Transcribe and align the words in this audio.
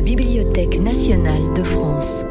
la 0.00 0.06
Bibliothèque 0.06 0.80
nationale 0.80 1.52
de 1.54 1.62
France. 1.62 2.24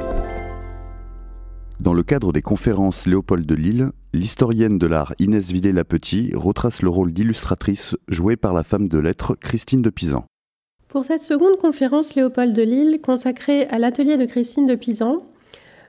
Dans 1.80 1.94
le 1.94 2.02
cadre 2.02 2.34
des 2.34 2.42
conférences 2.42 3.06
Léopold 3.06 3.46
de 3.46 3.54
Lille, 3.54 3.92
l'historienne 4.12 4.80
de 4.80 4.88
l'art 4.88 5.14
Inès 5.20 5.52
Villers-Lapetit 5.52 6.32
retrace 6.34 6.82
le 6.82 6.90
rôle 6.90 7.14
d'illustratrice 7.14 7.96
joué 8.08 8.38
par 8.38 8.56
la 8.56 8.64
femme 8.64 8.88
de 8.88 8.98
lettres 8.98 9.36
Christine 9.36 9.84
de 9.84 9.92
Pisan. 9.92 10.26
Pour 10.88 11.06
cette 11.06 11.22
seconde 11.22 11.58
conférence 11.58 12.16
Léopold 12.16 12.56
de 12.56 12.64
Lille 12.64 13.02
consacrée 13.04 13.68
à 13.68 13.78
l'atelier 13.78 14.18
de 14.18 14.26
Christine 14.26 14.66
de 14.66 14.74
Pisan, 14.74 15.22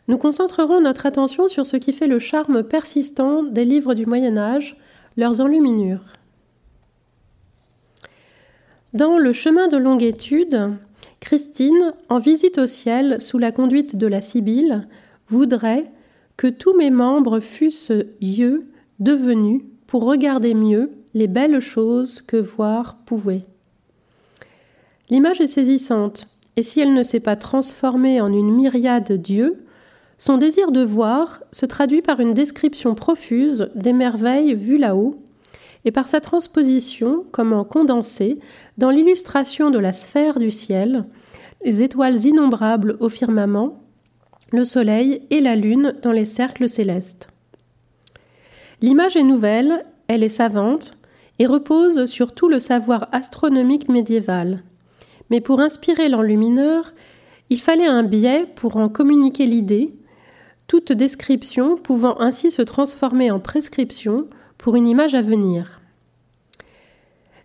nous 0.07 0.19
concentrerons 0.19 0.83
notre 0.83 1.07
attention 1.07 1.49
sur 1.49 1.65
ce 1.65 1.79
qui 1.79 1.95
fait 1.95 2.09
le 2.09 2.19
charme 2.19 2.63
persistant 2.63 3.43
des 3.43 3.65
livres 3.65 3.95
du 3.95 4.05
Moyen 4.05 4.37
Âge, 4.37 4.77
leurs 5.17 5.41
enluminures. 5.41 6.05
Dans 8.93 9.17
Le 9.17 9.33
chemin 9.33 9.69
de 9.69 9.79
longue 9.79 10.03
étude, 10.03 10.73
Christine, 11.21 11.93
en 12.09 12.19
visite 12.19 12.59
au 12.59 12.67
ciel 12.67 13.21
sous 13.21 13.39
la 13.39 13.53
conduite 13.53 13.97
de 13.97 14.07
la 14.07 14.21
Sibylle, 14.21 14.89
voudrait 15.29 15.91
que 16.37 16.47
tous 16.47 16.75
mes 16.77 16.91
membres 16.91 17.41
fussent 17.41 17.93
yeux 18.21 18.67
devenus 18.99 19.63
pour 19.87 20.05
regarder 20.05 20.55
mieux 20.55 20.91
les 21.15 21.29
belles 21.29 21.61
choses 21.61 22.23
que 22.23 22.37
voir 22.37 22.97
pouvait. 23.05 23.45
L'image 25.11 25.41
est 25.41 25.47
saisissante, 25.47 26.27
et 26.57 26.63
si 26.63 26.81
elle 26.81 26.95
ne 26.95 27.03
s'est 27.03 27.21
pas 27.21 27.37
transformée 27.37 28.21
en 28.21 28.33
une 28.33 28.55
myriade 28.55 29.13
d'yeux, 29.13 29.65
son 30.19 30.39
désir 30.39 30.73
de 30.73 30.83
voir 30.83 31.43
se 31.51 31.67
traduit 31.67 32.03
par 32.03 32.21
une 32.21 32.35
description 32.35 32.95
profuse 32.95 33.71
des 33.75 33.93
merveilles 33.93 34.55
vues 34.55 34.79
là-haut, 34.79 35.20
et 35.85 35.93
par 35.93 36.09
sa 36.09 36.21
transposition, 36.21 37.25
comme 37.33 37.53
en 37.53 37.65
condensé, 37.65 38.39
dans 38.79 38.91
l'illustration 38.91 39.71
de 39.71 39.79
la 39.79 39.93
sphère 39.93 40.39
du 40.39 40.51
ciel, 40.51 41.05
les 41.65 41.83
étoiles 41.83 42.25
innombrables 42.25 42.97
au 43.01 43.09
firmament, 43.09 43.83
le 44.53 44.65
soleil 44.65 45.23
et 45.31 45.41
la 45.41 45.57
lune 45.57 45.95
dans 46.03 46.13
les 46.13 46.25
cercles 46.25 46.69
célestes. 46.69 47.29
L'image 48.83 49.17
est 49.17 49.23
nouvelle, 49.23 49.85
elle 50.09 50.23
est 50.23 50.29
savante, 50.29 50.95
et 51.39 51.47
repose 51.47 52.05
sur 52.07 52.35
tout 52.35 52.49
le 52.49 52.59
savoir 52.59 53.09
astronomique 53.13 53.89
médiéval. 53.89 54.63
Mais 55.31 55.41
pour 55.41 55.61
inspirer 55.61 56.09
l'enlumineur, 56.09 56.93
il 57.49 57.61
fallait 57.61 57.87
un 57.87 58.03
biais 58.03 58.47
pour 58.57 58.77
en 58.77 58.89
communiquer 58.89 59.47
l'idée, 59.47 59.95
toute 60.67 60.93
description 60.93 61.77
pouvant 61.77 62.21
ainsi 62.21 62.51
se 62.51 62.63
transformer 62.63 63.31
en 63.31 63.41
prescription 63.41 64.29
pour 64.61 64.77
une 64.77 64.87
image 64.87 65.15
à 65.15 65.23
venir. 65.23 65.81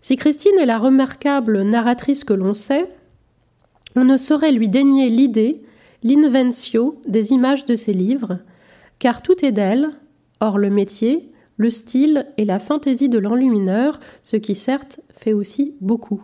Si 0.01 0.17
Christine 0.17 0.59
est 0.59 0.65
la 0.65 0.77
remarquable 0.77 1.63
narratrice 1.63 2.23
que 2.23 2.33
l'on 2.33 2.53
sait, 2.53 2.87
on 3.95 4.03
ne 4.03 4.17
saurait 4.17 4.51
lui 4.51 4.67
dénier 4.67 5.09
l'idée, 5.09 5.63
l'inventio 6.03 7.01
des 7.07 7.31
images 7.31 7.65
de 7.65 7.75
ses 7.75 7.93
livres, 7.93 8.39
car 8.99 9.21
tout 9.21 9.45
est 9.45 9.53
d'elle, 9.53 9.91
or 10.41 10.57
le 10.57 10.69
métier, 10.69 11.31
le 11.57 11.69
style 11.69 12.27
et 12.37 12.43
la 12.43 12.59
fantaisie 12.59 13.09
de 13.09 13.17
l'enlumineur, 13.17 14.01
ce 14.21 14.35
qui 14.35 14.53
certes 14.53 14.99
fait 15.15 15.33
aussi 15.33 15.73
beaucoup. 15.79 16.21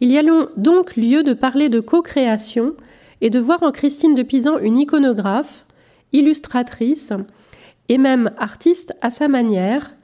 Il 0.00 0.10
y 0.10 0.18
a 0.18 0.22
donc 0.56 0.96
lieu 0.96 1.22
de 1.22 1.32
parler 1.32 1.68
de 1.68 1.80
co-création 1.80 2.74
et 3.20 3.30
de 3.30 3.38
voir 3.38 3.62
en 3.62 3.70
Christine 3.70 4.14
de 4.14 4.22
Pisan 4.22 4.58
une 4.58 4.78
iconographe, 4.78 5.64
illustratrice 6.12 7.12
et 7.88 7.98
même 7.98 8.30
artiste 8.38 8.94
à 9.00 9.10
sa 9.10 9.28
manière, 9.28 9.94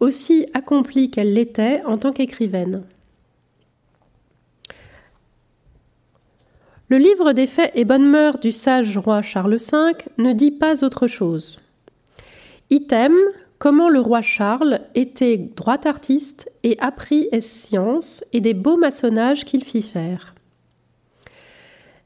aussi 0.00 0.46
accomplie 0.54 1.10
qu'elle 1.10 1.34
l'était 1.34 1.82
en 1.84 1.98
tant 1.98 2.12
qu'écrivaine. 2.12 2.84
Le 6.90 6.98
livre 6.98 7.32
des 7.32 7.46
faits 7.46 7.72
et 7.74 7.84
bonnes 7.84 8.08
mœurs 8.08 8.38
du 8.38 8.52
sage 8.52 8.98
roi 8.98 9.22
Charles 9.22 9.56
V 9.56 9.92
ne 10.18 10.32
dit 10.32 10.50
pas 10.50 10.84
autre 10.84 11.06
chose. 11.06 11.58
Item, 12.70 13.14
comment 13.58 13.88
le 13.88 14.00
roi 14.00 14.20
Charles 14.20 14.80
était 14.94 15.38
droit 15.38 15.78
artiste 15.86 16.52
et 16.62 16.76
apprit 16.80 17.28
es 17.32 17.40
sciences 17.40 18.22
et 18.32 18.40
des 18.40 18.52
beaux 18.52 18.76
maçonnages 18.76 19.44
qu'il 19.44 19.64
fit 19.64 19.82
faire. 19.82 20.34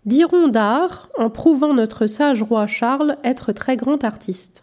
Dirons 0.06 0.48
d'art 0.48 1.10
en 1.18 1.28
prouvant 1.28 1.74
notre 1.74 2.06
sage 2.06 2.42
roi 2.42 2.66
Charles 2.66 3.16
être 3.24 3.52
très 3.52 3.76
grand 3.76 4.04
artiste. 4.04 4.62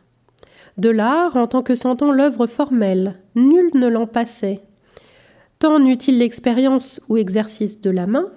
De 0.77 0.89
l'art 0.89 1.37
en 1.37 1.47
tant 1.47 1.63
que 1.63 1.75
sentant 1.75 2.11
l'œuvre 2.11 2.47
formelle, 2.47 3.15
nul 3.35 3.69
ne 3.73 3.87
l'en 3.87 4.07
passait. 4.07 4.61
Tant 5.59 5.79
n'eut-il 5.79 6.17
l'expérience 6.17 7.01
ou 7.07 7.15
exercice 7.15 7.79
de 7.79 7.89
la 7.89 8.07
main, 8.07 8.29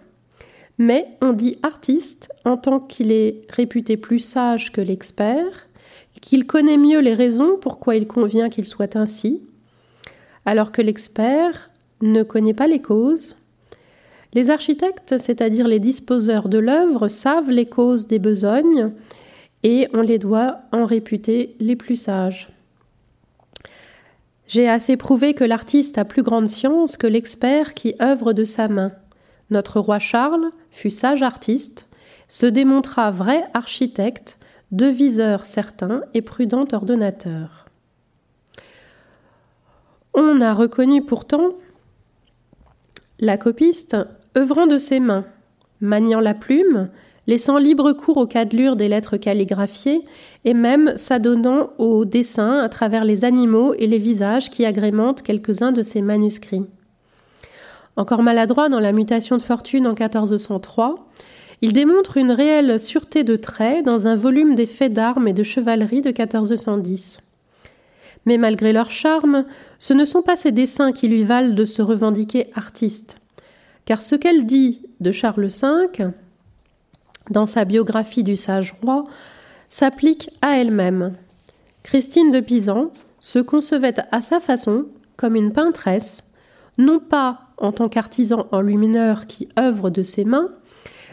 mais 0.79 1.09
on 1.21 1.33
dit 1.33 1.59
artiste 1.65 2.31
en 2.45 2.57
tant 2.57 2.79
qu'il 2.79 3.11
est 3.11 3.43
réputé 3.51 3.97
plus 3.97 4.21
sage 4.21 4.71
que 4.71 4.81
l'expert, 4.81 5.67
qu'il 6.21 6.47
connaît 6.47 6.77
mieux 6.77 7.01
les 7.01 7.15
raisons 7.15 7.57
pourquoi 7.61 7.97
il 7.97 8.07
convient 8.07 8.49
qu'il 8.49 8.67
soit 8.67 8.95
ainsi, 8.95 9.43
alors 10.47 10.71
que 10.71 10.83
l'expert 10.83 11.71
ne 12.03 12.23
connaît 12.23 12.55
pas 12.55 12.69
les 12.69 12.81
causes. 12.81 13.37
Les 14.35 14.51
architectes, 14.51 15.19
c'est-à-dire 15.19 15.67
les 15.67 15.81
disposeurs 15.81 16.49
de 16.49 16.59
l'œuvre, 16.59 17.09
savent 17.09 17.51
les 17.51 17.67
causes 17.67 18.07
des 18.07 18.19
besognes 18.21 18.93
et 19.63 19.89
on 19.93 20.01
les 20.01 20.19
doit 20.19 20.61
en 20.73 20.85
réputer 20.85 21.57
les 21.59 21.77
plus 21.77 21.97
sages. 21.97 22.49
J'ai 24.47 24.69
assez 24.69 24.97
prouvé 24.97 25.35
que 25.35 25.45
l'artiste 25.45 25.99
a 25.99 26.05
plus 26.05 26.23
grande 26.23 26.49
science 26.49 26.97
que 26.97 27.07
l'expert 27.07 27.75
qui 27.75 27.95
œuvre 28.01 28.33
de 28.33 28.45
sa 28.45 28.69
main. 28.69 28.93
Notre 29.51 29.81
roi 29.81 29.99
Charles 29.99 30.51
fut 30.71 30.91
sage 30.91 31.23
artiste, 31.23 31.87
se 32.29 32.47
démontra 32.47 33.11
vrai 33.11 33.45
architecte, 33.53 34.39
deviseur 34.73 35.47
certain 35.47 36.03
et 36.15 36.23
prudent 36.23 36.67
ordonnateur. 36.73 37.67
On 40.15 40.41
a 40.41 40.55
reconnu 40.55 41.05
pourtant 41.05 41.53
la 43.19 43.37
copiste 43.37 43.97
œuvrant 44.37 44.67
de 44.67 44.79
ses 44.79 45.01
mains, 45.01 45.25
maniant 45.81 46.21
la 46.21 46.35
plume, 46.35 46.91
laissant 47.29 47.59
libre 47.59 47.93
cours 47.93 48.17
aux 48.17 48.27
cadlures 48.27 48.75
des 48.75 48.89
lettres 48.89 49.19
calligraphiées 49.19 50.03
et 50.45 50.55
même 50.55 50.95
s'adonnant 50.97 51.71
au 51.79 52.07
dessin 52.07 52.59
à 52.59 52.69
travers 52.71 53.05
les 53.05 53.25
animaux 53.25 53.75
et 53.75 53.87
les 53.87 53.99
visages 53.99 54.51
qui 54.51 54.65
agrémentent 54.65 55.23
quelques-uns 55.23 55.71
de 55.71 55.83
ses 55.83 56.01
manuscrits. 56.01 56.65
Encore 57.97 58.23
maladroit 58.23 58.71
dans 58.71 58.81
la 58.81 58.93
mutation 58.93 59.37
de 59.37 59.43
fortune 59.43 59.87
en 59.87 59.91
1403, 59.91 61.07
il 61.61 61.73
démontre 61.73 62.17
une 62.17 62.33
réelle 62.33 62.81
sûreté 62.81 63.25
de 63.25 63.37
traits 63.37 63.85
dans 63.85 64.09
un 64.09 64.15
volume 64.15 64.55
des 64.55 64.67
faits 64.67 64.93
d'armes 64.93 65.29
et 65.29 65.33
de 65.33 65.43
chevalerie 65.43 66.01
de 66.01 66.09
1410. 66.09 67.21
Mais 68.25 68.39
malgré 68.39 68.73
leur 68.73 68.91
charme, 68.91 69.45
ce 69.79 69.93
ne 69.93 70.05
sont 70.07 70.23
pas 70.23 70.37
ces 70.37 70.53
dessins 70.53 70.93
qui 70.93 71.09
lui 71.09 71.25
valent 71.25 71.55
de 71.55 71.65
se 71.65 71.83
revendiquer 71.83 72.47
artiste. 72.55 73.19
Car 73.85 74.01
ce 74.01 74.15
qu'elle 74.15 74.47
dit 74.47 74.81
de 75.01 75.13
Charles 75.13 75.49
V, 75.49 76.11
dans 77.31 77.47
sa 77.47 77.65
biographie 77.65 78.25
du 78.25 78.37
sage 78.37 78.75
roi, 78.83 79.07
s'applique 79.69 80.31
à 80.43 80.59
elle-même. 80.59 81.13
Christine 81.83 82.31
de 82.31 82.41
Pisan 82.41 82.91
se 83.21 83.39
concevait 83.39 83.95
à 84.13 84.21
sa 84.21 84.41
façon 84.41 84.87
comme 85.17 85.37
une 85.37 85.53
peintresse, 85.53 86.23
non 86.79 87.01
pas 87.01 87.41
en 87.59 87.73
tant 87.73 87.89
qu'artisan 87.89 88.47
enlumineur 88.53 89.27
qui 89.27 89.49
œuvre 89.59 89.91
de 89.91 90.03
ses 90.03 90.25
mains, 90.25 90.49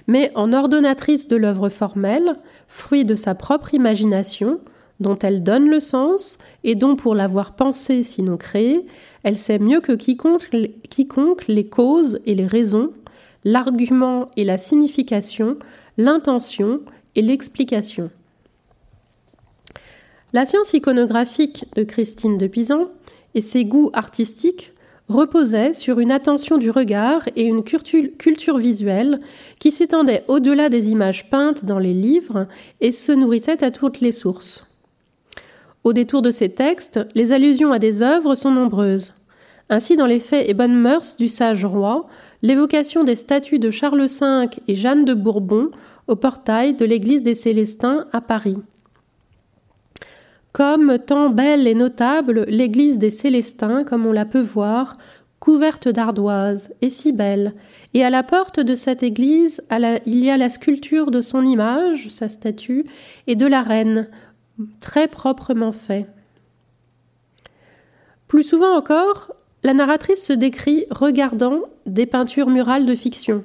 mais 0.08 0.32
en 0.36 0.54
ordonnatrice 0.54 1.28
de 1.28 1.36
l'œuvre 1.36 1.70
formelle, 1.70 2.36
fruit 2.68 3.06
de 3.06 3.16
sa 3.16 3.34
propre 3.34 3.74
imagination, 3.74 4.60
dont 5.00 5.18
elle 5.20 5.44
donne 5.44 5.70
le 5.70 5.80
sens 5.80 6.38
et 6.64 6.76
dont, 6.76 6.96
pour 6.96 7.16
l'avoir 7.16 7.56
pensée 7.56 8.04
sinon 8.04 8.38
créée, 8.38 8.86
elle 9.24 9.38
sait 9.38 9.60
mieux 9.60 9.82
que 9.82 9.92
quiconque, 9.92 10.50
quiconque 10.90 11.48
les 11.48 11.68
causes 11.68 12.20
et 12.26 12.36
les 12.36 12.48
raisons, 12.48 12.92
l'argument 13.44 14.30
et 14.38 14.44
la 14.44 14.58
signification, 14.58 15.58
l'intention 15.98 16.82
et 17.16 17.22
l'explication. 17.22 18.10
La 20.34 20.46
science 20.46 20.74
iconographique 20.74 21.66
de 21.76 21.84
Christine 21.84 22.38
de 22.38 22.48
Pisan 22.48 22.90
et 23.36 23.42
ses 23.42 23.64
goûts 23.64 23.90
artistiques 23.94 24.74
reposait 25.08 25.74
sur 25.74 26.00
une 26.00 26.12
attention 26.12 26.58
du 26.58 26.72
regard 26.72 27.22
et 27.36 27.44
une 27.44 27.64
culture 27.64 28.58
visuelle 28.58 29.20
qui 29.60 29.72
s'étendait 29.72 30.24
au-delà 30.28 30.70
des 30.70 30.90
images 30.90 31.30
peintes 31.30 31.64
dans 31.64 31.80
les 31.80 31.94
livres 31.94 32.48
et 32.82 32.92
se 32.92 33.12
nourrissait 33.12 33.64
à 33.64 33.72
toutes 33.72 34.02
les 34.02 34.12
sources. 34.12 34.68
Au 35.84 35.94
détour 35.94 36.24
de 36.24 36.32
ces 36.32 36.50
textes, 36.50 37.00
les 37.14 37.32
allusions 37.32 37.72
à 37.72 37.78
des 37.78 38.02
œuvres 38.02 38.34
sont 38.34 38.52
nombreuses. 38.52 39.14
Ainsi, 39.70 39.96
dans 39.96 40.08
les 40.08 40.20
faits 40.20 40.50
et 40.50 40.54
bonnes 40.54 40.76
mœurs 40.76 41.16
du 41.18 41.30
sage 41.30 41.66
roi, 41.66 42.08
l'évocation 42.42 43.04
des 43.04 43.16
statues 43.16 43.60
de 43.60 43.70
Charles 43.70 44.06
V 44.08 44.50
et 44.68 44.76
Jeanne 44.76 45.06
de 45.06 45.14
Bourbon 45.14 45.72
au 46.08 46.16
portail 46.16 46.76
de 46.76 46.86
l'église 46.86 47.24
des 47.24 47.36
Célestins 47.36 48.08
à 48.12 48.22
Paris. 48.22 48.58
Comme 50.54 51.00
tant 51.00 51.30
belle 51.30 51.68
et 51.68 51.76
notable 51.76 52.46
l'église 52.48 52.98
des 52.98 53.10
Célestins, 53.10 53.84
comme 53.84 54.06
on 54.06 54.14
la 54.14 54.26
peut 54.26 54.42
voir, 54.42 54.96
couverte 55.40 55.90
d'ardoises, 55.90 56.74
et 56.82 56.90
si 56.90 57.12
belle, 57.12 57.54
et 57.94 58.04
à 58.04 58.10
la 58.10 58.24
porte 58.24 58.60
de 58.60 58.74
cette 58.74 59.04
église, 59.04 59.62
il 60.06 60.24
y 60.24 60.30
a 60.30 60.38
la 60.38 60.50
sculpture 60.50 61.12
de 61.12 61.22
son 61.22 61.46
image, 61.46 62.08
sa 62.10 62.30
statue, 62.30 62.86
et 63.28 63.36
de 63.36 63.46
la 63.46 63.62
reine, 63.62 64.08
très 64.80 65.08
proprement 65.08 65.74
fait. 65.74 66.08
Plus 68.28 68.44
souvent 68.44 68.76
encore, 68.76 69.35
la 69.66 69.74
narratrice 69.74 70.24
se 70.24 70.32
décrit 70.32 70.86
regardant 70.92 71.62
des 71.88 72.06
peintures 72.06 72.52
murales 72.52 72.86
de 72.86 72.94
fiction, 72.94 73.44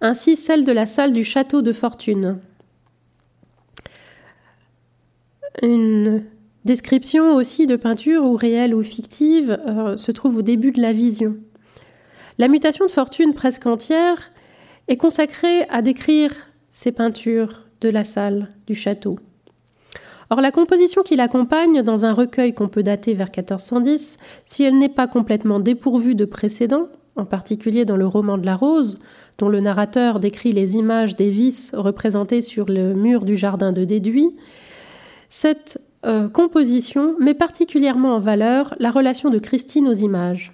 ainsi 0.00 0.36
celle 0.36 0.62
de 0.62 0.70
la 0.70 0.86
salle 0.86 1.12
du 1.12 1.24
château 1.24 1.60
de 1.60 1.72
Fortune. 1.72 2.38
Une 5.60 6.22
description 6.64 7.34
aussi 7.34 7.66
de 7.66 7.74
peinture, 7.74 8.22
ou 8.22 8.36
réelle 8.36 8.76
ou 8.76 8.84
fictive, 8.84 9.58
euh, 9.66 9.96
se 9.96 10.12
trouve 10.12 10.36
au 10.36 10.42
début 10.42 10.70
de 10.70 10.80
la 10.80 10.92
vision. 10.92 11.36
La 12.38 12.46
mutation 12.46 12.86
de 12.86 12.90
Fortune 12.92 13.34
presque 13.34 13.66
entière 13.66 14.30
est 14.86 14.98
consacrée 14.98 15.64
à 15.68 15.82
décrire 15.82 16.32
ces 16.70 16.92
peintures 16.92 17.66
de 17.80 17.88
la 17.88 18.04
salle 18.04 18.54
du 18.68 18.76
château. 18.76 19.18
Or, 20.30 20.40
la 20.42 20.50
composition 20.50 21.02
qui 21.02 21.16
l'accompagne 21.16 21.82
dans 21.82 22.04
un 22.04 22.12
recueil 22.12 22.52
qu'on 22.52 22.68
peut 22.68 22.82
dater 22.82 23.14
vers 23.14 23.28
1410, 23.28 24.18
si 24.44 24.62
elle 24.62 24.76
n'est 24.76 24.90
pas 24.90 25.06
complètement 25.06 25.58
dépourvue 25.58 26.14
de 26.14 26.26
précédents, 26.26 26.88
en 27.16 27.24
particulier 27.24 27.84
dans 27.84 27.96
le 27.96 28.06
roman 28.06 28.36
de 28.36 28.44
la 28.44 28.54
Rose, 28.54 28.98
dont 29.38 29.48
le 29.48 29.60
narrateur 29.60 30.20
décrit 30.20 30.52
les 30.52 30.76
images 30.76 31.16
des 31.16 31.30
vices 31.30 31.72
représentées 31.74 32.42
sur 32.42 32.66
le 32.66 32.94
mur 32.94 33.24
du 33.24 33.36
jardin 33.36 33.72
de 33.72 33.84
Déduit, 33.84 34.36
cette 35.30 35.80
euh, 36.06 36.28
composition 36.28 37.16
met 37.18 37.34
particulièrement 37.34 38.14
en 38.14 38.20
valeur 38.20 38.74
la 38.78 38.90
relation 38.90 39.30
de 39.30 39.38
Christine 39.38 39.88
aux 39.88 39.94
images. 39.94 40.52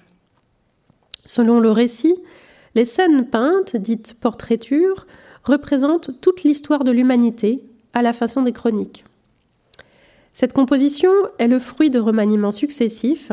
Selon 1.27 1.59
le 1.59 1.71
récit, 1.71 2.15
les 2.75 2.85
scènes 2.85 3.27
peintes, 3.27 3.77
dites 3.77 4.15
portraitures, 4.15 5.07
représentent 5.43 6.21
toute 6.21 6.43
l'histoire 6.45 6.85
de 6.85 6.91
l'humanité 6.91 7.63
à 7.93 8.03
la 8.03 8.13
façon 8.13 8.43
des 8.43 8.53
chroniques. 8.53 9.05
Cette 10.35 10.53
composition 10.53 11.13
est 11.39 11.47
le 11.47 11.61
fruit 11.61 11.91
de 11.91 12.01
remaniements 12.01 12.51
successifs 12.51 13.31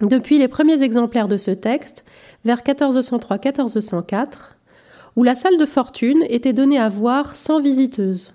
depuis 0.00 0.38
les 0.38 0.48
premiers 0.48 0.82
exemplaires 0.82 1.28
de 1.28 1.36
ce 1.36 1.52
texte, 1.52 2.04
vers 2.44 2.58
1403-1404, 2.58 4.26
où 5.14 5.22
la 5.22 5.36
salle 5.36 5.56
de 5.56 5.64
fortune 5.66 6.24
était 6.28 6.52
donnée 6.52 6.80
à 6.80 6.88
voir 6.88 7.36
sans 7.36 7.60
visiteuse. 7.60 8.32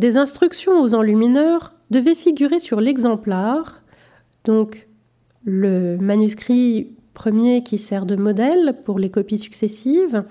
Des 0.00 0.16
instructions 0.16 0.80
aux 0.80 0.94
enlumineurs 0.96 1.72
devaient 1.90 2.16
figurer 2.16 2.58
sur 2.58 2.80
l'exemplaire, 2.80 3.82
donc 4.44 4.88
le 5.44 5.98
manuscrit 5.98 6.96
premier 7.14 7.62
qui 7.62 7.78
sert 7.78 8.06
de 8.06 8.16
modèle 8.16 8.76
pour 8.84 8.98
les 8.98 9.10
copies 9.10 9.38
successives, 9.38 10.24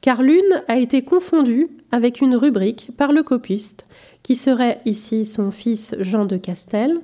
car 0.00 0.22
l'une 0.22 0.62
a 0.68 0.78
été 0.78 1.02
confondue 1.02 1.68
avec 1.92 2.20
une 2.20 2.36
rubrique 2.36 2.90
par 2.96 3.12
le 3.12 3.22
copiste 3.22 3.86
qui 4.22 4.36
serait 4.36 4.80
ici 4.84 5.24
son 5.26 5.50
fils 5.50 5.94
Jean 5.98 6.24
de 6.24 6.36
Castel, 6.36 6.94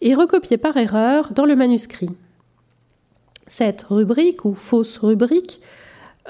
et 0.00 0.14
recopié 0.14 0.56
par 0.56 0.76
erreur 0.76 1.32
dans 1.32 1.46
le 1.46 1.56
manuscrit. 1.56 2.10
Cette 3.46 3.82
rubrique, 3.82 4.44
ou 4.44 4.54
fausse 4.54 4.98
rubrique, 4.98 5.60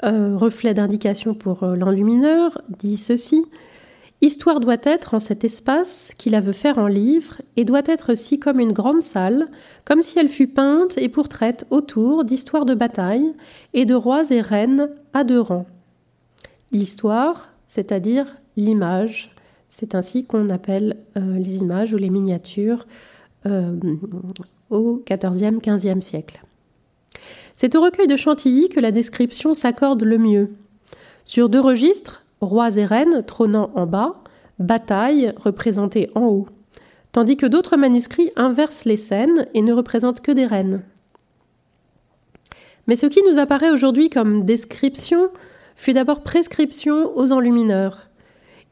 euh, 0.03 0.35
reflet 0.37 0.73
d'indication 0.73 1.33
pour 1.33 1.63
euh, 1.63 1.75
l'enlumineur, 1.75 2.61
dit 2.69 2.97
ceci 2.97 3.45
Histoire 4.21 4.59
doit 4.59 4.77
être 4.83 5.13
en 5.13 5.19
cet 5.19 5.43
espace 5.43 6.13
qui 6.17 6.29
la 6.29 6.39
veut 6.39 6.53
faire 6.53 6.77
en 6.77 6.87
livre, 6.87 7.41
et 7.57 7.65
doit 7.65 7.81
être 7.85 8.13
aussi 8.13 8.39
comme 8.39 8.59
une 8.59 8.71
grande 8.71 9.03
salle, 9.03 9.47
comme 9.83 10.01
si 10.01 10.19
elle 10.19 10.29
fût 10.29 10.47
peinte 10.47 10.97
et 10.97 11.09
pourtraite 11.09 11.65
autour 11.69 12.23
d'histoires 12.23 12.65
de 12.65 12.73
bataille 12.73 13.33
et 13.73 13.85
de 13.85 13.95
rois 13.95 14.31
et 14.31 14.41
reines 14.41 14.89
à 15.13 15.23
deux 15.23 15.41
rangs. 15.41 15.67
L'histoire, 16.75 17.51
c'est-à-dire 17.67 18.35
l'image, 18.57 19.33
c'est 19.69 19.95
ainsi 19.95 20.25
qu'on 20.25 20.49
appelle 20.49 20.97
euh, 21.15 21.37
les 21.39 21.55
images 21.55 21.93
ou 21.93 21.97
les 21.97 22.09
miniatures 22.09 22.85
euh, 23.45 23.79
au 24.69 25.01
XIVe, 25.09 25.61
XVe 25.65 26.01
siècle. 26.01 26.43
C'est 27.55 27.75
au 27.75 27.81
recueil 27.81 28.07
de 28.07 28.17
Chantilly 28.17 28.67
que 28.67 28.81
la 28.81 28.91
description 28.91 29.53
s'accorde 29.53 30.03
le 30.03 30.17
mieux. 30.17 30.49
Sur 31.23 31.47
deux 31.47 31.61
registres, 31.61 32.25
rois 32.41 32.75
et 32.75 32.83
reines 32.83 33.23
trônant 33.25 33.71
en 33.75 33.85
bas, 33.85 34.21
bataille 34.59 35.33
représentée 35.37 36.11
en 36.13 36.25
haut, 36.25 36.47
tandis 37.13 37.37
que 37.37 37.45
d'autres 37.45 37.77
manuscrits 37.77 38.31
inversent 38.35 38.83
les 38.83 38.97
scènes 38.97 39.47
et 39.53 39.61
ne 39.61 39.71
représentent 39.71 40.19
que 40.19 40.33
des 40.33 40.45
reines. 40.45 40.83
Mais 42.87 42.97
ce 42.97 43.05
qui 43.05 43.23
nous 43.23 43.39
apparaît 43.39 43.71
aujourd'hui 43.71 44.09
comme 44.09 44.43
description 44.43 45.29
fut 45.75 45.93
d'abord 45.93 46.23
prescription 46.23 47.15
aux 47.17 47.31
enlumineurs, 47.31 48.09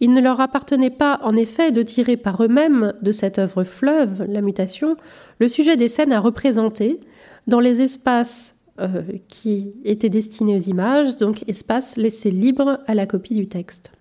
il 0.03 0.11
ne 0.11 0.19
leur 0.19 0.41
appartenait 0.41 0.89
pas, 0.89 1.21
en 1.23 1.33
effet, 1.37 1.71
de 1.71 1.81
tirer 1.81 2.17
par 2.17 2.43
eux-mêmes 2.43 2.93
de 3.01 3.13
cette 3.13 3.39
œuvre 3.39 3.63
fleuve, 3.63 4.25
la 4.27 4.41
mutation, 4.41 4.97
le 5.39 5.47
sujet 5.47 5.77
des 5.77 5.87
scènes 5.87 6.11
à 6.11 6.19
représenter 6.19 6.99
dans 7.47 7.61
les 7.61 7.81
espaces 7.81 8.57
euh, 8.81 9.03
qui 9.29 9.75
étaient 9.85 10.09
destinés 10.09 10.57
aux 10.57 10.69
images, 10.69 11.15
donc 11.15 11.47
espaces 11.47 11.95
laissés 11.95 12.31
libres 12.31 12.79
à 12.85 12.95
la 12.95 13.05
copie 13.05 13.33
du 13.33 13.47
texte. 13.47 13.93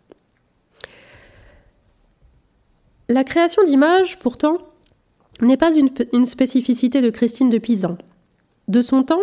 La 3.09 3.23
création 3.23 3.63
d'images, 3.63 4.19
pourtant, 4.19 4.59
n'est 5.41 5.57
pas 5.57 5.73
une, 5.73 5.91
une, 6.13 6.25
spécificité 6.25 7.01
de 7.01 7.11
Christine 7.11 7.49
de 7.49 7.59
Pisan. 7.59 7.97
De 8.67 8.83
son 8.83 9.05
temps, 9.05 9.23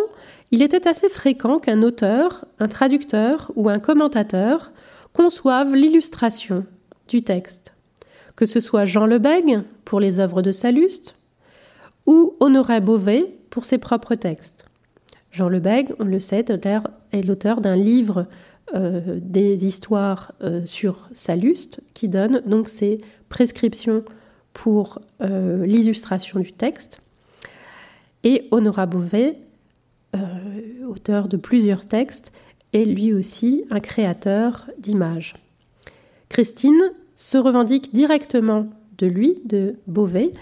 il 0.50 0.62
était 0.62 0.88
assez 0.88 1.08
fréquent 1.08 1.58
qu'un 1.58 1.82
auteur, 1.82 2.44
un 2.58 2.68
traducteur 2.68 3.52
ou 3.56 3.68
un 3.68 3.78
commentateur 3.78 4.72
conçoivent 5.12 5.74
l'illustration 5.74 6.64
du 7.08 7.22
texte, 7.22 7.74
que 8.36 8.46
ce 8.46 8.60
soit 8.60 8.84
Jean 8.84 9.06
Lebègue 9.06 9.60
pour 9.84 10.00
les 10.00 10.20
œuvres 10.20 10.42
de 10.42 10.52
Salluste 10.52 11.14
ou 12.06 12.34
Honoré 12.40 12.80
Beauvais 12.80 13.34
pour 13.50 13.64
ses 13.64 13.78
propres 13.78 14.14
textes. 14.14 14.64
Jean 15.30 15.48
Lebègue, 15.48 15.94
on 15.98 16.04
le 16.04 16.18
sait, 16.18 16.44
est 17.12 17.22
l'auteur 17.22 17.60
d'un 17.60 17.76
livre 17.76 18.26
euh, 18.74 19.18
des 19.20 19.64
histoires 19.64 20.32
euh, 20.42 20.64
sur 20.66 21.08
Salluste 21.12 21.80
qui 21.94 22.08
donne 22.08 22.42
donc 22.46 22.68
ses 22.68 23.00
prescriptions 23.28 24.04
pour 24.52 25.00
euh, 25.20 25.64
l'illustration 25.66 26.40
du 26.40 26.52
texte. 26.52 27.00
Et 28.22 28.48
Honoré 28.50 28.86
Beauvais, 28.86 29.38
auteur 30.88 31.28
de 31.28 31.36
plusieurs 31.36 31.84
textes, 31.84 32.32
est 32.72 32.84
lui 32.84 33.12
aussi 33.12 33.64
un 33.70 33.80
créateur 33.80 34.68
d'images. 34.78 35.34
Christine 36.28 36.92
se 37.14 37.38
revendique 37.38 37.92
directement 37.92 38.68
de 38.98 39.06
lui, 39.06 39.38
de 39.44 39.76
Beauvais, 39.86 40.32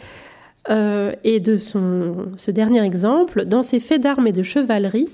euh, 0.71 1.13
et 1.25 1.41
de 1.41 1.57
ce 1.57 2.51
dernier 2.51 2.85
exemple 2.85 3.47
dans 3.47 3.63
ses 3.63 3.81
faits 3.81 4.03
d'armes 4.03 4.27
et 4.27 4.33
de 4.33 4.43
chevalerie, 4.43 5.09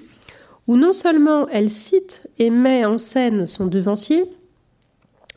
où 0.66 0.76
non 0.76 0.92
seulement 0.92 1.46
elle 1.48 1.70
cite 1.70 2.26
et 2.38 2.50
met 2.50 2.84
en 2.84 2.98
scène 2.98 3.46
son 3.46 3.66
devancier, 3.66 4.24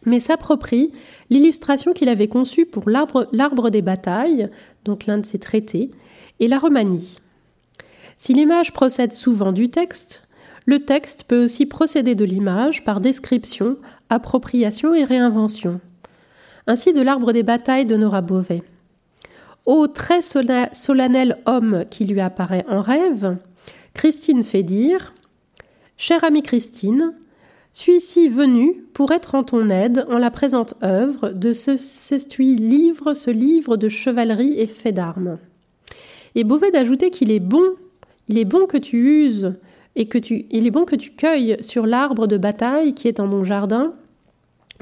mais 0.06 0.20
s'approprie 0.20 0.92
l'illustration 1.30 1.94
qu'il 1.94 2.10
avait 2.10 2.30
conçue 2.30 2.65
pour 2.65 2.89
l'arbre 2.89 3.70
des 3.70 3.82
batailles, 3.82 4.50
donc 4.86 5.06
l'un 5.06 5.20
de 5.20 5.25
ses 5.25 5.38
traités, 5.38 5.92
et 6.39 6.48
la 6.48 6.58
remanie. 6.58 7.20
Si 8.18 8.34
l'image 8.34 8.74
procède 8.74 9.14
souvent 9.14 9.52
du 9.52 9.70
texte, 9.70 10.24
le 10.66 10.84
texte 10.84 11.24
peut 11.26 11.46
aussi 11.46 11.68
procéder 11.68 12.16
de 12.16 12.26
l'image 12.26 12.84
par 12.84 13.00
description, 13.00 13.78
appropriation 14.10 14.94
et 14.96 15.04
réinvention. 15.04 15.80
Ainsi 16.66 16.94
de 16.94 17.02
l'arbre 17.02 17.32
des 17.32 17.44
batailles 17.44 17.86
de 17.86 17.96
Nora 17.96 18.22
Beauvais. 18.22 18.64
Ô 19.66 19.88
très 19.88 20.22
solennel 20.22 21.38
homme 21.46 21.86
qui 21.90 22.06
lui 22.06 22.20
apparaît 22.20 22.66
en 22.68 22.82
rêve, 22.82 23.38
Christine 23.94 24.44
fait 24.44 24.64
dire 24.64 25.14
Chère 25.96 26.24
amie 26.24 26.44
Christine, 26.44 27.14
suis-ci 27.72 28.28
venue 28.28 28.84
pour 28.94 29.12
être 29.12 29.36
en 29.36 29.44
ton 29.44 29.70
aide 29.70 30.06
en 30.10 30.18
la 30.18 30.32
présente 30.32 30.74
œuvre 30.84 31.30
de 31.30 31.54
ce 31.54 31.78
s'estuie 31.78 32.56
livre, 32.56 33.14
ce 33.14 33.30
livre 33.30 33.78
de 33.78 33.90
chevalerie 33.90 34.60
et 34.60 34.68
fait 34.68 34.92
d'armes. 34.92 35.38
Et 36.36 36.44
Beauvais 36.44 36.72
d'ajouter 36.72 37.10
qu'il 37.10 37.32
est 37.32 37.40
bon, 37.40 37.64
il 38.29 38.38
est 38.38 38.46
bon 38.46 38.65
que 38.65 38.77
tu 38.77 39.25
uses 39.25 39.53
et 39.96 40.07
que 40.07 40.17
tu, 40.17 40.46
il 40.51 40.67
est 40.67 40.72
bon 40.72 40.86
que 40.86 40.96
tu 40.96 41.12
cueilles 41.12 41.57
sur 41.62 41.86
l'arbre 41.86 42.27
de 42.27 42.38
bataille 42.38 42.93
qui 42.93 43.07
est 43.07 43.19
en 43.19 43.27
mon 43.27 43.43
jardin 43.43 43.93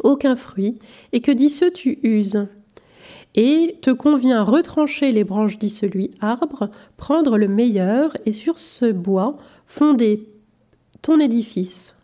aucun 0.04 0.36
fruit, 0.36 0.78
et 1.14 1.22
que 1.22 1.32
d'ici 1.32 1.72
tu 1.74 2.00
uses. 2.04 2.48
Et 3.36 3.78
te 3.82 3.92
convient 3.92 4.44
retrancher 4.44 5.12
les 5.12 5.24
branches 5.24 5.58
celui 5.60 6.12
arbre, 6.22 6.70
prendre 6.98 7.38
le 7.38 7.48
meilleur, 7.48 8.16
et 8.26 8.32
sur 8.32 8.60
ce 8.60 8.92
bois 8.92 9.38
fonder 9.66 10.28
ton 11.02 11.20
édifice, 11.20 11.96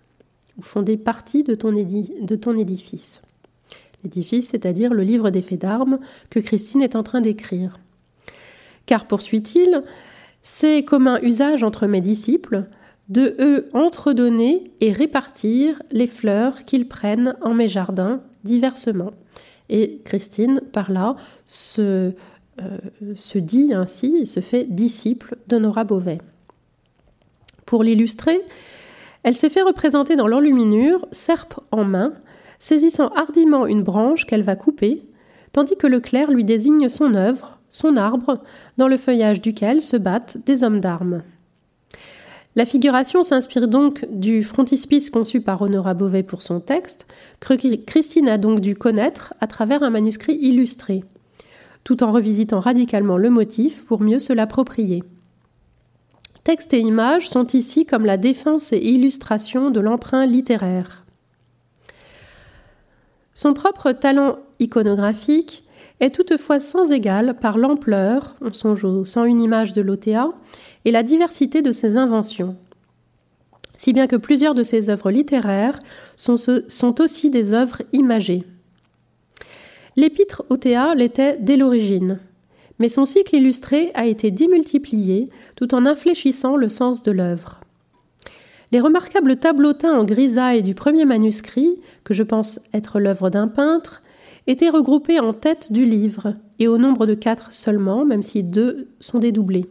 ou 0.57 0.61
fonder 0.61 0.97
partie 0.97 1.43
de 1.43 1.55
ton 1.55 1.75
édifice. 2.57 3.21
L'édifice, 4.03 4.49
c'est-à-dire 4.49 4.93
le 4.93 5.03
livre 5.03 5.29
des 5.29 5.41
faits 5.41 5.61
d'armes 5.61 5.99
que 6.29 6.39
Christine 6.39 6.81
est 6.81 6.95
en 6.95 7.03
train 7.03 7.21
d'écrire. 7.21 7.77
Car, 8.87 9.07
poursuit-il, 9.07 9.83
C'est 10.41 10.83
commun 10.83 11.19
usage 11.21 11.63
entre 11.63 11.87
mes 11.87 12.01
disciples 12.01 12.65
de 13.09 13.35
eux 13.39 13.69
entredonner 13.73 14.71
et 14.79 14.91
répartir 14.91 15.81
les 15.91 16.07
fleurs 16.07 16.65
qu'ils 16.65 16.87
prennent 16.87 17.35
en 17.41 17.53
mes 17.53 17.67
jardins 17.67 18.21
diversement. 18.43 19.11
Et 19.69 20.01
Christine, 20.03 20.61
par 20.71 20.91
là, 20.91 21.15
se, 21.45 22.13
euh, 22.61 22.77
dit 23.35 23.73
ainsi, 23.73 24.25
se 24.25 24.39
fait 24.39 24.65
disciple 24.65 25.37
de 25.47 25.57
Nora 25.57 25.83
Beauvais. 25.83 26.19
Pour 27.65 27.83
l'illustrer, 27.83 28.41
elle 29.23 29.35
s'est 29.35 29.49
fait 29.49 29.61
représenter 29.61 30.15
dans 30.15 30.27
l'enluminure, 30.27 31.07
serpe 31.11 31.59
en 31.71 31.85
main, 31.85 32.13
saisissant 32.59 33.09
hardiment 33.09 33.65
une 33.67 33.83
branche 33.83 34.25
qu'elle 34.25 34.43
va 34.43 34.55
couper, 34.55 35.03
tandis 35.53 35.77
que 35.77 35.87
le 35.87 35.99
clerc 35.99 36.31
lui 36.31 36.43
désigne 36.43 36.89
son 36.89 37.13
œuvre, 37.13 37.60
son 37.71 37.95
arbre, 37.95 38.43
dans 38.77 38.87
le 38.87 38.97
feuillage 38.97 39.41
duquel 39.41 39.81
se 39.81 39.97
battent 39.97 40.37
des 40.45 40.63
hommes 40.63 40.81
d'armes. 40.81 41.23
La 42.55 42.65
figuration 42.65 43.23
s'inspire 43.23 43.69
donc 43.69 44.05
du 44.11 44.43
frontispice 44.43 45.09
conçu 45.09 45.39
par 45.39 45.61
Honora 45.61 45.93
Beauvais 45.93 46.21
pour 46.21 46.41
son 46.41 46.59
texte, 46.59 47.07
que 47.39 47.75
Christine 47.77 48.27
a 48.27 48.37
donc 48.37 48.59
dû 48.59 48.75
connaître 48.75 49.33
à 49.39 49.47
travers 49.47 49.83
un 49.83 49.89
manuscrit 49.89 50.35
illustré, 50.35 51.05
tout 51.85 52.03
en 52.03 52.11
revisitant 52.11 52.59
radicalement 52.59 53.17
le 53.17 53.29
motif 53.29 53.85
pour 53.85 54.01
mieux 54.01 54.19
se 54.19 54.33
l'approprier. 54.33 55.01
Texte 56.43 56.73
et 56.73 56.79
images 56.79 57.29
sont 57.29 57.47
ici 57.47 57.85
comme 57.85 58.05
la 58.05 58.17
défense 58.17 58.73
et 58.73 58.79
illustration 58.79 59.69
de 59.69 59.79
l'emprunt 59.79 60.25
littéraire. 60.25 61.05
Son 63.33 63.53
propre 63.53 63.93
talent 63.93 64.39
iconographique 64.59 65.63
est 66.01 66.13
toutefois 66.13 66.59
sans 66.59 66.91
égal 66.91 67.35
par 67.39 67.57
l'ampleur, 67.57 68.35
on 68.41 68.51
songe 68.51 68.83
au 68.83 69.05
une 69.23 69.41
image 69.41 69.71
de 69.71 69.81
l'OTA, 69.81 70.31
et 70.83 70.91
la 70.91 71.03
diversité 71.03 71.61
de 71.61 71.71
ses 71.71 71.95
inventions. 71.95 72.57
Si 73.77 73.93
bien 73.93 74.07
que 74.07 74.15
plusieurs 74.15 74.55
de 74.55 74.63
ses 74.63 74.89
œuvres 74.89 75.11
littéraires 75.11 75.79
sont, 76.17 76.37
sont 76.37 77.01
aussi 77.01 77.29
des 77.29 77.53
œuvres 77.53 77.83
imagées. 77.93 78.43
L'épître 79.95 80.43
OTA 80.49 80.95
l'était 80.95 81.37
dès 81.39 81.57
l'origine, 81.57 82.19
mais 82.79 82.89
son 82.89 83.05
cycle 83.05 83.35
illustré 83.35 83.91
a 83.93 84.05
été 84.07 84.31
démultiplié 84.31 85.29
tout 85.55 85.75
en 85.75 85.85
infléchissant 85.85 86.55
le 86.55 86.69
sens 86.69 87.03
de 87.03 87.11
l'œuvre. 87.11 87.61
Les 88.71 88.79
remarquables 88.79 89.35
tableaux 89.35 89.73
teints 89.73 89.99
en 89.99 90.05
grisaille 90.05 90.63
du 90.63 90.73
premier 90.73 91.05
manuscrit, 91.05 91.79
que 92.03 92.13
je 92.13 92.23
pense 92.23 92.59
être 92.73 92.99
l'œuvre 92.99 93.29
d'un 93.29 93.47
peintre, 93.47 94.01
étaient 94.47 94.69
regroupés 94.69 95.19
en 95.19 95.33
tête 95.33 95.71
du 95.71 95.85
livre, 95.85 96.35
et 96.59 96.67
au 96.67 96.77
nombre 96.77 97.05
de 97.05 97.13
quatre 97.13 97.53
seulement, 97.53 98.05
même 98.05 98.23
si 98.23 98.43
deux 98.43 98.87
sont 98.99 99.19
dédoublés. 99.19 99.69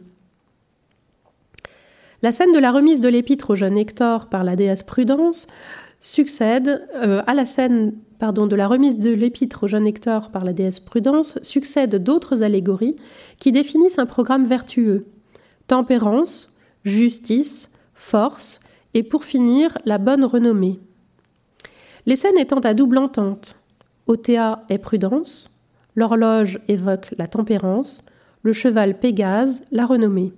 La 2.21 2.31
scène 2.31 2.51
de 2.51 2.59
la 2.59 2.71
remise 2.71 2.99
de 2.99 3.09
l'épître 3.09 3.51
au 3.51 3.55
jeune 3.55 3.77
Hector 3.77 4.27
par 4.27 4.43
la 4.43 4.55
déesse 4.55 4.83
Prudence 4.83 5.47
succède 5.99 6.87
euh, 6.95 7.21
à 7.27 7.33
la 7.33 7.45
scène 7.45 7.93
de 8.21 8.55
la 8.55 8.67
remise 8.67 8.99
de 8.99 9.09
l'épître 9.09 9.63
au 9.63 9.67
jeune 9.67 9.87
Hector 9.87 10.29
par 10.29 10.45
la 10.45 10.53
déesse 10.53 10.79
Prudence 10.79 11.39
succèdent 11.41 11.95
d'autres 11.95 12.43
allégories 12.43 12.95
qui 13.39 13.51
définissent 13.51 13.97
un 13.97 14.05
programme 14.05 14.45
vertueux 14.45 15.07
tempérance, 15.65 16.55
justice, 16.83 17.71
force 17.93 18.59
et 18.93 19.03
pour 19.03 19.23
finir 19.23 19.77
la 19.85 19.97
bonne 19.97 20.25
renommée. 20.25 20.79
Les 22.05 22.15
scènes 22.15 22.37
étant 22.37 22.59
à 22.59 22.73
double 22.73 22.97
entente, 22.97 23.55
Othéa 24.07 24.63
est 24.69 24.77
prudence, 24.77 25.49
l'horloge 25.95 26.59
évoque 26.67 27.13
la 27.17 27.27
tempérance, 27.27 28.03
le 28.43 28.53
cheval 28.53 28.97
Pégase 28.99 29.63
la 29.71 29.85
renommée. 29.85 30.33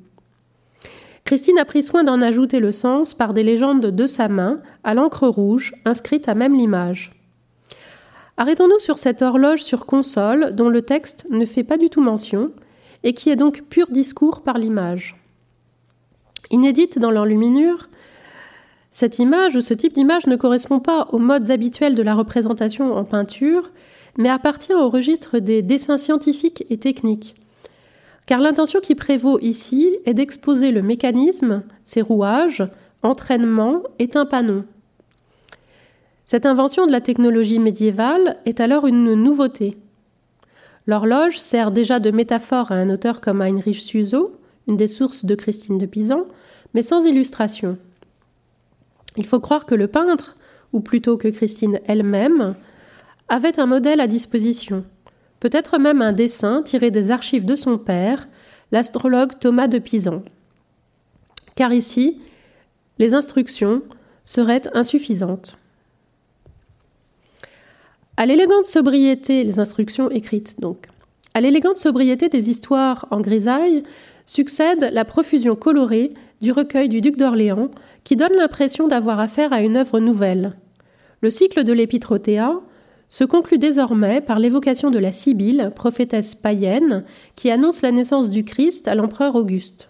Christine 1.23 1.57
a 1.57 1.65
pris 1.65 1.83
soin 1.83 2.03
d'en 2.03 2.21
ajouter 2.21 2.59
le 2.59 2.71
sens 2.71 3.13
par 3.13 3.33
des 3.33 3.43
légendes 3.43 3.85
de 3.85 4.07
sa 4.07 4.27
main, 4.27 4.59
à 4.83 4.93
l'encre 4.93 5.27
rouge, 5.27 5.73
inscrites 5.85 6.27
à 6.27 6.35
même 6.35 6.53
l'image. 6.53 7.13
Arrêtons-nous 8.35 8.79
sur 8.79 8.99
cette 8.99 9.21
horloge 9.21 9.63
sur 9.63 9.85
console 9.85 10.53
dont 10.53 10.69
le 10.69 10.81
texte 10.81 11.25
ne 11.29 11.45
fait 11.45 11.63
pas 11.63 11.77
du 11.77 11.89
tout 11.89 12.01
mention, 12.01 12.51
et 13.03 13.13
qui 13.13 13.29
est 13.29 13.35
donc 13.35 13.63
pur 13.69 13.87
discours 13.89 14.41
par 14.41 14.57
l'image. 14.57 15.15
Inédite 16.51 16.99
dans 16.99 17.11
l'enluminure, 17.11 17.89
cette 18.93 19.19
image 19.19 19.57
ou 19.57 19.61
ce 19.61 19.73
type 19.73 19.93
d'image 19.93 20.27
ne 20.27 20.37
correspond 20.37 20.79
pas 20.79 21.09
aux 21.11 21.19
modes 21.19 21.51
habituels 21.51 21.95
de 21.95 22.03
la 22.03 22.15
représentation 22.15 22.93
en 22.93 23.03
peinture, 23.03 23.71
mais 24.17 24.29
appartient 24.29 24.73
au 24.73 24.87
registre 24.87 25.39
des 25.39 25.61
dessins 25.61 25.97
scientifiques 25.97 26.65
et 26.69 26.77
techniques 26.77 27.35
car 28.25 28.39
l'intention 28.39 28.79
qui 28.79 28.95
prévaut 28.95 29.39
ici 29.39 29.97
est 30.05 30.13
d'exposer 30.13 30.71
le 30.71 30.81
mécanisme, 30.81 31.63
ses 31.83 32.01
rouages, 32.01 32.63
entraînement 33.01 33.83
et 33.99 34.07
tympanon. 34.07 34.63
Cette 36.25 36.45
invention 36.45 36.87
de 36.87 36.91
la 36.91 37.01
technologie 37.01 37.59
médiévale 37.59 38.37
est 38.45 38.61
alors 38.61 38.87
une 38.87 39.13
nouveauté. 39.13 39.77
L'horloge 40.87 41.37
sert 41.37 41.71
déjà 41.71 41.99
de 41.99 42.11
métaphore 42.11 42.71
à 42.71 42.75
un 42.75 42.89
auteur 42.89 43.21
comme 43.21 43.41
Heinrich 43.41 43.81
Suso, 43.81 44.33
une 44.67 44.77
des 44.77 44.87
sources 44.87 45.25
de 45.25 45.35
Christine 45.35 45.77
de 45.77 45.85
Pisan, 45.85 46.23
mais 46.73 46.81
sans 46.81 47.05
illustration. 47.05 47.77
Il 49.17 49.25
faut 49.25 49.39
croire 49.39 49.65
que 49.65 49.75
le 49.75 49.87
peintre, 49.87 50.37
ou 50.71 50.79
plutôt 50.79 51.17
que 51.17 51.27
Christine 51.27 51.79
elle-même, 51.85 52.55
avait 53.29 53.59
un 53.59 53.65
modèle 53.65 53.99
à 53.99 54.07
disposition, 54.07 54.83
peut-être 55.39 55.77
même 55.77 56.01
un 56.01 56.11
dessin 56.13 56.61
tiré 56.61 56.91
des 56.91 57.11
archives 57.11 57.45
de 57.45 57.55
son 57.55 57.77
père, 57.77 58.27
l'astrologue 58.71 59.37
Thomas 59.39 59.67
de 59.67 59.79
Pisan. 59.79 60.23
Car 61.55 61.73
ici, 61.73 62.19
les 62.97 63.13
instructions 63.13 63.81
seraient 64.23 64.63
insuffisantes. 64.73 65.57
À 68.17 68.25
l'élégante 68.25 68.65
sobriété, 68.65 69.43
les 69.43 69.59
instructions 69.59 70.09
écrites 70.09 70.59
donc, 70.59 70.87
à 71.33 71.41
l'élégante 71.41 71.77
sobriété 71.77 72.29
des 72.29 72.49
histoires 72.49 73.07
en 73.09 73.21
grisaille 73.21 73.83
succède 74.25 74.89
la 74.93 75.03
profusion 75.03 75.55
colorée 75.55 76.13
du 76.41 76.51
recueil 76.51 76.89
du 76.89 77.01
duc 77.01 77.17
d'Orléans 77.17 77.69
qui 78.03 78.15
donne 78.15 78.35
l'impression 78.35 78.87
d'avoir 78.87 79.19
affaire 79.19 79.53
à 79.53 79.61
une 79.61 79.77
œuvre 79.77 79.99
nouvelle. 79.99 80.55
Le 81.21 81.29
cycle 81.29 81.63
de 81.63 81.73
l'épître 81.73 82.19
se 83.07 83.23
conclut 83.23 83.59
désormais 83.59 84.21
par 84.21 84.39
l'évocation 84.39 84.89
de 84.89 84.99
la 84.99 85.11
Sibylle, 85.11 85.71
prophétesse 85.75 86.33
païenne, 86.33 87.03
qui 87.35 87.51
annonce 87.51 87.81
la 87.81 87.91
naissance 87.91 88.29
du 88.29 88.43
Christ 88.43 88.87
à 88.87 88.95
l'empereur 88.95 89.35
Auguste. 89.35 89.87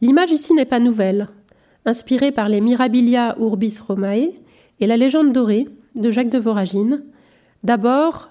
L'image 0.00 0.32
ici 0.32 0.52
n'est 0.52 0.64
pas 0.64 0.80
nouvelle. 0.80 1.28
Inspirée 1.84 2.32
par 2.32 2.48
les 2.48 2.60
Mirabilia 2.60 3.36
Urbis 3.38 3.78
Romae 3.86 4.32
et 4.80 4.86
la 4.86 4.96
légende 4.96 5.32
dorée 5.32 5.68
de 5.94 6.10
Jacques 6.10 6.30
de 6.30 6.38
Voragine, 6.38 7.04
d'abord, 7.62 8.30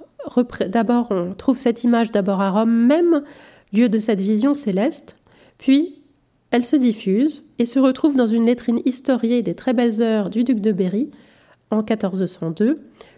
d'abord 0.67 1.07
on 1.09 1.33
trouve 1.33 1.57
cette 1.57 1.85
image 1.85 2.11
d'abord 2.11 2.41
à 2.41 2.51
Rome 2.51 2.85
même, 2.85 3.23
lieu 3.71 3.87
de 3.87 3.99
cette 3.99 4.21
vision 4.21 4.53
céleste, 4.55 5.15
puis 5.57 6.01
elle 6.51 6.65
se 6.65 6.75
diffuse 6.75 7.44
et 7.59 7.65
se 7.65 7.79
retrouve 7.79 8.15
dans 8.15 8.27
une 8.27 8.45
lettrine 8.45 8.81
historiée 8.85 9.41
des 9.41 9.55
très 9.55 9.73
belles 9.73 10.01
heures 10.01 10.29
du 10.29 10.43
duc 10.43 10.59
de 10.59 10.71
Berry 10.71 11.11
en 11.71 11.77
1402, 11.77 12.75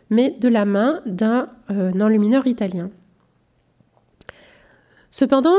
mais 0.09 0.31
de 0.31 0.47
la 0.47 0.65
main 0.65 1.01
d'un 1.05 1.49
euh, 1.69 1.91
enlumineur 1.99 2.47
italien. 2.47 2.89
Cependant, 5.09 5.57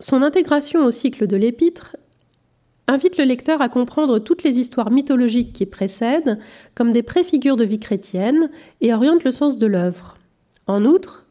son 0.00 0.22
intégration 0.22 0.84
au 0.84 0.90
cycle 0.90 1.26
de 1.26 1.36
l'épître 1.36 1.96
invite 2.86 3.18
le 3.18 3.24
lecteur 3.24 3.60
à 3.60 3.68
comprendre 3.68 4.18
toutes 4.18 4.42
les 4.42 4.58
histoires 4.58 4.90
mythologiques 4.90 5.52
qui 5.52 5.66
précèdent 5.66 6.38
comme 6.74 6.92
des 6.92 7.02
préfigures 7.02 7.56
de 7.56 7.64
vie 7.64 7.80
chrétienne 7.80 8.50
et 8.80 8.94
oriente 8.94 9.24
le 9.24 9.30
sens 9.30 9.58
de 9.58 9.66
l'œuvre. 9.66 10.16
En 10.66 10.84
outre, 10.84 11.26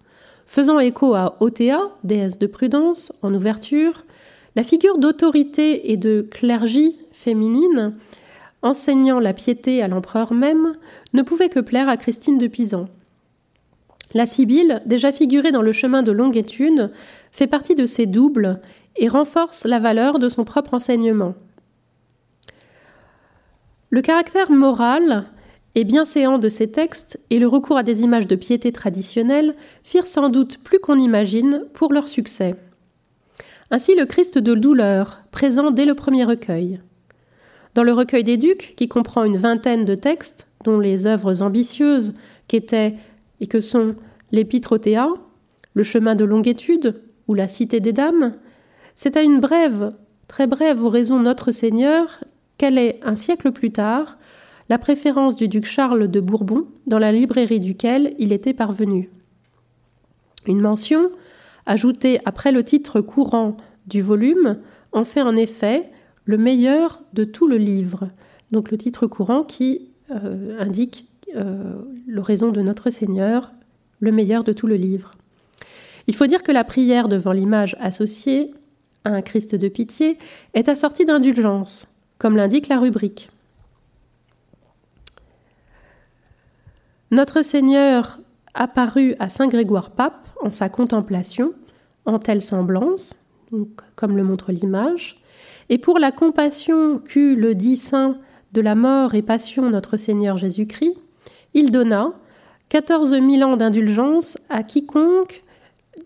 faisant 0.45 0.79
écho 0.79 1.13
à 1.15 1.37
Othéa, 1.39 1.81
déesse 2.03 2.37
de 2.37 2.47
prudence, 2.47 3.11
en 3.21 3.33
ouverture, 3.33 4.05
la 4.57 4.63
figure 4.63 4.97
d'autorité 4.97 5.91
et 5.91 5.97
de 5.97 6.27
clergie 6.31 6.99
féminine 7.11 7.93
enseignant 8.63 9.19
la 9.19 9.33
piété 9.33 9.83
à 9.83 9.87
l'empereur 9.87 10.33
même, 10.33 10.73
ne 11.13 11.21
pouvait 11.21 11.49
que 11.49 11.59
plaire 11.59 11.87
à 11.87 11.95
Christine 11.95 12.39
de 12.39 12.47
Pisan. 12.47 12.87
La 14.15 14.25
Sibylle, 14.25 14.81
déjà 14.87 15.11
figurée 15.11 15.51
dans 15.51 15.61
le 15.61 15.73
chemin 15.73 16.01
de 16.01 16.11
longue 16.11 16.37
étude, 16.37 16.91
fait 17.31 17.45
partie 17.45 17.75
de 17.75 17.85
ses 17.85 18.07
doubles 18.07 18.59
et 18.95 19.07
renforce 19.07 19.63
la 19.63 19.77
valeur 19.77 20.17
de 20.17 20.27
son 20.27 20.43
propre 20.43 20.73
enseignement. 20.73 21.35
Le 23.91 24.01
caractère 24.01 24.49
moral 24.49 25.27
et 25.75 25.83
bienséant 25.83 26.39
de 26.39 26.49
ces 26.49 26.71
textes 26.71 27.19
et 27.29 27.37
le 27.37 27.47
recours 27.47 27.77
à 27.77 27.83
des 27.83 28.01
images 28.01 28.25
de 28.25 28.35
piété 28.35 28.71
traditionnelles 28.71 29.55
firent 29.83 30.07
sans 30.07 30.29
doute 30.29 30.57
plus 30.63 30.79
qu'on 30.79 30.97
imagine 30.97 31.65
pour 31.75 31.93
leur 31.93 32.07
succès. 32.07 32.55
Ainsi 33.69 33.95
le 33.95 34.05
Christ 34.05 34.37
de 34.37 34.53
douleur, 34.53 35.23
présent 35.31 35.71
dès 35.71 35.85
le 35.85 35.93
premier 35.93 36.23
recueil. 36.23 36.79
Dans 37.75 37.83
le 37.83 37.91
recueil 37.91 38.23
des 38.23 38.37
ducs, 38.37 38.73
qui 38.77 38.87
comprend 38.87 39.25
une 39.25 39.37
vingtaine 39.37 39.83
de 39.83 39.95
textes, 39.95 40.47
dont 40.63 40.79
les 40.79 41.05
œuvres 41.05 41.41
ambitieuses 41.41 42.13
qu'étaient 42.47 42.95
et 43.41 43.47
que 43.47 43.59
sont 43.59 43.95
l'Épître 44.31 44.79
Le 45.73 45.83
chemin 45.83 46.15
de 46.15 46.23
longue 46.23 46.47
étude 46.47 47.01
ou 47.27 47.33
la 47.33 47.47
Cité 47.47 47.79
des 47.79 47.93
Dames, 47.93 48.35
c'est 48.95 49.17
à 49.17 49.21
une 49.21 49.39
brève 49.39 49.93
Très 50.27 50.47
brève 50.47 50.83
oraison 50.83 51.19
Notre 51.19 51.51
Seigneur, 51.51 52.23
quelle 52.57 52.77
est, 52.77 52.99
un 53.03 53.15
siècle 53.15 53.51
plus 53.51 53.71
tard, 53.71 54.17
la 54.69 54.77
préférence 54.77 55.35
du 55.35 55.47
duc 55.47 55.65
Charles 55.65 56.09
de 56.09 56.19
Bourbon, 56.19 56.67
dans 56.85 56.99
la 56.99 57.11
librairie 57.11 57.59
duquel 57.59 58.13
il 58.17 58.33
était 58.33 58.53
parvenu. 58.53 59.09
Une 60.45 60.61
mention, 60.61 61.11
ajoutée 61.67 62.19
après 62.25 62.51
le 62.51 62.63
titre 62.63 63.01
courant 63.01 63.55
du 63.85 64.01
volume, 64.01 64.57
en 64.91 65.03
fait 65.03 65.21
en 65.21 65.35
effet 65.35 65.91
le 66.25 66.37
meilleur 66.37 67.01
de 67.13 67.23
tout 67.23 67.47
le 67.47 67.57
livre. 67.57 68.09
Donc 68.51 68.71
le 68.71 68.77
titre 68.77 69.07
courant 69.07 69.43
qui 69.43 69.89
euh, 70.11 70.57
indique 70.59 71.05
euh, 71.35 71.75
l'oraison 72.07 72.51
de 72.51 72.61
Notre 72.61 72.89
Seigneur, 72.89 73.51
le 73.99 74.11
meilleur 74.11 74.43
de 74.43 74.53
tout 74.53 74.67
le 74.67 74.75
livre. 74.75 75.11
Il 76.07 76.15
faut 76.15 76.27
dire 76.27 76.43
que 76.43 76.51
la 76.51 76.63
prière 76.63 77.09
devant 77.09 77.33
l'image 77.33 77.75
associée 77.79 78.53
à 79.03 79.09
un 79.09 79.21
Christ 79.21 79.55
de 79.55 79.67
pitié 79.67 80.17
est 80.53 80.69
assortie 80.69 81.05
d'indulgence, 81.05 81.93
comme 82.17 82.37
l'indique 82.37 82.69
la 82.69 82.79
rubrique. 82.79 83.29
Notre 87.11 87.41
Seigneur 87.41 88.19
apparut 88.57 89.15
à 89.19 89.29
Saint 89.29 89.47
Grégoire 89.47 89.91
Pape 89.91 90.27
en 90.41 90.51
sa 90.51 90.67
contemplation, 90.67 91.53
en 92.05 92.19
telle 92.19 92.41
semblance, 92.41 93.17
comme 93.95 94.17
le 94.17 94.23
montre 94.23 94.51
l'image, 94.51 95.21
et 95.69 95.77
pour 95.77 95.99
la 95.99 96.11
compassion 96.11 96.99
qu'eut 96.99 97.35
le 97.35 97.55
dit 97.55 97.77
saint 97.77 98.17
de 98.53 98.61
la 98.61 98.75
mort 98.75 99.15
et 99.15 99.21
passion 99.21 99.69
notre 99.69 99.97
Seigneur 99.97 100.37
Jésus-Christ, 100.37 100.97
il 101.53 101.71
donna 101.71 102.13
quatorze 102.69 103.13
mille 103.13 103.43
ans 103.43 103.57
d'indulgence 103.57 104.37
à 104.49 104.63
quiconque 104.63 105.43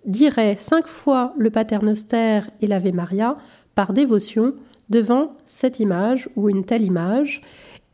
dirait 0.05 0.55
cinq 0.57 0.87
fois 0.87 1.33
le 1.37 1.49
Paternoster 1.49 2.41
et 2.61 2.67
l'Ave 2.67 2.93
Maria 2.93 3.37
par 3.75 3.93
dévotion 3.93 4.53
devant 4.89 5.37
cette 5.45 5.79
image 5.79 6.29
ou 6.35 6.49
une 6.49 6.65
telle 6.65 6.83
image, 6.83 7.41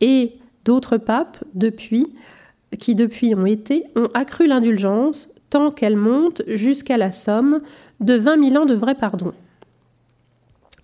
et 0.00 0.38
d'autres 0.64 0.96
papes 0.96 1.42
depuis 1.54 2.06
qui 2.78 2.94
depuis 2.94 3.34
ont 3.34 3.46
été 3.46 3.84
ont 3.96 4.08
accru 4.14 4.46
l'indulgence 4.46 5.28
tant 5.50 5.70
qu'elle 5.70 5.96
monte 5.96 6.42
jusqu'à 6.46 6.96
la 6.96 7.12
somme 7.12 7.60
de 8.00 8.14
vingt 8.14 8.36
mille 8.36 8.58
ans 8.58 8.66
de 8.66 8.74
vrai 8.74 8.94
pardon. 8.94 9.32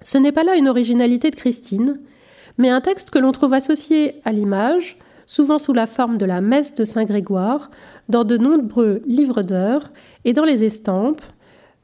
Ce 0.02 0.18
n'est 0.18 0.32
pas 0.32 0.44
là 0.44 0.56
une 0.56 0.68
originalité 0.68 1.30
de 1.30 1.36
Christine, 1.36 2.00
mais 2.58 2.68
un 2.70 2.80
texte 2.80 3.10
que 3.10 3.18
l'on 3.18 3.32
trouve 3.32 3.54
associé 3.54 4.20
à 4.24 4.32
l'image, 4.32 4.98
souvent 5.26 5.58
sous 5.58 5.72
la 5.72 5.86
forme 5.86 6.18
de 6.18 6.26
la 6.26 6.40
messe 6.40 6.74
de 6.74 6.84
Saint 6.84 7.04
Grégoire, 7.04 7.70
dans 8.08 8.24
de 8.24 8.36
nombreux 8.36 9.02
livres 9.06 9.42
d'heures 9.42 9.90
et 10.24 10.32
dans 10.32 10.44
les 10.44 10.62
estampes, 10.64 11.22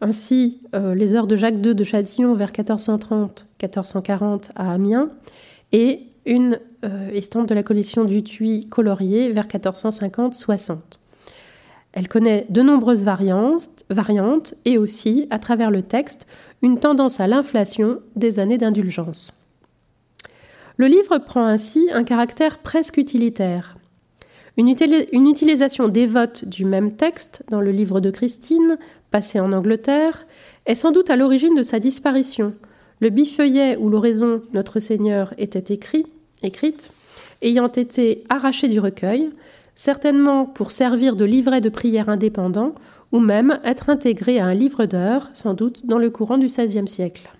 ainsi 0.02 0.61
euh, 0.75 0.95
les 0.95 1.14
heures 1.14 1.26
de 1.26 1.37
Jacques 1.37 1.64
II 1.64 1.75
de 1.75 1.85
Châtillon 1.85 2.35
vers 2.35 2.52
1430-1440 2.52 4.50
à 4.54 4.73
Amiens, 4.73 5.11
et 5.73 6.07
une 6.26 6.59
estampe 7.13 7.49
de 7.49 7.55
la 7.55 7.63
collection 7.63 8.05
du 8.05 8.23
Tuy 8.23 8.67
colorié 8.67 9.33
vers 9.33 9.47
1450-60. 9.47 10.79
Elle 11.93 12.09
connaît 12.09 12.47
de 12.51 12.63
nombreuses 12.63 13.03
variantes, 13.03 13.85
variantes 13.91 14.55
et 14.65 14.79
aussi, 14.79 15.27
à 15.31 15.39
travers 15.39 15.71
le 15.71 15.83
texte, 15.83 16.27
une 16.63 16.79
tendance 16.79 17.19
à 17.19 17.27
l'inflation 17.27 18.01
des 18.15 18.39
années 18.39 18.59
d'indulgence. 18.59 19.33
Le 20.77 20.87
livre 20.87 21.19
prend 21.19 21.45
ainsi 21.45 21.89
un 21.93 22.05
caractère 22.05 22.59
presque 22.59 22.97
utilitaire. 22.97 23.77
Une, 24.57 24.75
une, 25.13 25.29
utilisation 25.29 25.89
dévote 25.89 26.45
du 26.45 26.65
même 26.65 26.97
texte 26.97 27.43
dans 27.51 27.61
le 27.61 27.71
livre 27.71 28.01
de 28.01 28.11
Christine, 28.11 28.79
passé 29.11 29.41
en 29.41 29.53
Angleterre, 29.53 30.27
est 30.67 30.75
sans 30.75 30.93
doute 30.93 31.11
à 31.11 31.17
l'origine 31.17 31.55
de 31.55 31.63
sa 31.63 31.81
disparition. 31.81 32.55
Le 33.01 33.11
bifeuillet 33.11 33.77
où 33.77 33.89
l'oraison 33.89 34.43
Notre 34.53 34.81
Seigneur 34.81 35.35
était 35.39 35.73
écrit, 35.73 36.07
écrite, 36.42 36.90
ayant 37.42 37.70
été 37.70 38.25
arraché 38.28 38.68
du 38.68 38.80
recueil, 38.80 39.30
certainement 39.75 40.44
pour 40.44 40.72
servir 40.72 41.16
de 41.16 41.24
livret 41.24 41.61
de 41.61 41.68
prière 41.68 42.09
indépendant 42.09 42.74
ou 43.12 43.18
même 43.18 43.59
être 43.64 43.90
intégré 43.90 44.38
à 44.38 44.46
un 44.46 44.55
livre 44.55 44.87
d'heures, 44.87 45.31
sans 45.33 45.55
doute 45.55 45.87
dans 45.87 45.98
le 45.98 46.11
courant 46.11 46.38
du 46.38 46.46
XVIe 46.46 46.87
siècle. 46.87 47.31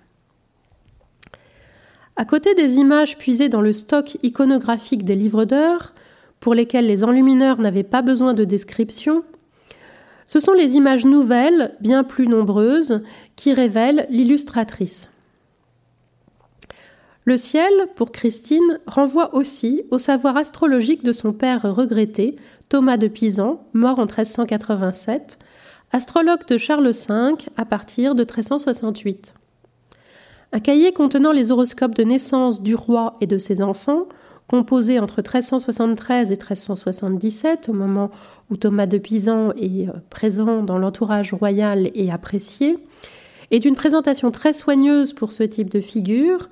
À 2.17 2.25
côté 2.25 2.55
des 2.55 2.77
images 2.77 3.17
puisées 3.17 3.49
dans 3.49 3.61
le 3.61 3.73
stock 3.73 4.19
iconographique 4.23 5.05
des 5.05 5.15
livres 5.15 5.45
d'heures, 5.45 5.95
pour 6.41 6.55
lesquels 6.55 6.87
les 6.87 7.05
enlumineurs 7.05 7.61
n'avaient 7.61 7.83
pas 7.83 8.03
besoin 8.03 8.35
de 8.35 8.45
description, 8.45 9.23
ce 10.27 10.41
sont 10.41 10.53
les 10.53 10.77
images 10.77 11.05
nouvelles, 11.05 11.75
bien 11.81 12.05
plus 12.05 12.27
nombreuses, 12.27 13.01
qui 13.37 13.53
révèlent 13.53 14.07
l'illustratrice. 14.11 15.09
Le 17.27 17.37
ciel, 17.37 17.73
pour 17.97 18.13
Christine, 18.13 18.81
renvoie 18.87 19.35
aussi 19.35 19.83
au 19.91 19.99
savoir 19.99 20.39
astrologique 20.39 21.05
de 21.05 21.13
son 21.13 21.33
père 21.33 21.63
regretté, 21.63 22.37
Thomas 22.71 22.97
de 22.97 23.09
Pisan, 23.09 23.67
mort 23.75 23.99
en 23.99 24.07
1387, 24.07 25.39
astrologue 25.93 26.47
de 26.47 26.57
Charles 26.57 26.91
V 26.91 27.35
à 27.59 27.65
partir 27.67 28.15
de 28.15 28.23
1368. 28.23 29.35
Un 30.53 30.61
cahier 30.61 30.93
contenant 30.93 31.33
les 31.33 31.53
horoscopes 31.53 31.95
de 31.95 32.05
naissance 32.05 32.63
du 32.63 32.75
roi 32.75 33.17
et 33.21 33.27
de 33.27 33.37
ses 33.37 33.61
enfants, 33.61 34.09
composé 34.49 34.99
entre 34.99 35.19
1373 35.19 36.33
et 36.33 36.37
1377, 36.37 37.69
au 37.69 37.73
moment 37.75 38.11
où 38.51 38.57
Thomas 38.57 38.87
de 38.87 38.99
Pisan 38.99 39.53
est 39.53 39.89
euh, 39.89 39.93
présent 40.09 40.63
dans 40.63 40.79
l'entourage 40.79 41.35
royal 41.35 41.91
et 41.95 42.11
apprécié, 42.11 42.79
et 43.53 43.59
d'une 43.59 43.77
présentation 43.77 44.31
très 44.31 44.53
soigneuse 44.53 45.13
pour 45.13 45.33
ce 45.33 45.43
type 45.43 45.71
de 45.71 45.81
figure, 45.81 46.49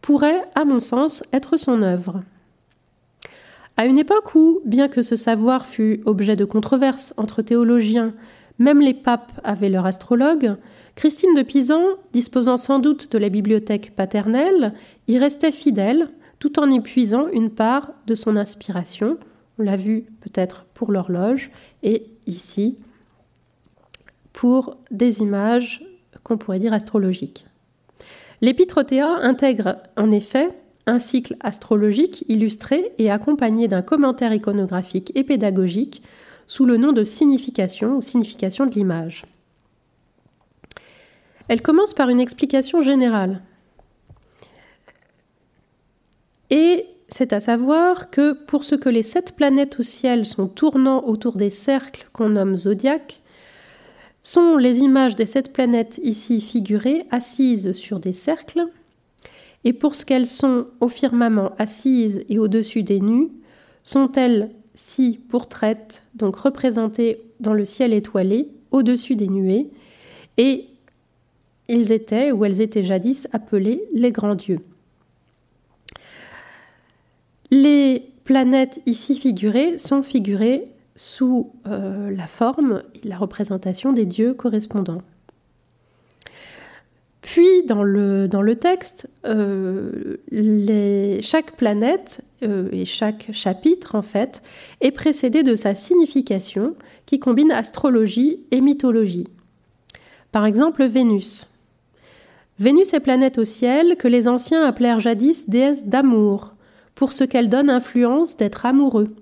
pourrait, 0.00 0.44
à 0.54 0.64
mon 0.64 0.80
sens, 0.80 1.22
être 1.32 1.56
son 1.56 1.82
œuvre. 1.82 2.22
À 3.76 3.86
une 3.86 3.98
époque 3.98 4.34
où, 4.34 4.60
bien 4.64 4.88
que 4.88 5.02
ce 5.02 5.16
savoir 5.16 5.64
fût 5.66 6.02
objet 6.04 6.36
de 6.36 6.44
controverses 6.44 7.14
entre 7.16 7.42
théologiens, 7.42 8.14
même 8.58 8.80
les 8.80 8.94
papes 8.94 9.32
avaient 9.42 9.70
leur 9.70 9.86
astrologue, 9.86 10.56
Christine 10.96 11.34
de 11.34 11.42
Pisan, 11.42 11.82
disposant 12.12 12.58
sans 12.58 12.78
doute 12.78 13.10
de 13.10 13.16
la 13.16 13.30
bibliothèque 13.30 13.96
paternelle, 13.96 14.74
y 15.08 15.18
restait 15.18 15.52
fidèle, 15.52 16.10
tout 16.38 16.60
en 16.60 16.70
y 16.70 16.80
puisant 16.80 17.26
une 17.28 17.50
part 17.50 17.92
de 18.06 18.14
son 18.14 18.36
inspiration. 18.36 19.18
On 19.58 19.62
l'a 19.62 19.76
vu 19.76 20.04
peut-être 20.20 20.66
pour 20.74 20.92
l'horloge, 20.92 21.50
et 21.82 22.06
ici 22.26 22.76
pour 24.32 24.76
des 24.90 25.20
images 25.20 25.82
qu'on 26.22 26.38
pourrait 26.38 26.58
dire 26.58 26.72
astrologiques. 26.72 27.46
L'Épitretéa 28.40 29.18
intègre 29.22 29.76
en 29.96 30.10
effet 30.10 30.48
un 30.86 30.98
cycle 30.98 31.36
astrologique 31.40 32.24
illustré 32.28 32.92
et 32.98 33.10
accompagné 33.10 33.68
d'un 33.68 33.82
commentaire 33.82 34.32
iconographique 34.32 35.12
et 35.14 35.24
pédagogique 35.24 36.02
sous 36.46 36.64
le 36.64 36.78
nom 36.78 36.92
de 36.92 37.04
signification 37.04 37.96
ou 37.96 38.02
signification 38.02 38.66
de 38.66 38.74
l'image. 38.74 39.24
Elle 41.48 41.62
commence 41.62 41.94
par 41.94 42.08
une 42.08 42.20
explication 42.20 42.80
générale. 42.80 43.42
Et 46.50 46.86
c'est 47.08 47.32
à 47.32 47.40
savoir 47.40 48.10
que 48.10 48.32
pour 48.32 48.64
ce 48.64 48.74
que 48.74 48.88
les 48.88 49.02
sept 49.02 49.36
planètes 49.36 49.80
au 49.80 49.82
ciel 49.82 50.26
sont 50.26 50.48
tournant 50.48 51.04
autour 51.04 51.36
des 51.36 51.50
cercles 51.50 52.08
qu'on 52.12 52.30
nomme 52.30 52.56
zodiaques, 52.56 53.19
sont 54.22 54.56
les 54.56 54.78
images 54.78 55.16
des 55.16 55.26
sept 55.26 55.52
planètes 55.52 56.00
ici 56.02 56.40
figurées 56.40 57.06
assises 57.10 57.72
sur 57.72 58.00
des 58.00 58.12
cercles, 58.12 58.66
et 59.64 59.72
pour 59.72 59.94
ce 59.94 60.04
qu'elles 60.04 60.26
sont 60.26 60.66
au 60.80 60.88
firmament 60.88 61.52
assises 61.58 62.24
et 62.28 62.38
au-dessus 62.38 62.82
des 62.82 63.00
nues, 63.00 63.28
sont-elles 63.84 64.50
si 64.74 65.18
pourtraites, 65.28 66.02
donc 66.14 66.36
représentées 66.36 67.20
dans 67.40 67.52
le 67.52 67.64
ciel 67.64 67.92
étoilé, 67.92 68.48
au-dessus 68.70 69.16
des 69.16 69.28
nuées, 69.28 69.68
et 70.36 70.66
ils 71.68 71.92
étaient, 71.92 72.32
ou 72.32 72.44
elles 72.44 72.60
étaient 72.60 72.82
jadis, 72.82 73.28
appelés 73.32 73.82
les 73.92 74.12
grands 74.12 74.34
dieux. 74.34 74.60
Les 77.50 78.10
planètes 78.24 78.80
ici 78.86 79.16
figurées 79.16 79.76
sont 79.76 80.02
figurées 80.02 80.68
sous 81.00 81.50
euh, 81.66 82.14
la 82.14 82.26
forme 82.26 82.82
et 83.02 83.08
la 83.08 83.16
représentation 83.16 83.94
des 83.94 84.04
dieux 84.04 84.34
correspondants. 84.34 85.00
Puis, 87.22 87.64
dans 87.64 87.82
le, 87.82 88.54
texte, 88.56 89.08
euh, 89.24 90.18
chaque 91.22 91.56
planète 91.56 92.20
euh, 92.42 92.68
et 92.70 92.84
chaque 92.84 93.30
chapitre, 93.32 93.94
en 93.94 94.02
fait, 94.02 94.42
est 94.82 94.90
précédé 94.90 95.42
de 95.42 95.56
sa 95.56 95.74
signification 95.74 96.74
qui 97.06 97.18
combine 97.18 97.50
astrologie 97.50 98.40
et 98.50 98.60
mythologie. 98.60 99.26
Par 100.32 100.44
exemple, 100.44 100.84
Vénus. 100.84 101.48
Vénus 102.58 102.92
est 102.92 103.00
planète 103.00 103.38
au 103.38 103.46
ciel 103.46 103.96
que 103.96 104.08
les 104.08 104.28
anciens 104.28 104.64
appelèrent 104.64 105.00
jadis 105.00 105.48
déesse 105.48 105.86
d'amour, 105.86 106.52
pour 106.94 107.14
ce 107.14 107.24
qu'elle 107.24 107.48
donne 107.48 107.70
influence 107.70 108.36
d'être 108.36 108.66
amoureux. 108.66 109.14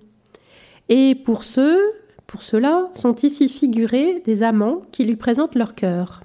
Et 0.89 1.15
pour 1.15 1.45
ceux, 1.45 1.79
pour 2.27 2.43
cela, 2.43 2.89
sont 2.95 3.15
ici 3.17 3.49
figurés 3.49 4.21
des 4.25 4.43
amants 4.43 4.83
qui 4.93 5.05
lui 5.05 5.17
présentent 5.17 5.55
leur 5.55 5.75
cœur. 5.75 6.23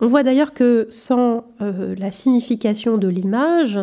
On 0.00 0.06
voit 0.06 0.22
d'ailleurs 0.22 0.52
que 0.52 0.86
sans 0.90 1.46
euh, 1.60 1.94
la 1.96 2.10
signification 2.10 2.98
de 2.98 3.08
l'image, 3.08 3.78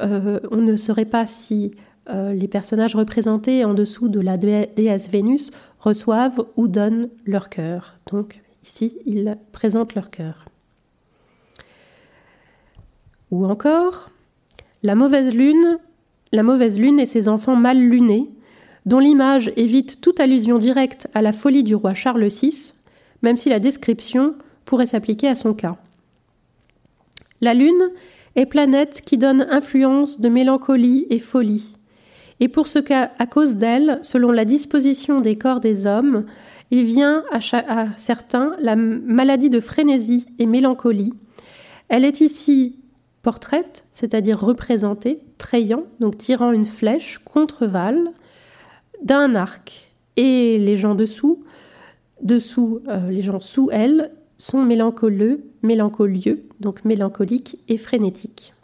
euh, 0.00 0.40
on 0.50 0.56
ne 0.56 0.76
saurait 0.76 1.04
pas 1.04 1.26
si 1.26 1.72
les 2.06 2.48
personnages 2.48 2.94
représentés 2.94 3.64
en 3.64 3.72
dessous 3.72 4.08
de 4.08 4.20
la 4.20 4.36
déesse 4.36 5.08
Vénus 5.08 5.50
reçoivent 5.78 6.44
ou 6.54 6.68
donnent 6.68 7.08
leur 7.24 7.48
cœur. 7.48 7.96
Donc 8.12 8.42
ici, 8.62 8.98
ils 9.06 9.38
présentent 9.52 9.94
leur 9.94 10.10
cœur. 10.10 10.44
Ou 13.30 13.46
encore, 13.46 14.10
la 14.82 14.94
mauvaise 14.94 15.34
lune, 15.34 15.78
la 16.34 16.42
mauvaise 16.42 16.78
lune 16.78 17.00
et 17.00 17.06
ses 17.06 17.28
enfants 17.28 17.56
mal 17.56 17.78
lunés, 17.78 18.28
dont 18.86 18.98
l'image 18.98 19.52
évite 19.56 20.00
toute 20.00 20.20
allusion 20.20 20.58
directe 20.58 21.06
à 21.14 21.22
la 21.22 21.32
folie 21.32 21.62
du 21.62 21.74
roi 21.74 21.94
Charles 21.94 22.26
VI, 22.26 22.72
même 23.22 23.36
si 23.36 23.48
la 23.48 23.60
description 23.60 24.34
pourrait 24.64 24.86
s'appliquer 24.86 25.28
à 25.28 25.34
son 25.34 25.54
cas. 25.54 25.76
La 27.40 27.54
Lune 27.54 27.90
est 28.36 28.46
planète 28.46 29.02
qui 29.04 29.16
donne 29.16 29.46
influence 29.50 30.20
de 30.20 30.28
mélancolie 30.28 31.06
et 31.10 31.18
folie. 31.18 31.76
Et 32.40 32.48
pour 32.48 32.66
ce 32.66 32.78
qu'à 32.78 33.08
cause 33.30 33.56
d'elle, 33.56 33.98
selon 34.02 34.32
la 34.32 34.44
disposition 34.44 35.20
des 35.20 35.36
corps 35.36 35.60
des 35.60 35.86
hommes, 35.86 36.24
il 36.70 36.82
vient 36.82 37.22
à, 37.30 37.38
à 37.68 37.86
certains 37.96 38.56
la 38.58 38.76
maladie 38.76 39.50
de 39.50 39.60
frénésie 39.60 40.26
et 40.38 40.46
mélancolie. 40.46 41.12
Elle 41.88 42.04
est 42.04 42.20
ici 42.20 42.76
portraite, 43.22 43.84
c'est-à-dire 43.92 44.40
représentée, 44.40 45.20
trayant, 45.44 45.84
donc 46.00 46.16
tirant 46.16 46.52
une 46.52 46.64
flèche 46.64 47.18
contre 47.18 47.66
Val, 47.66 48.12
d'un 49.02 49.34
arc. 49.34 49.92
Et 50.16 50.56
les 50.56 50.78
gens 50.78 50.94
dessous, 50.94 51.44
dessous, 52.22 52.80
euh, 52.88 53.10
les 53.10 53.20
gens 53.20 53.40
sous 53.40 53.68
elle, 53.70 54.10
sont 54.38 54.62
mélancolieux, 54.62 55.44
mélancolieux, 55.60 56.48
donc 56.60 56.82
mélancoliques 56.86 57.58
et 57.68 57.76
frénétiques. 57.76 58.54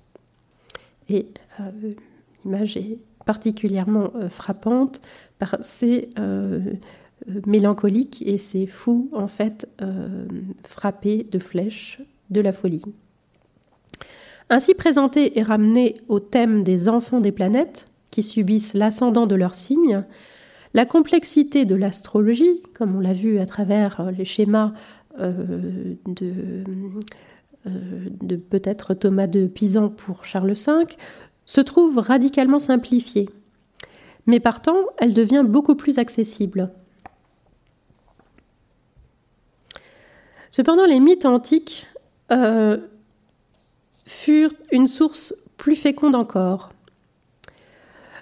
Et 1.10 1.26
euh, 1.60 1.92
l'image 2.46 2.78
est 2.78 2.96
particulièrement 3.26 4.12
euh, 4.14 4.30
frappante 4.30 5.02
par 5.38 5.58
ces 5.60 6.08
mélancoliques 7.44 8.22
et 8.24 8.38
ces 8.38 8.66
fous, 8.66 9.10
en 9.12 9.28
fait, 9.28 9.68
frappés 10.64 11.26
de 11.30 11.38
flèches 11.38 12.00
de 12.30 12.40
la 12.40 12.52
folie. 12.52 12.82
Ainsi 14.52 14.74
présenté 14.74 15.38
et 15.38 15.42
ramené 15.44 15.94
au 16.08 16.18
thème 16.18 16.64
des 16.64 16.88
enfants 16.88 17.20
des 17.20 17.30
planètes, 17.30 17.86
qui 18.10 18.24
subissent 18.24 18.74
l'ascendant 18.74 19.28
de 19.28 19.36
leurs 19.36 19.54
signes, 19.54 20.04
la 20.74 20.84
complexité 20.84 21.64
de 21.64 21.76
l'astrologie, 21.76 22.60
comme 22.74 22.96
on 22.96 23.00
l'a 23.00 23.12
vu 23.12 23.38
à 23.38 23.46
travers 23.46 24.00
euh, 24.00 24.10
les 24.10 24.24
schémas 24.24 24.72
euh, 25.20 25.94
de, 26.06 26.32
euh, 27.66 27.70
de 28.20 28.36
peut-être 28.36 28.94
Thomas 28.94 29.28
de 29.28 29.46
Pisan 29.46 29.88
pour 29.88 30.24
Charles 30.24 30.52
V, 30.52 30.96
se 31.44 31.60
trouve 31.60 31.98
radicalement 31.98 32.58
simplifiée. 32.58 33.28
Mais 34.26 34.40
partant, 34.40 34.78
elle 34.98 35.12
devient 35.12 35.44
beaucoup 35.46 35.76
plus 35.76 35.98
accessible. 35.98 36.70
Cependant, 40.50 40.86
les 40.86 40.98
mythes 41.00 41.26
antiques 41.26 41.86
furent 44.10 44.52
une 44.72 44.88
source 44.88 45.34
plus 45.56 45.76
féconde 45.76 46.16
encore. 46.16 46.70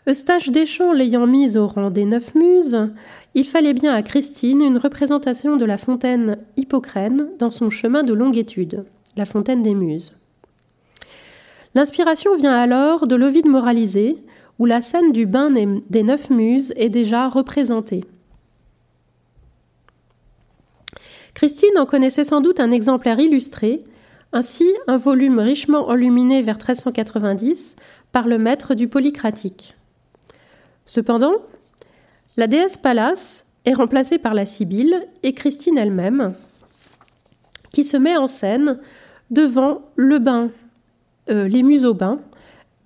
Eustache 0.07 0.51
Deschamps 0.51 0.93
l'ayant 0.93 1.27
mise 1.27 1.57
au 1.57 1.67
rang 1.67 1.91
des 1.91 2.05
neuf 2.05 2.35
muses, 2.35 2.91
il 3.35 3.45
fallait 3.45 3.73
bien 3.73 3.95
à 3.95 4.03
Christine 4.03 4.63
une 4.63 4.77
représentation 4.77 5.57
de 5.57 5.65
la 5.65 5.79
fontaine 5.79 6.39
Hippocrène 6.57 7.31
dans 7.39 7.51
son 7.51 7.71
chemin 7.71 8.03
de 8.03 8.13
longue 8.13 8.37
étude, 8.37 8.85
la 9.17 9.25
fontaine 9.25 9.63
des 9.63 9.75
muses. 9.75 10.13
L'inspiration 11.75 12.37
vient 12.37 12.55
alors 12.55 13.07
de 13.07 13.17
l'Ovide 13.17 13.49
moralisé, 13.49 14.19
où 14.59 14.67
la 14.67 14.83
scène 14.83 15.13
du 15.13 15.25
bain 15.25 15.51
des 15.51 16.03
neuf 16.03 16.29
muses 16.29 16.73
est 16.77 16.91
déjà 16.91 17.29
représentée. 17.29 18.05
Christine 21.33 21.79
en 21.79 21.87
connaissait 21.87 22.25
sans 22.25 22.41
doute 22.41 22.61
un 22.61 22.73
exemplaire 22.73 23.21
illustré, 23.21 23.85
ainsi, 24.33 24.67
un 24.87 24.99
volume 24.99 25.39
richement 25.39 25.89
enluminé 25.89 26.43
vers 26.43 26.57
1390 26.57 27.77
par 28.13 28.29
le 28.29 28.39
maître 28.39 28.75
du 28.75 28.87
Polycratique. 28.87 29.75
Cependant, 30.85 31.35
la 32.37 32.47
déesse 32.47 32.77
Pallas 32.77 33.45
est 33.65 33.75
remplacée 33.75 34.19
par 34.19 34.35
la 34.35 34.47
Sibylle 34.47 35.07
et 35.23 35.33
Christine 35.33 35.79
elle-même, 35.79 36.35
qui 37.73 37.85
se 37.85 37.97
met 37.97 38.17
en 38.17 38.27
scène 38.27 38.79
devant 39.31 39.83
le 39.97 40.19
bain, 40.19 40.51
euh, 41.31 41.49
les 41.49 41.63
muses 41.63 41.85
au 41.85 41.95
bain, 41.95 42.21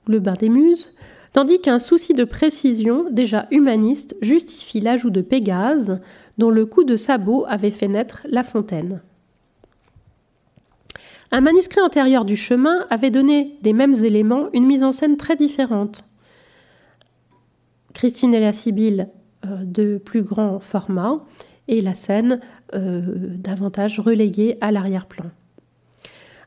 le 0.06 0.20
bain 0.20 0.34
des 0.34 0.48
muses, 0.48 0.92
tandis 1.32 1.60
qu'un 1.60 1.78
souci 1.78 2.14
de 2.14 2.24
précision 2.24 3.06
déjà 3.10 3.46
humaniste 3.50 4.16
justifie 4.20 4.80
l'ajout 4.80 5.10
de 5.10 5.22
Pégase, 5.22 5.98
dont 6.38 6.50
le 6.50 6.66
coup 6.66 6.84
de 6.84 6.96
sabot 6.96 7.44
avait 7.48 7.70
fait 7.70 7.88
naître 7.88 8.22
la 8.28 8.42
fontaine. 8.42 9.00
Un 11.34 11.40
manuscrit 11.40 11.80
antérieur 11.80 12.26
du 12.26 12.36
chemin 12.36 12.84
avait 12.90 13.10
donné 13.10 13.56
des 13.62 13.72
mêmes 13.72 13.94
éléments 13.94 14.50
une 14.52 14.66
mise 14.66 14.82
en 14.82 14.92
scène 14.92 15.16
très 15.16 15.34
différente. 15.34 16.04
Christine 17.94 18.34
et 18.34 18.40
la 18.40 18.52
Sibylle 18.52 19.08
euh, 19.46 19.64
de 19.64 19.96
plus 19.96 20.22
grand 20.22 20.60
format 20.60 21.24
et 21.68 21.80
la 21.80 21.94
scène 21.94 22.38
euh, 22.74 23.00
davantage 23.38 23.98
reléguée 23.98 24.58
à 24.60 24.70
l'arrière-plan. 24.72 25.24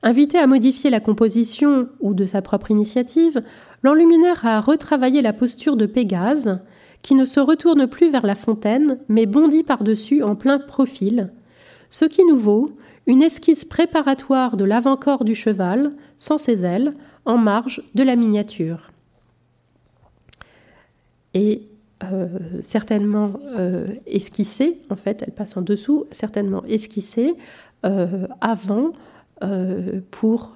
Invité 0.03 0.37
à 0.37 0.45
modifier 0.45 0.91
la 0.91 0.99
composition 0.99 1.89
ou 1.99 2.13
de 2.13 2.27
sa 2.27 2.43
propre 2.43 2.69
initiative, 2.69 3.41
l'enluminaire 3.81 4.45
a 4.45 4.61
retravaillé 4.61 5.23
la 5.23 5.33
posture 5.33 5.77
de 5.77 5.87
Pégase, 5.87 6.59
qui 7.01 7.15
ne 7.15 7.25
se 7.25 7.39
retourne 7.39 7.87
plus 7.87 8.11
vers 8.11 8.25
la 8.27 8.35
fontaine, 8.35 8.99
mais 9.07 9.25
bondit 9.25 9.63
par-dessus 9.63 10.21
en 10.21 10.35
plein 10.35 10.59
profil, 10.59 11.31
ce 11.89 12.05
qui 12.05 12.23
nous 12.25 12.37
vaut 12.37 12.69
une 13.07 13.21
esquisse 13.21 13.65
préparatoire 13.65 14.57
de 14.57 14.65
l'avant-corps 14.65 15.25
du 15.25 15.35
cheval, 15.35 15.93
sans 16.17 16.37
ses 16.37 16.65
ailes, 16.65 16.93
en 17.25 17.37
marge 17.37 17.83
de 17.93 18.03
la 18.03 18.15
miniature. 18.15 18.91
Et 21.33 21.63
euh, 22.03 22.27
certainement 22.61 23.33
euh, 23.57 23.87
esquissée, 24.05 24.81
en 24.89 24.95
fait, 24.95 25.23
elle 25.25 25.33
passe 25.33 25.57
en 25.57 25.61
dessous, 25.61 26.05
certainement 26.11 26.63
esquissée 26.65 27.33
euh, 27.85 28.27
avant 28.41 28.91
pour 30.11 30.55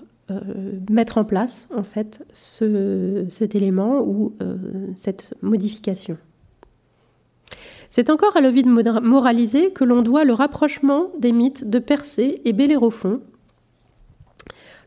mettre 0.89 1.17
en 1.17 1.25
place 1.25 1.67
en 1.75 1.83
fait 1.83 2.23
cet 2.31 3.55
élément 3.55 4.01
ou 4.07 4.33
cette 4.95 5.33
modification. 5.41 6.17
C'est 7.89 8.09
encore 8.09 8.37
à 8.37 8.41
l'Ovide 8.41 8.67
moralisé 8.67 9.71
que 9.71 9.83
l'on 9.83 10.01
doit 10.01 10.23
le 10.23 10.33
rapprochement 10.33 11.07
des 11.17 11.31
mythes 11.31 11.67
de 11.67 11.79
Persée 11.79 12.41
et 12.45 12.53
Bellérophon. 12.53 13.21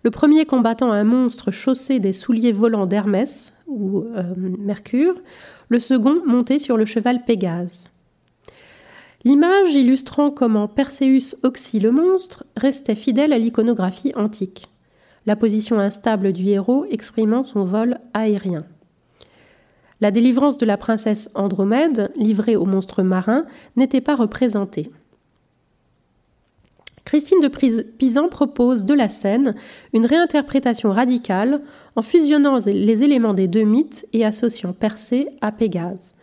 Le 0.05 0.11
premier 0.11 0.47
combattant 0.47 0.93
un 0.93 1.05
monstre 1.05 1.51
chaussé 1.51 2.01
des 2.01 2.13
souliers 2.13 2.53
volants 2.53 2.87
d'Hermès 2.87 3.53
ou 3.67 4.01
euh, 4.01 4.23
Mercure, 4.37 5.15
le 5.69 5.79
second 5.79 6.23
monté 6.27 6.59
sur 6.59 6.77
le 6.77 6.85
cheval 6.85 7.25
Pégase. 7.25 7.89
L'image 9.25 9.73
illustrant 9.75 10.31
comment 10.31 10.67
Perséus 10.67 11.37
oxy 11.45 11.79
le 11.79 11.93
monstre 11.93 12.45
restait 12.57 12.97
fidèle 12.97 13.33
à 13.33 13.39
l'iconographie 13.39 14.13
antique, 14.17 14.67
la 15.27 15.37
position 15.37 15.79
instable 15.79 16.33
du 16.33 16.49
héros 16.49 16.85
exprimant 16.91 17.45
son 17.45 17.63
vol 17.63 17.99
aérien. 18.15 18.65
La 20.03 20.11
délivrance 20.11 20.59
de 20.59 20.67
la 20.67 20.77
princesse 20.77 21.31
Andromède, 21.37 22.11
livrée 22.17 22.57
aux 22.57 22.67
monstres 22.67 23.05
marins, 23.05 23.47
n'était 23.77 24.01
pas 24.01 24.17
représentée. 24.17 24.91
Christine 27.05 27.39
de 27.39 27.47
Pisan 27.47 28.29
propose 28.29 28.85
de 28.85 28.95
la 28.95 29.09
scène 29.09 29.55
une 29.93 30.05
réinterprétation 30.05 30.91
radicale 30.91 31.63
en 31.95 32.03
fusionnant 32.03 32.59
les 32.67 33.05
éléments 33.05 33.33
des 33.33 33.47
deux 33.47 33.63
mythes 33.63 34.05
et 34.13 34.25
associant 34.25 34.73
Persée 34.73 35.29
à 35.41 35.53
Pégase. 35.53 36.17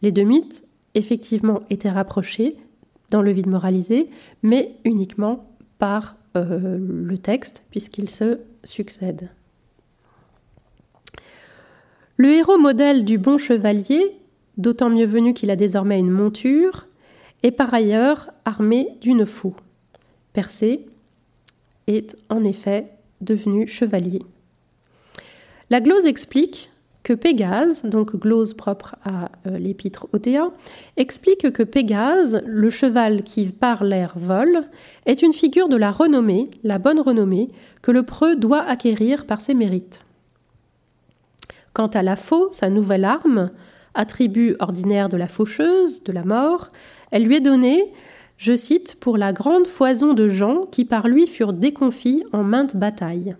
Les 0.00 0.12
deux 0.12 0.24
mythes, 0.24 0.64
effectivement, 0.94 1.60
étaient 1.68 1.90
rapprochés 1.90 2.56
dans 3.10 3.20
le 3.20 3.32
vide 3.32 3.48
moralisé, 3.48 4.08
mais 4.42 4.76
uniquement 4.86 5.44
par 5.78 6.16
euh, 6.38 6.78
le 6.80 7.18
texte, 7.18 7.64
puisqu'ils 7.68 8.08
se 8.08 8.38
succèdent. 8.64 9.28
Le 12.18 12.30
héros 12.30 12.56
modèle 12.56 13.04
du 13.04 13.18
bon 13.18 13.36
chevalier, 13.36 14.16
d'autant 14.56 14.88
mieux 14.88 15.04
venu 15.04 15.34
qu'il 15.34 15.50
a 15.50 15.56
désormais 15.56 15.98
une 15.98 16.10
monture, 16.10 16.86
est 17.42 17.50
par 17.50 17.74
ailleurs 17.74 18.30
armé 18.46 18.88
d'une 19.02 19.26
faux. 19.26 19.54
Persée 20.32 20.86
est 21.86 22.16
en 22.30 22.42
effet 22.42 22.86
devenu 23.20 23.68
chevalier. 23.68 24.22
La 25.68 25.82
glose 25.82 26.06
explique 26.06 26.70
que 27.02 27.12
Pégase, 27.12 27.84
donc 27.84 28.16
glose 28.16 28.54
propre 28.54 28.96
à 29.04 29.30
euh, 29.46 29.58
l'épître 29.58 30.08
Othéa, 30.14 30.50
explique 30.96 31.50
que 31.52 31.62
Pégase, 31.62 32.42
le 32.46 32.70
cheval 32.70 33.24
qui 33.24 33.44
par 33.44 33.84
l'air 33.84 34.14
vole, 34.16 34.62
est 35.04 35.20
une 35.20 35.34
figure 35.34 35.68
de 35.68 35.76
la 35.76 35.92
renommée, 35.92 36.50
la 36.64 36.78
bonne 36.78 36.98
renommée, 36.98 37.50
que 37.82 37.90
le 37.90 38.04
preux 38.04 38.36
doit 38.36 38.62
acquérir 38.62 39.26
par 39.26 39.42
ses 39.42 39.52
mérites. 39.52 40.05
Quant 41.76 41.88
à 41.88 42.02
la 42.02 42.16
faux, 42.16 42.48
sa 42.52 42.70
nouvelle 42.70 43.04
arme, 43.04 43.50
attribut 43.92 44.56
ordinaire 44.60 45.10
de 45.10 45.18
la 45.18 45.28
faucheuse, 45.28 46.02
de 46.04 46.10
la 46.10 46.24
mort, 46.24 46.72
elle 47.10 47.24
lui 47.24 47.36
est 47.36 47.40
donnée, 47.40 47.92
je 48.38 48.56
cite, 48.56 48.94
pour 48.98 49.18
la 49.18 49.34
grande 49.34 49.66
foison 49.66 50.14
de 50.14 50.26
gens 50.26 50.62
qui 50.72 50.86
par 50.86 51.06
lui 51.06 51.26
furent 51.26 51.52
déconfits 51.52 52.24
en 52.32 52.44
maintes 52.44 52.76
batailles. 52.76 53.36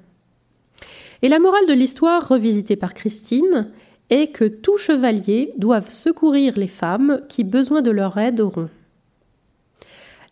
Et 1.23 1.31
la 1.31 1.39
morale 1.39 1.67
de 1.67 1.73
l'histoire 1.73 2.29
revisitée 2.29 2.77
par 2.77 2.93
Christine 2.93 3.71
est 4.11 4.27
que 4.27 4.45
tout 4.45 4.77
chevalier 4.77 5.55
doivent 5.57 5.91
secourir 5.91 6.59
les 6.59 6.69
femmes 6.69 7.23
qui, 7.31 7.43
besoin 7.43 7.81
de 7.81 7.91
leur 7.91 8.19
aide, 8.19 8.43
auront. 8.43 8.69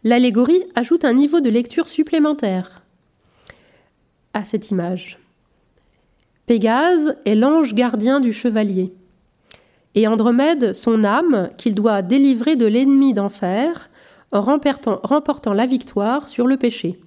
L'allégorie 0.02 0.64
ajoute 0.74 1.06
un 1.06 1.14
niveau 1.14 1.40
de 1.40 1.48
lecture 1.48 1.88
supplémentaire 1.88 2.82
à 4.34 4.44
cette 4.44 4.70
image. 4.70 5.23
Pégase 6.46 7.16
est 7.24 7.34
l'ange 7.34 7.74
gardien 7.74 8.20
du 8.20 8.32
chevalier, 8.32 8.92
et 9.94 10.06
Andromède 10.06 10.74
son 10.74 11.04
âme 11.04 11.50
qu'il 11.56 11.74
doit 11.74 12.02
délivrer 12.02 12.56
de 12.56 12.66
l'ennemi 12.66 13.14
d'enfer 13.14 13.88
en 14.32 14.42
remportant 14.42 15.52
la 15.52 15.66
victoire 15.66 16.28
sur 16.28 16.46
le 16.46 16.56
péché. 16.56 17.00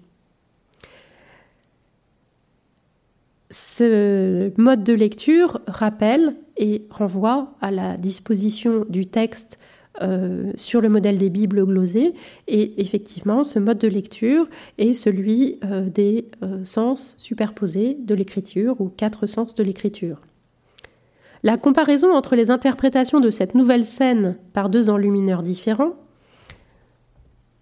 Ce 3.50 4.52
mode 4.60 4.84
de 4.84 4.94
lecture 4.94 5.62
rappelle 5.68 6.36
et 6.58 6.86
renvoie 6.90 7.54
à 7.62 7.72
la 7.72 7.98
disposition 7.98 8.86
du 8.90 9.06
texte 9.06 9.60
euh, 10.02 10.52
sur 10.56 10.82
le 10.82 10.90
modèle 10.90 11.18
des 11.18 11.30
Bibles 11.30 11.66
glosées. 11.66 12.14
Et 12.48 12.80
effectivement, 12.82 13.44
ce 13.44 13.58
mode 13.58 13.80
de 13.80 13.88
lecture 13.88 14.48
est 14.78 14.94
celui 14.94 15.60
euh, 15.64 15.90
des 15.90 16.26
euh, 16.44 16.64
sens 16.66 17.16
superposés 17.18 17.98
de 18.00 18.14
l'écriture 18.14 18.80
ou 18.80 18.90
quatre 18.90 19.26
sens 19.26 19.56
de 19.56 19.64
l'écriture. 19.64 20.22
La 21.44 21.58
comparaison 21.58 22.14
entre 22.14 22.36
les 22.36 22.52
interprétations 22.52 23.20
de 23.20 23.30
cette 23.30 23.56
nouvelle 23.56 23.86
scène 23.86 24.38
par 24.54 24.70
deux 24.70 24.90
enlumineurs 24.90 25.44
différents, 25.44 25.94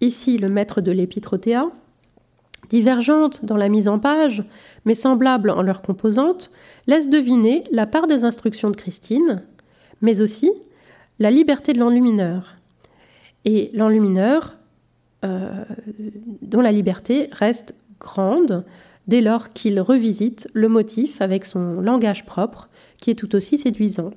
ici 0.00 0.36
le 0.38 0.48
maître 0.48 0.80
de 0.80 0.92
l'épître 0.92 1.38
divergentes 2.68 3.44
dans 3.44 3.56
la 3.56 3.68
mise 3.68 3.88
en 3.88 3.98
page, 3.98 4.44
mais 4.84 4.94
semblables 4.94 5.50
en 5.50 5.62
leurs 5.62 5.82
composantes, 5.82 6.50
laisse 6.86 7.08
deviner 7.08 7.64
la 7.70 7.86
part 7.86 8.06
des 8.06 8.24
instructions 8.24 8.70
de 8.70 8.76
Christine, 8.76 9.42
mais 10.02 10.20
aussi 10.20 10.50
la 11.18 11.30
liberté 11.30 11.72
de 11.72 11.78
l'enlumineur. 11.78 12.56
Et 13.44 13.70
l'enlumineur, 13.72 14.56
euh, 15.24 15.64
dont 16.42 16.60
la 16.60 16.72
liberté 16.72 17.28
reste 17.32 17.74
grande 18.00 18.64
dès 19.06 19.20
lors 19.20 19.52
qu'il 19.52 19.80
revisite 19.80 20.48
le 20.52 20.68
motif 20.68 21.20
avec 21.20 21.44
son 21.44 21.80
langage 21.80 22.26
propre, 22.26 22.68
qui 22.98 23.10
est 23.10 23.14
tout 23.14 23.34
aussi 23.36 23.56
séduisant. 23.56 24.10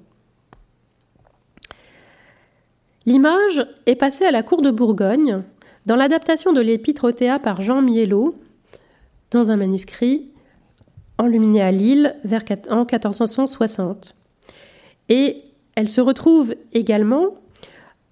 L'image 3.06 3.66
est 3.86 3.96
passée 3.96 4.26
à 4.26 4.32
la 4.32 4.44
cour 4.44 4.62
de 4.62 4.72
Bourgogne 4.72 5.44
dans 5.86 5.96
l'adaptation 5.96 6.54
de 6.54 6.62
l'Épître 6.62 7.12
par 7.42 7.62
Jean 7.62 7.82
Miellot, 7.82 8.36
dans 9.32 9.52
un 9.52 9.58
manuscrit 9.58 10.32
enluminé 11.18 11.62
à 11.62 11.72
Lille 11.72 12.16
en 12.70 12.86
1460. 12.86 14.16
Et 15.10 15.44
elle 15.80 15.88
se 15.88 16.02
retrouve 16.02 16.56
également 16.74 17.36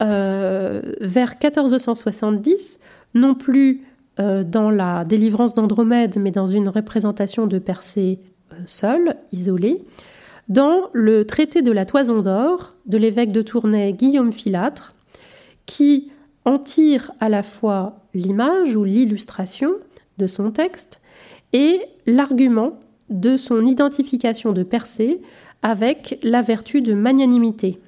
euh, 0.02 0.82
vers 1.02 1.32
1470, 1.32 2.80
non 3.14 3.36
plus 3.36 3.84
euh, 4.22 4.46
dans 4.46 4.70
la 4.70 5.04
délivrance 5.04 5.54
d'Andromède, 5.54 6.18
mais 6.18 6.32
dans 6.32 6.46
une 6.46 6.70
représentation 6.70 7.46
de 7.46 7.60
Persée 7.60 8.22
euh, 8.54 8.56
seule, 8.66 9.18
isolée, 9.34 9.84
dans 10.48 10.84
le 10.94 11.26
traité 11.26 11.62
de 11.62 11.74
la 11.74 11.84
Toison 11.84 12.22
d'Or 12.22 12.74
de 12.86 12.98
l'évêque 12.98 13.34
de 13.34 13.42
Tournai 13.42 13.92
Guillaume 13.92 14.32
Filâtre, 14.32 14.96
qui 15.66 16.10
en 16.46 16.60
tire 16.60 17.12
à 17.20 17.28
la 17.28 17.44
fois 17.44 18.00
l'image 18.14 18.78
ou 18.78 18.86
l'illustration 18.86 19.72
de 20.18 20.28
son 20.28 20.52
texte 20.52 21.02
et 21.52 21.82
l'argument 22.06 22.80
de 23.10 23.36
son 23.36 23.66
identification 23.66 24.54
de 24.54 24.64
Persée 24.64 25.20
avec 25.64 26.20
la 26.24 26.42
vertu 26.42 26.82
de 26.82 26.94
magnanimité. 26.94 27.80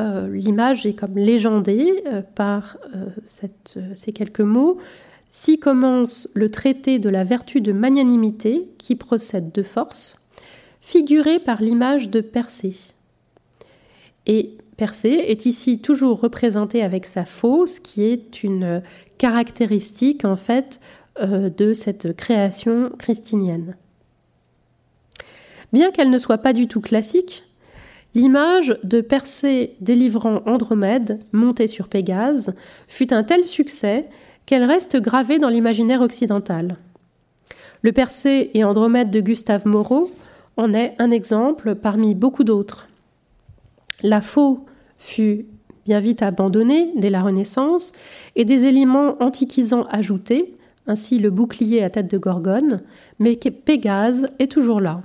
Euh, 0.00 0.28
l'image 0.28 0.86
est 0.86 0.94
comme 0.94 1.16
légendée 1.16 2.02
euh, 2.06 2.22
par 2.22 2.78
euh, 2.94 3.06
ces 3.94 4.12
quelques 4.12 4.40
mots. 4.40 4.78
Si 5.30 5.58
commence 5.58 6.28
le 6.34 6.50
traité 6.50 6.98
de 6.98 7.08
la 7.08 7.24
vertu 7.24 7.60
de 7.60 7.72
magnanimité 7.72 8.68
qui 8.78 8.96
procède 8.96 9.52
de 9.52 9.62
force, 9.62 10.16
figuré 10.80 11.38
par 11.38 11.62
l'image 11.62 12.10
de 12.10 12.20
Persée. 12.20 12.76
Et 14.26 14.56
Persée 14.76 15.30
est 15.30 15.46
ici 15.46 15.80
toujours 15.80 16.20
représenté 16.20 16.82
avec 16.82 17.06
sa 17.06 17.24
fausse, 17.24 17.78
qui 17.78 18.04
est 18.04 18.42
une 18.42 18.82
caractéristique 19.18 20.24
en 20.24 20.36
fait 20.36 20.80
de 21.20 21.72
cette 21.72 22.16
création 22.16 22.90
christinienne. 22.98 23.76
Bien 25.74 25.90
qu'elle 25.90 26.10
ne 26.10 26.18
soit 26.18 26.38
pas 26.38 26.52
du 26.52 26.68
tout 26.68 26.80
classique, 26.80 27.42
l'image 28.14 28.78
de 28.84 29.00
Persée 29.00 29.74
délivrant 29.80 30.40
Andromède, 30.46 31.18
montée 31.32 31.66
sur 31.66 31.88
Pégase, 31.88 32.54
fut 32.86 33.12
un 33.12 33.24
tel 33.24 33.42
succès 33.42 34.08
qu'elle 34.46 34.62
reste 34.62 34.96
gravée 35.00 35.40
dans 35.40 35.48
l'imaginaire 35.48 36.00
occidental. 36.00 36.76
Le 37.82 37.90
Persée 37.90 38.52
et 38.54 38.62
Andromède 38.62 39.10
de 39.10 39.18
Gustave 39.18 39.66
Moreau 39.66 40.12
en 40.56 40.72
est 40.74 40.94
un 41.00 41.10
exemple 41.10 41.74
parmi 41.74 42.14
beaucoup 42.14 42.44
d'autres. 42.44 42.86
La 44.04 44.20
faux 44.20 44.66
fut 44.96 45.46
bien 45.86 45.98
vite 45.98 46.22
abandonnée 46.22 46.92
dès 46.94 47.10
la 47.10 47.24
Renaissance 47.24 47.94
et 48.36 48.44
des 48.44 48.62
éléments 48.62 49.20
antiquisants 49.20 49.88
ajoutés, 49.90 50.54
ainsi 50.86 51.18
le 51.18 51.30
bouclier 51.30 51.82
à 51.82 51.90
tête 51.90 52.08
de 52.08 52.18
Gorgone, 52.18 52.82
mais 53.18 53.34
Pégase 53.34 54.28
est 54.38 54.52
toujours 54.52 54.80
là. 54.80 55.02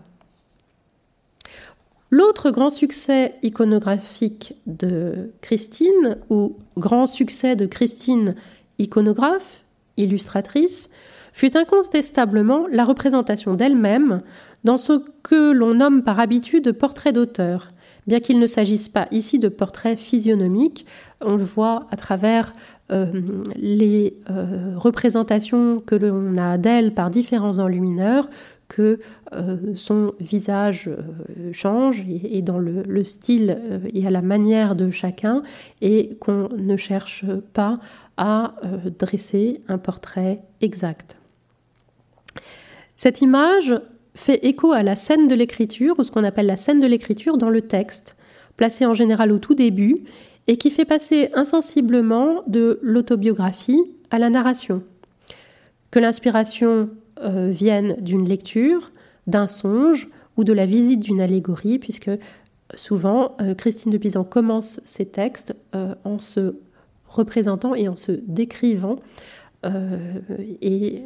L'autre 2.12 2.50
grand 2.50 2.70
succès 2.70 3.36
iconographique 3.44 4.56
de 4.66 5.32
Christine, 5.42 6.18
ou 6.30 6.58
grand 6.76 7.06
succès 7.06 7.56
de 7.56 7.68
Christine 7.68 8.36
iconographe, 8.80 9.64
illustratrice, 9.98 10.90
fut 11.34 11.56
incontestablement 11.56 12.66
la 12.72 12.84
représentation 12.84 13.54
d'elle-même 13.54 14.22
dans 14.64 14.78
ce 14.78 15.04
que 15.22 15.52
l'on 15.52 15.76
nomme 15.76 16.04
par 16.04 16.20
habitude 16.20 16.72
portrait 16.72 17.14
d'auteur, 17.14 17.72
bien 18.08 18.20
qu'il 18.20 18.40
ne 18.40 18.48
s'agisse 18.48 18.90
pas 18.90 19.08
ici 19.12 19.38
de 19.38 19.48
portrait 19.48 19.96
physionomique, 19.96 20.86
on 21.22 21.36
le 21.36 21.44
voit 21.44 21.86
à 21.92 21.96
travers 21.96 22.54
euh, 22.92 23.06
les 23.56 24.18
euh, 24.32 24.74
représentations 24.76 25.80
que 25.86 25.96
l'on 25.96 26.38
a 26.38 26.58
d'elle 26.58 26.94
par 26.94 27.12
différents 27.12 27.60
enlumineurs, 27.60 28.28
que 28.70 29.00
euh, 29.34 29.58
son 29.76 30.14
visage 30.22 30.90
change 31.52 32.06
et, 32.08 32.42
dans 32.42 32.60
le, 32.60 32.84
le 32.84 33.04
style 33.04 33.60
et 33.94 34.08
à 34.08 34.12
la 34.12 34.22
manière 34.22 34.76
de 34.76 34.90
chacun, 34.90 35.44
et 35.82 36.16
qu'on 36.22 36.48
ne 36.56 36.78
cherche 36.78 37.26
pas 37.54 37.80
à 38.16 38.54
dresser 38.98 39.62
un 39.68 39.78
portrait 39.78 40.40
exact. 40.62 41.18
Cette 42.96 43.22
image 43.22 43.74
fait 44.16 44.46
écho 44.46 44.72
à 44.72 44.84
la 44.84 44.96
scène 44.96 45.28
de 45.28 45.36
l'écriture, 45.36 45.98
ou 45.98 46.04
ce 46.04 46.12
qu'on 46.12 46.24
appelle 46.24 46.48
la 46.48 46.58
scène 46.58 46.80
de 46.80 46.88
l'écriture 46.88 47.38
dans 47.38 47.50
le 47.50 47.62
texte, 47.62 48.16
placée 48.58 48.86
en 48.86 48.94
général 48.94 49.32
au 49.32 49.40
tout 49.40 49.56
début, 49.56 50.04
et 50.48 50.58
qui 50.58 50.70
fait 50.70 50.86
passer 50.86 51.30
insensiblement 51.34 52.44
de 52.48 52.80
l'autobiographie 52.82 53.82
à 54.12 54.20
la 54.20 54.30
narration. 54.30 54.84
Que 55.92 56.00
l'inspiration 56.00 56.90
euh, 57.22 57.50
vienne 57.50 57.98
d'une 58.00 58.28
lecture, 58.28 58.92
d'un 59.28 59.48
songe 59.48 60.08
ou 60.38 60.44
de 60.44 60.54
la 60.54 60.66
visite 60.66 61.00
d'une 61.00 61.22
allégorie, 61.22 61.80
puisque 61.80 62.12
souvent 62.76 63.36
euh, 63.42 63.54
Christine 63.54 63.92
de 63.92 63.98
Pizan 63.98 64.24
commence 64.24 64.80
ses 64.86 65.06
textes 65.06 65.56
euh, 65.76 65.96
en 66.04 66.20
se 66.20 66.56
représentant 67.08 67.76
et 67.76 67.88
en 67.88 67.96
se 67.96 68.12
décrivant, 68.28 68.98
et 70.62 71.04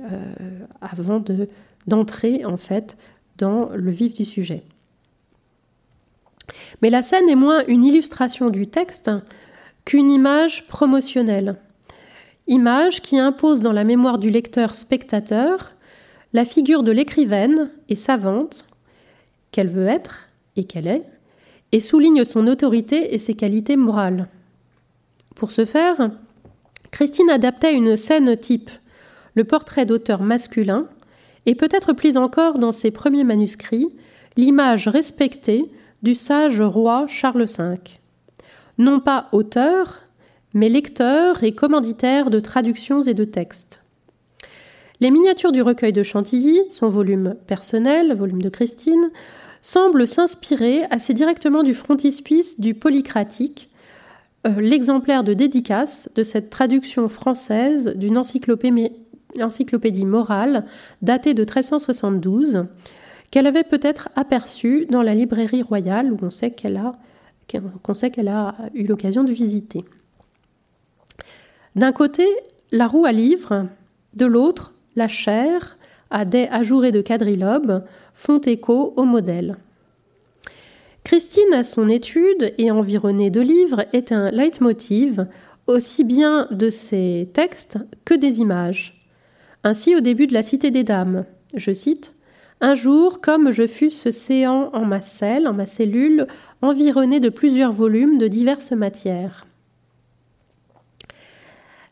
avant 0.80 1.20
de 1.20 1.50
d'entrer 1.88 2.46
en 2.46 2.58
fait 2.58 2.98
dans 3.38 3.70
le 3.74 3.90
vif 3.90 4.14
du 4.14 4.26
sujet. 4.26 4.62
Mais 6.82 6.90
la 6.90 7.02
scène 7.02 7.28
est 7.30 7.36
moins 7.36 7.64
une 7.68 7.84
illustration 7.84 8.50
du 8.50 8.68
texte 8.68 9.10
qu'une 9.86 10.12
image 10.12 10.68
promotionnelle. 10.68 11.56
Image 12.48 13.02
qui 13.02 13.18
impose 13.18 13.62
dans 13.62 13.72
la 13.72 13.84
mémoire 13.84 14.18
du 14.18 14.30
lecteur 14.30 14.76
spectateur 14.76 15.72
la 16.34 16.46
figure 16.46 16.84
de 16.84 16.92
l'écrivaine 16.92 17.72
et 17.90 17.96
savante 17.96 18.66
qu'elle 19.52 19.70
veut 19.70 19.86
être 19.86 20.30
et 20.56 20.64
qu'elle 20.64 20.88
est, 20.88 21.06
et 21.72 21.80
souligne 21.80 22.24
son 22.24 22.48
autorité 22.48 23.14
et 23.14 23.20
ses 23.20 23.36
qualités 23.36 23.78
morales. 23.78 24.28
Pour 25.36 25.52
ce 25.52 25.66
faire, 25.66 26.12
Christine 26.92 27.30
adaptait 27.30 27.74
une 27.74 27.98
scène 27.98 28.38
type, 28.38 28.70
le 29.36 29.44
portrait 29.44 29.86
d'auteur 29.86 30.22
masculin, 30.22 30.88
et 31.46 31.56
peut-être 31.56 31.94
plus 31.94 32.18
encore 32.18 32.60
dans 32.60 32.72
ses 32.72 32.92
premiers 32.92 33.24
manuscrits, 33.24 33.90
l'image 34.38 34.88
respectée 34.88 35.72
du 36.04 36.14
sage 36.14 36.62
roi 36.62 37.06
Charles 37.08 37.46
V. 37.46 37.78
Non 38.78 39.00
pas 39.00 39.30
auteur, 39.32 40.02
mais 40.54 40.70
lecteur 40.70 41.44
et 41.44 41.54
commanditaire 41.54 42.30
de 42.30 42.40
traductions 42.40 43.02
et 43.02 43.14
de 43.14 43.26
textes. 43.26 43.83
Les 45.00 45.12
miniatures 45.12 45.52
du 45.52 45.62
recueil 45.62 45.92
de 45.92 46.04
Chantilly, 46.04 46.62
son 46.70 46.90
volume 46.90 47.36
personnel, 47.48 48.16
volume 48.16 48.42
de 48.42 48.50
Christine, 48.50 49.12
semblent 49.62 50.08
s'inspirer 50.08 50.84
assez 50.92 51.14
directement 51.14 51.64
du 51.64 51.74
frontispice 51.74 52.60
du 52.60 52.74
Polycratique, 52.74 53.70
euh, 54.46 54.60
l'exemplaire 54.60 55.24
de 55.24 55.34
dédicace 55.34 56.10
de 56.16 56.24
cette 56.24 56.50
traduction 56.50 57.08
française 57.08 57.96
d'une 57.96 58.18
encyclopédie 58.18 60.06
morale 60.06 60.66
datée 61.02 61.34
de 61.34 61.42
1372, 61.42 62.66
qu'elle 63.32 63.48
avait 63.48 63.64
peut-être 63.64 64.10
aperçue 64.16 64.86
dans 64.90 65.02
la 65.02 65.16
librairie 65.16 65.64
royale 65.64 66.12
où 66.12 66.20
on 66.22 66.30
sait 66.30 66.52
qu'elle 66.52 66.78
a, 66.78 66.94
qu'on 67.82 67.94
sait 67.94 68.12
qu'elle 68.12 68.28
a 68.28 68.56
eu 68.74 68.86
l'occasion 68.86 69.24
de 69.24 69.32
visiter. 69.32 69.86
D'un 71.76 71.94
côté, 71.94 72.28
la 72.72 72.88
roue 72.88 73.06
à 73.06 73.12
livres, 73.12 73.68
de 74.14 74.26
l'autre, 74.26 74.73
la 74.96 75.08
chair, 75.08 75.78
à 76.10 76.26
dés 76.26 76.48
ajourés 76.52 76.92
de 76.92 77.02
quadrilobe, 77.02 77.84
font 78.14 78.40
écho 78.40 78.94
au 78.96 79.04
modèle. 79.04 79.58
Christine, 81.04 81.54
à 81.54 81.64
son 81.64 81.90
étude 81.90 82.54
et 82.58 82.72
environnée 82.72 83.30
de 83.30 83.42
livres, 83.42 83.86
est 83.92 84.12
un 84.12 84.32
leitmotiv 84.32 85.26
aussi 85.68 86.04
bien 86.04 86.48
de 86.52 86.70
ses 86.70 87.30
textes 87.34 87.78
que 88.06 88.14
des 88.14 88.40
images. 88.40 88.98
Ainsi, 89.64 89.96
au 89.96 90.00
début 90.00 90.28
de 90.28 90.34
La 90.34 90.44
Cité 90.44 90.72
des 90.72 90.84
Dames, 90.84 91.26
je 91.56 91.72
cite 91.72 92.14
Un 92.62 92.76
jour, 92.76 93.22
comme 93.22 93.52
je 93.52 93.68
fusse 93.68 94.10
séant 94.12 94.70
en 94.74 94.86
ma 94.86 95.02
selle, 95.02 95.48
en 95.48 95.54
ma 95.54 95.66
cellule, 95.66 96.28
environnée 96.62 97.20
de 97.20 97.30
plusieurs 97.30 97.72
volumes 97.72 98.18
de 98.18 98.28
diverses 98.28 98.72
matières. 98.72 99.46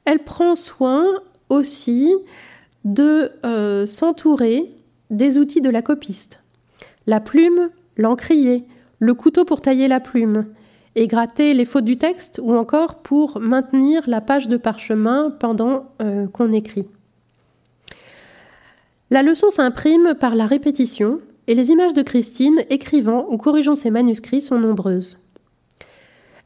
Elle 0.06 0.20
prend 0.20 0.56
soin 0.56 1.06
aussi 1.50 2.14
de 2.86 3.32
euh, 3.46 3.86
s'entourer 3.86 4.72
des 5.10 5.38
outils 5.38 5.62
de 5.62 5.70
la 5.70 5.82
copiste. 5.82 6.42
La 7.08 7.20
plume, 7.20 7.70
l'encrier, 7.98 8.66
le 9.00 9.14
couteau 9.14 9.46
pour 9.46 9.62
tailler 9.62 9.88
la 9.88 10.00
plume, 10.00 10.46
et 10.96 11.08
les 11.54 11.66
fautes 11.66 11.86
du 11.86 11.98
texte, 11.98 12.40
ou 12.44 12.54
encore 12.54 13.02
pour 13.02 13.40
maintenir 13.40 14.04
la 14.08 14.22
page 14.22 14.48
de 14.48 14.58
parchemin 14.58 15.32
pendant 15.40 15.86
euh, 16.02 16.28
qu'on 16.28 16.52
écrit. 16.52 16.88
La 19.10 19.24
leçon 19.24 19.50
s'imprime 19.50 20.16
par 20.20 20.36
la 20.36 20.46
répétition, 20.46 21.20
et 21.48 21.56
les 21.56 21.72
images 21.72 21.94
de 21.94 22.02
Christine, 22.02 22.64
écrivant 22.70 23.26
ou 23.30 23.38
corrigeant 23.38 23.76
ses 23.76 23.90
manuscrits, 23.90 24.42
sont 24.42 24.60
nombreuses. 24.60 25.18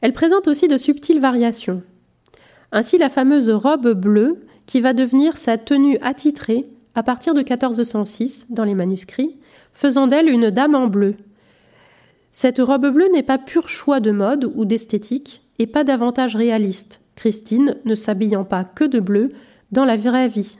Elle 0.00 0.12
présente 0.12 0.48
aussi 0.48 0.68
de 0.68 0.78
subtiles 0.78 1.20
variations. 1.20 1.82
Ainsi, 2.72 2.98
la 2.98 3.08
fameuse 3.08 3.50
robe 3.50 3.92
bleue, 3.92 4.44
qui 4.66 4.80
va 4.80 4.92
devenir 4.92 5.38
sa 5.38 5.58
tenue 5.58 5.98
attitrée 6.02 6.66
à 6.94 7.02
partir 7.02 7.34
de 7.34 7.40
1406 7.40 8.46
dans 8.50 8.64
les 8.64 8.74
manuscrits, 8.74 9.36
faisant 9.72 10.06
d'elle 10.06 10.28
une 10.28 10.50
dame 10.50 10.74
en 10.74 10.86
bleu, 10.86 11.16
cette 12.38 12.58
robe 12.58 12.88
bleue 12.88 13.08
n'est 13.14 13.22
pas 13.22 13.38
pur 13.38 13.66
choix 13.66 13.98
de 13.98 14.10
mode 14.10 14.52
ou 14.56 14.66
d'esthétique 14.66 15.40
et 15.58 15.66
pas 15.66 15.84
davantage 15.84 16.36
réaliste, 16.36 17.00
Christine 17.14 17.76
ne 17.86 17.94
s'habillant 17.94 18.44
pas 18.44 18.62
que 18.62 18.84
de 18.84 19.00
bleu 19.00 19.32
dans 19.72 19.86
la 19.86 19.96
vraie 19.96 20.28
vie. 20.28 20.58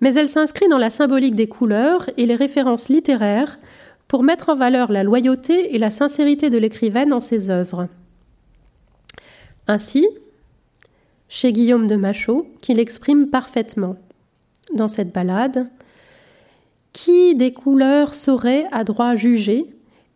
Mais 0.00 0.14
elle 0.14 0.30
s'inscrit 0.30 0.66
dans 0.68 0.78
la 0.78 0.88
symbolique 0.88 1.34
des 1.34 1.46
couleurs 1.46 2.08
et 2.16 2.24
les 2.24 2.34
références 2.34 2.88
littéraires 2.88 3.58
pour 4.08 4.22
mettre 4.22 4.48
en 4.48 4.56
valeur 4.56 4.90
la 4.90 5.02
loyauté 5.02 5.74
et 5.74 5.78
la 5.78 5.90
sincérité 5.90 6.48
de 6.48 6.56
l'écrivaine 6.56 7.10
dans 7.10 7.20
ses 7.20 7.50
œuvres. 7.50 7.88
Ainsi, 9.68 10.08
chez 11.28 11.52
Guillaume 11.52 11.86
de 11.86 11.96
Machaut, 11.96 12.46
qu'il 12.60 12.78
exprime 12.78 13.28
parfaitement 13.28 13.96
dans 14.74 14.88
cette 14.88 15.12
ballade, 15.12 15.68
qui 16.92 17.34
des 17.34 17.52
couleurs 17.52 18.14
saurait 18.14 18.66
à 18.72 18.84
droit 18.84 19.16
juger 19.16 19.66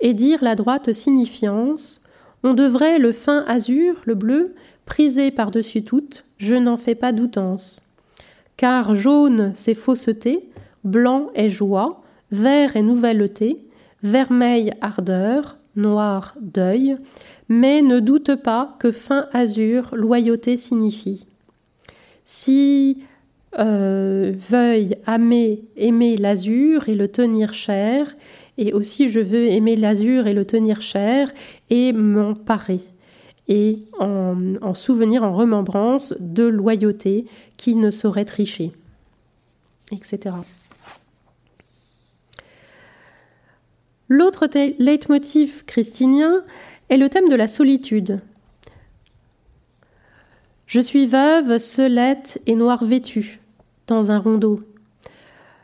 et 0.01 0.15
dire 0.15 0.43
la 0.43 0.55
droite 0.55 0.93
signifiance, 0.93 2.01
on 2.43 2.55
devrait 2.55 2.99
le 2.99 3.13
fin 3.13 3.45
azur, 3.47 4.01
le 4.07 4.15
bleu, 4.15 4.55
priser 4.87 5.31
par-dessus 5.31 5.83
toutes, 5.83 6.25
je 6.39 6.55
n'en 6.55 6.77
fais 6.77 6.95
pas 6.95 7.13
doutance. 7.13 7.83
Car 8.57 8.95
jaune 8.95 9.53
c'est 9.55 9.75
fausseté, 9.75 10.49
blanc 10.85 11.29
est 11.35 11.51
joie, 11.51 12.03
vert 12.31 12.77
est 12.77 12.83
nouvelleté, 12.83 13.63
vermeil 14.03 14.73
ardeur, 14.81 15.59
noir 15.77 16.35
deuil, 16.41 16.97
mais 17.51 17.83
ne 17.83 18.01
doute 18.01 18.37
pas 18.37 18.77
que 18.79 18.93
fin 18.93 19.27
azur 19.33 19.91
loyauté 19.93 20.57
signifie. 20.57 21.27
Si 22.25 23.03
euh, 23.59 24.33
veuille 24.49 24.97
aimer, 25.07 25.65
aimer 25.77 26.17
l'azur 26.17 26.89
et 26.89 26.95
le 26.95 27.09
tenir 27.09 27.53
cher, 27.53 28.17
et 28.57 28.73
aussi 28.73 29.11
je 29.11 29.21
veux 29.21 29.49
aimer 29.49 29.75
l'azur 29.75 30.29
et 30.29 30.33
le 30.33 30.45
tenir 30.45 30.81
cher 30.81 31.33
et 31.69 31.93
m'en 31.93 32.35
parer 32.35 32.81
et 33.49 33.83
en, 33.99 34.75
souvenir, 34.75 35.25
en 35.25 35.33
remembrance 35.33 36.15
de 36.21 36.45
loyauté 36.45 37.27
qui 37.57 37.75
ne 37.75 37.91
saurait 37.91 38.25
tricher, 38.25 38.71
etc. 39.91 40.37
L'autre 44.09 44.49
leitmotiv 44.79 45.65
christinien 45.65 46.45
est 46.91 46.97
le 46.97 47.09
thème 47.09 47.29
de 47.29 47.37
la 47.37 47.49
solitude. 47.49 48.21
Je 50.67 50.81
suis 50.81 51.07
veuve, 51.07 51.59
seulette 51.59 52.41
et 52.47 52.55
noire 52.55 52.85
vêtue 52.85 53.41
dans 53.87 54.11
un 54.11 54.19
rondeau. 54.19 54.61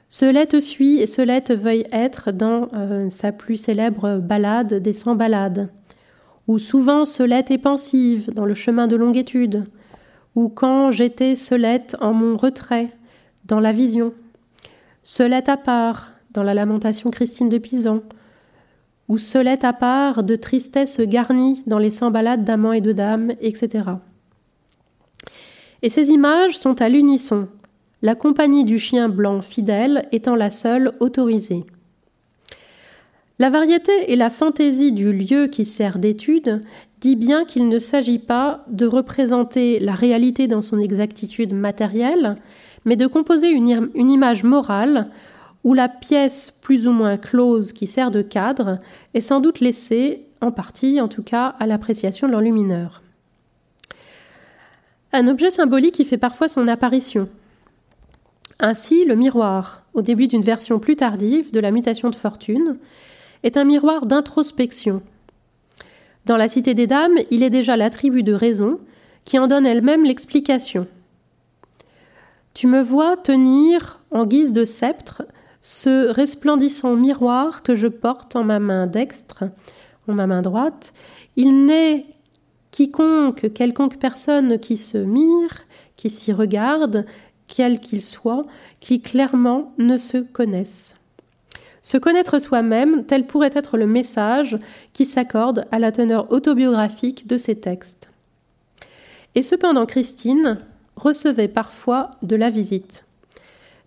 Celette 0.09 0.61
suit 0.61 0.99
et 0.99 1.07
Celette 1.07 1.51
veuille 1.51 1.85
être 1.93 2.31
dans 2.31 2.69
euh, 2.73 3.11
sa 3.11 3.33
plus 3.33 3.57
célèbre 3.57 4.19
ballade 4.19 4.75
des 4.75 4.93
cent 4.93 5.17
ballades, 5.17 5.69
où 6.47 6.59
souvent 6.59 7.05
Celette 7.05 7.51
est 7.51 7.59
pensive 7.59 8.31
dans 8.33 8.47
le 8.47 8.55
chemin 8.55 8.87
de 8.87 8.97
longue 8.97 9.17
étude, 9.17 9.65
ou 10.37 10.49
quand 10.49 10.93
j'étais 10.93 11.35
Celette 11.35 11.97
en 12.01 12.13
mon 12.13 12.37
retrait, 12.37 12.91
dans 13.47 13.61
la 13.61 13.73
vision, 13.73 14.13
Celette 15.03 15.49
à 15.49 15.57
part 15.57 16.13
dans 16.31 16.45
la 16.45 16.55
lamentation 16.55 17.11
Christine 17.11 17.49
de 17.49 17.59
Pisan, 17.59 18.01
ou 19.09 19.19
Celette 19.19 19.65
à 19.65 19.73
part 19.73 20.23
de 20.23 20.37
tristesse 20.37 21.01
garnie 21.01 21.63
dans 21.67 21.79
les 21.79 21.91
cent 21.91 22.11
d'amants 22.11 22.73
et 22.73 22.81
de 22.81 22.93
dames, 22.93 23.33
etc. 23.41 23.85
Et 25.83 25.91
ces 25.91 26.11
images 26.11 26.57
sont 26.57 26.81
à 26.81 26.89
l'unisson, 26.89 27.49
la 28.03 28.15
compagnie 28.15 28.65
du 28.65 28.79
chien 28.79 29.09
blanc 29.09 29.41
fidèle 29.41 30.03
étant 30.13 30.35
la 30.37 30.51
seule 30.51 30.93
autorisée. 31.01 31.65
La 33.39 33.51
variété 33.51 33.93
et 34.09 34.17
la 34.17 34.31
fantaisie 34.31 34.93
du 34.93 35.13
lieu 35.13 35.47
qui 35.49 35.65
sert 35.65 35.99
d'étude 35.99 36.63
dit 37.01 37.17
bien 37.17 37.45
qu'il 37.45 37.69
ne 37.69 37.79
s'agit 37.79 38.19
pas 38.19 38.65
de 38.69 38.87
représenter 38.87 39.79
la 39.79 39.95
réalité 39.95 40.47
dans 40.47 40.63
son 40.63 40.79
exactitude 40.79 41.53
matérielle, 41.53 42.37
mais 42.85 42.97
de 42.97 43.07
composer 43.07 43.51
une, 43.51 43.91
image 43.95 44.45
morale 44.45 45.11
où 45.67 45.75
la 45.75 45.89
pièce 45.89 46.51
plus 46.63 46.87
ou 46.87 46.93
moins 46.93 47.19
close 47.19 47.73
qui 47.73 47.87
sert 47.87 48.11
de 48.11 48.23
cadre 48.23 48.79
est 49.13 49.21
sans 49.21 49.41
doute 49.41 49.61
laissée, 49.61 50.25
en 50.41 50.51
partie 50.51 51.03
en 51.03 51.09
tout 51.09 51.23
cas, 51.23 51.57
à 51.59 51.67
l'appréciation 51.67 52.27
de 52.27 52.33
l'enlumineur. 52.33 53.03
Un 55.13 55.29
objet 55.29 55.51
symbolique 55.51 55.97
qui 55.97 56.07
fait 56.07 56.17
parfois 56.17 56.49
son 56.49 56.69
apparition, 56.69 57.29
ainsi, 58.59 59.05
le 59.05 59.17
miroir, 59.17 59.83
au 59.93 60.01
début 60.01 60.29
d'une 60.29 60.43
version 60.43 60.79
plus 60.79 60.97
tardive 60.97 61.53
de 61.53 61.61
la 61.61 61.71
mutation 61.71 62.09
de 62.09 62.15
fortune, 62.15 62.79
est 63.43 63.59
un 63.59 63.65
miroir 63.65 64.07
d'introspection. 64.07 65.03
Dans 66.25 66.39
la 66.39 66.49
Cité 66.49 66.73
des 66.73 66.87
Dames, 66.87 67.19
il 67.31 67.43
est 67.43 67.51
déjà 67.51 67.77
l'attribut 67.77 68.23
de 68.23 68.33
raison 68.33 68.81
qui 69.27 69.39
en 69.39 69.47
donne 69.47 69.67
elle-même 69.67 70.05
l'explication. 70.05 70.87
Tu 72.55 72.67
me 72.67 72.81
vois 72.81 73.19
tenir 73.19 74.01
en 74.11 74.25
guise 74.25 74.53
de 74.53 74.65
sceptre 74.65 75.23
ce 75.61 76.11
resplendissant 76.11 76.97
miroir 76.97 77.63
que 77.63 77.75
je 77.75 77.89
porte 77.89 78.37
en 78.37 78.45
ma 78.45 78.59
main 78.59 78.87
dextre, 78.87 79.45
en 80.09 80.15
ma 80.15 80.27
main 80.27 80.43
droite. 80.43 80.93
Il 81.37 81.65
n'est 81.65 82.07
quiconque, 82.71 83.53
quelconque 83.53 83.99
personne 83.99 84.59
qui 84.59 84.77
se 84.77 84.99
mire, 84.99 85.65
qui 85.97 86.11
s'y 86.11 86.33
regarde, 86.33 87.07
quels 87.49 87.81
qu'ils 87.81 88.03
soient, 88.03 88.47
qui 88.81 89.01
clairement 89.01 89.73
ne 89.79 89.97
se 89.97 90.19
connaissent. 90.19 90.95
Se 91.81 91.97
connaître 91.97 92.39
soi-même, 92.41 93.07
tel 93.07 93.27
pourrait 93.27 93.53
être 93.55 93.77
le 93.77 93.87
message 93.87 94.59
qui 94.93 95.07
s'accorde 95.07 95.67
à 95.71 95.79
la 95.79 95.93
teneur 95.93 96.31
autobiographique 96.33 97.27
de 97.29 97.39
ces 97.39 97.55
textes. 97.55 98.11
Et 99.37 99.43
cependant, 99.43 99.87
Christine 99.87 100.59
recevait 100.97 101.49
parfois 101.49 102.11
de 102.23 102.37
la 102.37 102.51
visite. 102.51 103.06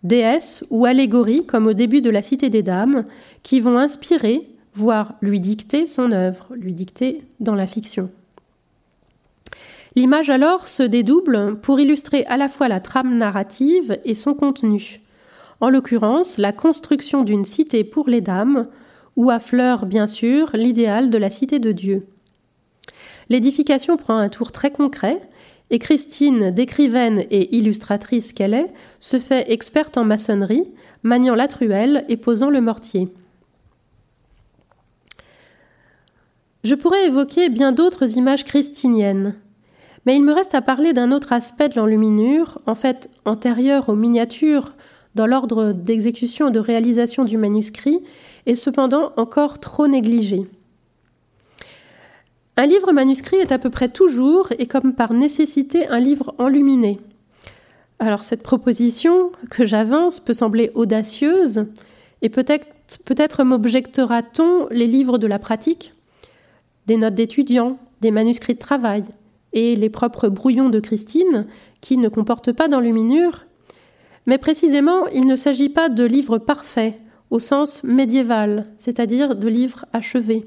Déesses 0.03 0.63
ou 0.69 0.85
allégories, 0.85 1.45
comme 1.45 1.67
au 1.67 1.73
début 1.73 2.01
de 2.01 2.09
la 2.09 2.21
Cité 2.21 2.49
des 2.49 2.63
Dames, 2.63 3.05
qui 3.43 3.59
vont 3.59 3.77
inspirer, 3.77 4.47
voire 4.73 5.15
lui 5.21 5.39
dicter 5.39 5.87
son 5.87 6.11
œuvre, 6.11 6.47
lui 6.55 6.73
dicter 6.73 7.23
dans 7.39 7.55
la 7.55 7.67
fiction. 7.67 8.09
L'image 9.95 10.29
alors 10.29 10.67
se 10.67 10.83
dédouble 10.83 11.57
pour 11.61 11.79
illustrer 11.79 12.25
à 12.25 12.37
la 12.37 12.47
fois 12.47 12.67
la 12.67 12.79
trame 12.79 13.17
narrative 13.17 13.99
et 14.05 14.15
son 14.15 14.33
contenu 14.33 15.01
en 15.61 15.69
l'occurrence 15.69 16.37
la 16.37 16.51
construction 16.51 17.23
d'une 17.23 17.45
cité 17.45 17.83
pour 17.83 18.09
les 18.09 18.21
dames, 18.21 18.67
où 19.15 19.29
affleure 19.29 19.85
bien 19.85 20.07
sûr 20.07 20.51
l'idéal 20.53 21.09
de 21.09 21.17
la 21.17 21.29
cité 21.29 21.59
de 21.59 21.71
Dieu. 21.71 22.07
L'édification 23.27 23.97
prend 23.97 24.17
un 24.17 24.29
tour 24.29 24.51
très 24.51 24.71
concret, 24.71 25.21
et 25.71 25.79
Christine, 25.79 26.51
d'écrivaine 26.51 27.23
et 27.29 27.55
illustratrice 27.55 28.33
qu'elle 28.33 28.53
est, 28.53 28.71
se 28.99 29.19
fait 29.19 29.51
experte 29.51 29.97
en 29.97 30.03
maçonnerie, 30.03 30.63
maniant 31.03 31.35
la 31.35 31.47
truelle 31.47 32.05
et 32.09 32.17
posant 32.17 32.49
le 32.49 32.61
mortier. 32.61 33.09
Je 36.63 36.75
pourrais 36.75 37.07
évoquer 37.07 37.49
bien 37.49 37.71
d'autres 37.71 38.17
images 38.17 38.43
christiniennes, 38.43 39.35
mais 40.05 40.15
il 40.15 40.23
me 40.23 40.33
reste 40.33 40.55
à 40.55 40.61
parler 40.61 40.91
d'un 40.91 41.11
autre 41.11 41.31
aspect 41.31 41.69
de 41.69 41.75
l'enluminure, 41.75 42.57
en 42.65 42.75
fait 42.75 43.09
antérieur 43.25 43.89
aux 43.89 43.95
miniatures 43.95 44.73
dans 45.15 45.25
l'ordre 45.25 45.71
d'exécution 45.71 46.49
et 46.49 46.51
de 46.51 46.59
réalisation 46.59 47.23
du 47.23 47.37
manuscrit 47.37 47.99
est 48.45 48.55
cependant 48.55 49.13
encore 49.17 49.59
trop 49.59 49.87
négligé. 49.87 50.47
Un 52.59 52.65
livre 52.65 52.91
manuscrit 52.91 53.37
est 53.37 53.53
à 53.53 53.57
peu 53.57 53.69
près 53.69 53.87
toujours, 53.87 54.49
et 54.59 54.65
comme 54.65 54.91
par 54.91 55.13
nécessité, 55.13 55.87
un 55.87 56.01
livre 56.01 56.35
enluminé. 56.39 56.99
Alors 57.99 58.25
cette 58.25 58.43
proposition 58.43 59.31
que 59.49 59.65
j'avance 59.65 60.19
peut 60.19 60.33
sembler 60.33 60.69
audacieuse, 60.75 61.67
et 62.21 62.27
peut-être 62.27 62.67
peut-être 63.05 63.45
m'objectera-t-on 63.45 64.67
les 64.71 64.87
livres 64.87 65.17
de 65.17 65.25
la 65.25 65.39
pratique, 65.39 65.93
des 66.85 66.97
notes 66.97 67.13
d'étudiants, 67.13 67.77
des 68.01 68.11
manuscrits 68.11 68.55
de 68.55 68.59
travail, 68.59 69.03
et 69.53 69.77
les 69.77 69.89
propres 69.89 70.27
brouillons 70.27 70.67
de 70.67 70.81
Christine, 70.81 71.47
qui 71.79 71.95
ne 71.95 72.09
comportent 72.09 72.51
pas 72.51 72.67
d'enluminure, 72.67 73.45
mais 74.25 74.37
précisément, 74.37 75.07
il 75.07 75.25
ne 75.27 75.37
s'agit 75.37 75.69
pas 75.69 75.87
de 75.87 76.03
livres 76.03 76.39
parfaits 76.39 76.95
au 77.29 77.39
sens 77.39 77.85
médiéval, 77.85 78.65
c'est-à-dire 78.75 79.37
de 79.37 79.47
livres 79.47 79.85
achevés. 79.93 80.45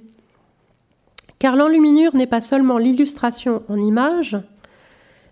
Car 1.42 1.56
l'enluminure 1.56 2.14
n'est 2.14 2.28
pas 2.28 2.40
seulement 2.40 2.78
l'illustration 2.78 3.64
en 3.68 3.76
images, 3.76 4.38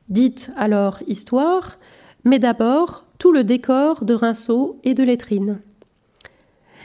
dite 0.09 0.51
alors 0.57 0.99
histoire, 1.07 1.79
mais 2.25 2.41
d'abord 2.41 3.05
tout 3.19 3.31
le 3.31 3.45
décor 3.45 4.05
de 4.05 4.15
rinceaux 4.15 4.81
et 4.83 4.95
de 4.95 5.05
lettrines. 5.05 5.61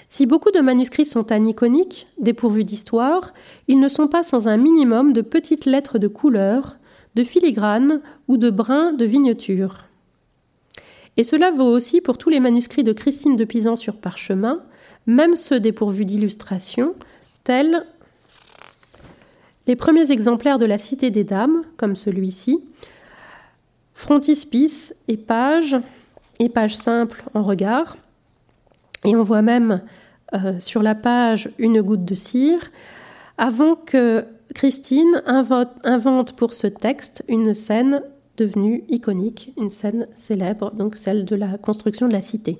Si 0.08 0.28
beaucoup 0.28 0.52
de 0.52 0.60
manuscrits 0.60 1.08
sont 1.08 1.32
aniconiques, 1.32 2.06
dépourvus 2.20 2.66
d'histoire, 2.66 3.34
ils 3.68 3.80
ne 3.80 3.88
sont 3.88 4.08
pas 4.08 4.22
sans 4.22 4.48
un 4.48 4.58
minimum 4.58 5.12
de 5.12 5.22
petites 5.22 5.66
lettres 5.66 5.98
de 5.98 6.08
couleur, 6.08 6.78
de 7.16 7.24
filigrane 7.24 8.02
ou 8.28 8.38
de 8.38 8.52
brins 8.52 8.94
de 8.94 9.06
vigneture. 9.06 9.86
Et 11.18 11.24
cela 11.24 11.50
vaut 11.50 11.64
aussi 11.64 12.00
pour 12.00 12.20
tous 12.20 12.30
les 12.30 12.40
manuscrits 12.40 12.84
de 12.84 12.94
Christine 12.94 13.38
de 13.38 13.44
Pisan 13.44 13.76
sur 13.76 13.98
parchemin, 13.98 14.62
même 15.08 15.36
ceux 15.36 15.60
dépourvus 15.60 16.06
d'illustrations, 16.06 16.94
tels 17.44 17.88
les 19.68 19.76
premiers 19.76 20.12
exemplaires 20.12 20.60
de 20.60 20.66
la 20.66 20.78
Cité 20.78 21.10
des 21.10 21.24
Dames, 21.24 21.64
comme 21.78 21.96
celui-ci, 21.96 22.60
frontispice 23.94 24.96
et 25.08 25.18
page, 25.18 25.76
et 26.40 26.50
page 26.50 26.76
simple 26.76 27.24
en 27.34 27.44
regard. 27.44 27.98
Et 29.06 29.16
on 29.16 29.24
voit 29.24 29.42
même 29.42 29.82
euh, 30.34 30.60
sur 30.60 30.84
la 30.84 30.96
page 30.96 31.50
une 31.58 31.82
goutte 31.82 32.06
de 32.06 32.16
cire, 32.16 32.72
avant 33.38 33.76
que 33.76 34.26
Christine 34.54 35.22
invente 35.26 36.34
pour 36.34 36.54
ce 36.54 36.68
texte 36.68 37.24
une 37.28 37.54
scène 37.54 38.02
devenue 38.38 38.84
iconique, 38.90 39.54
une 39.58 39.72
scène 39.72 40.08
célèbre, 40.14 40.72
donc 40.72 40.96
celle 40.96 41.26
de 41.26 41.36
la 41.36 41.58
construction 41.58 42.08
de 42.08 42.14
la 42.14 42.22
cité. 42.22 42.60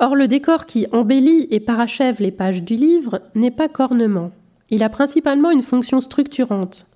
Or, 0.00 0.14
le 0.14 0.28
décor 0.28 0.66
qui 0.66 0.86
embellit 0.92 1.48
et 1.50 1.58
parachève 1.58 2.20
les 2.20 2.30
pages 2.30 2.62
du 2.62 2.76
livre 2.76 3.20
n'est 3.34 3.50
pas 3.50 3.68
cornement. 3.68 4.30
Il 4.70 4.82
a 4.82 4.88
principalement 4.88 5.50
une 5.50 5.62
fonction 5.62 6.00
structurante. 6.00 6.86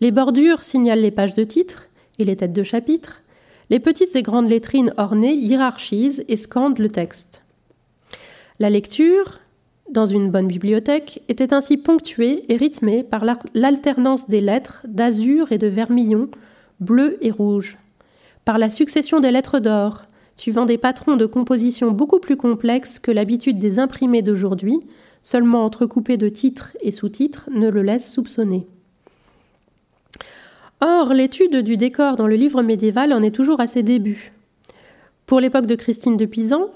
Les 0.00 0.10
bordures 0.10 0.62
signalent 0.62 1.00
les 1.00 1.10
pages 1.10 1.34
de 1.34 1.44
titre 1.44 1.88
et 2.18 2.24
les 2.24 2.36
têtes 2.36 2.52
de 2.52 2.62
chapitre. 2.62 3.22
Les 3.70 3.80
petites 3.80 4.14
et 4.16 4.22
grandes 4.22 4.48
lettrines 4.48 4.94
ornées 4.96 5.34
hiérarchisent 5.34 6.24
et 6.28 6.36
scandent 6.36 6.78
le 6.78 6.88
texte. 6.88 7.42
La 8.60 8.70
lecture, 8.70 9.40
dans 9.90 10.06
une 10.06 10.30
bonne 10.30 10.46
bibliothèque, 10.46 11.22
était 11.28 11.52
ainsi 11.52 11.76
ponctuée 11.76 12.44
et 12.48 12.56
rythmée 12.56 13.02
par 13.02 13.24
l'alternance 13.54 14.28
des 14.28 14.40
lettres 14.40 14.82
d'azur 14.86 15.52
et 15.52 15.58
de 15.58 15.66
vermillon, 15.66 16.28
bleu 16.80 17.18
et 17.20 17.30
rouge, 17.30 17.76
par 18.44 18.58
la 18.58 18.70
succession 18.70 19.20
des 19.20 19.30
lettres 19.30 19.58
d'or, 19.58 20.04
suivant 20.36 20.64
des 20.64 20.78
patrons 20.78 21.16
de 21.16 21.26
composition 21.26 21.90
beaucoup 21.90 22.20
plus 22.20 22.36
complexes 22.36 22.98
que 22.98 23.10
l'habitude 23.10 23.58
des 23.58 23.78
imprimés 23.78 24.22
d'aujourd'hui, 24.22 24.78
seulement 25.22 25.64
entrecoupés 25.64 26.16
de 26.16 26.28
titres 26.28 26.76
et 26.80 26.90
sous-titres, 26.90 27.48
ne 27.50 27.68
le 27.68 27.82
laisse 27.82 28.10
soupçonner. 28.10 28.66
Or, 30.80 31.12
l'étude 31.12 31.56
du 31.56 31.76
décor 31.76 32.16
dans 32.16 32.28
le 32.28 32.36
livre 32.36 32.62
médiéval 32.62 33.12
en 33.12 33.22
est 33.22 33.34
toujours 33.34 33.60
à 33.60 33.66
ses 33.66 33.82
débuts. 33.82 34.32
Pour 35.26 35.40
l'époque 35.40 35.66
de 35.66 35.74
Christine 35.74 36.16
de 36.16 36.24
Pisan, 36.24 36.70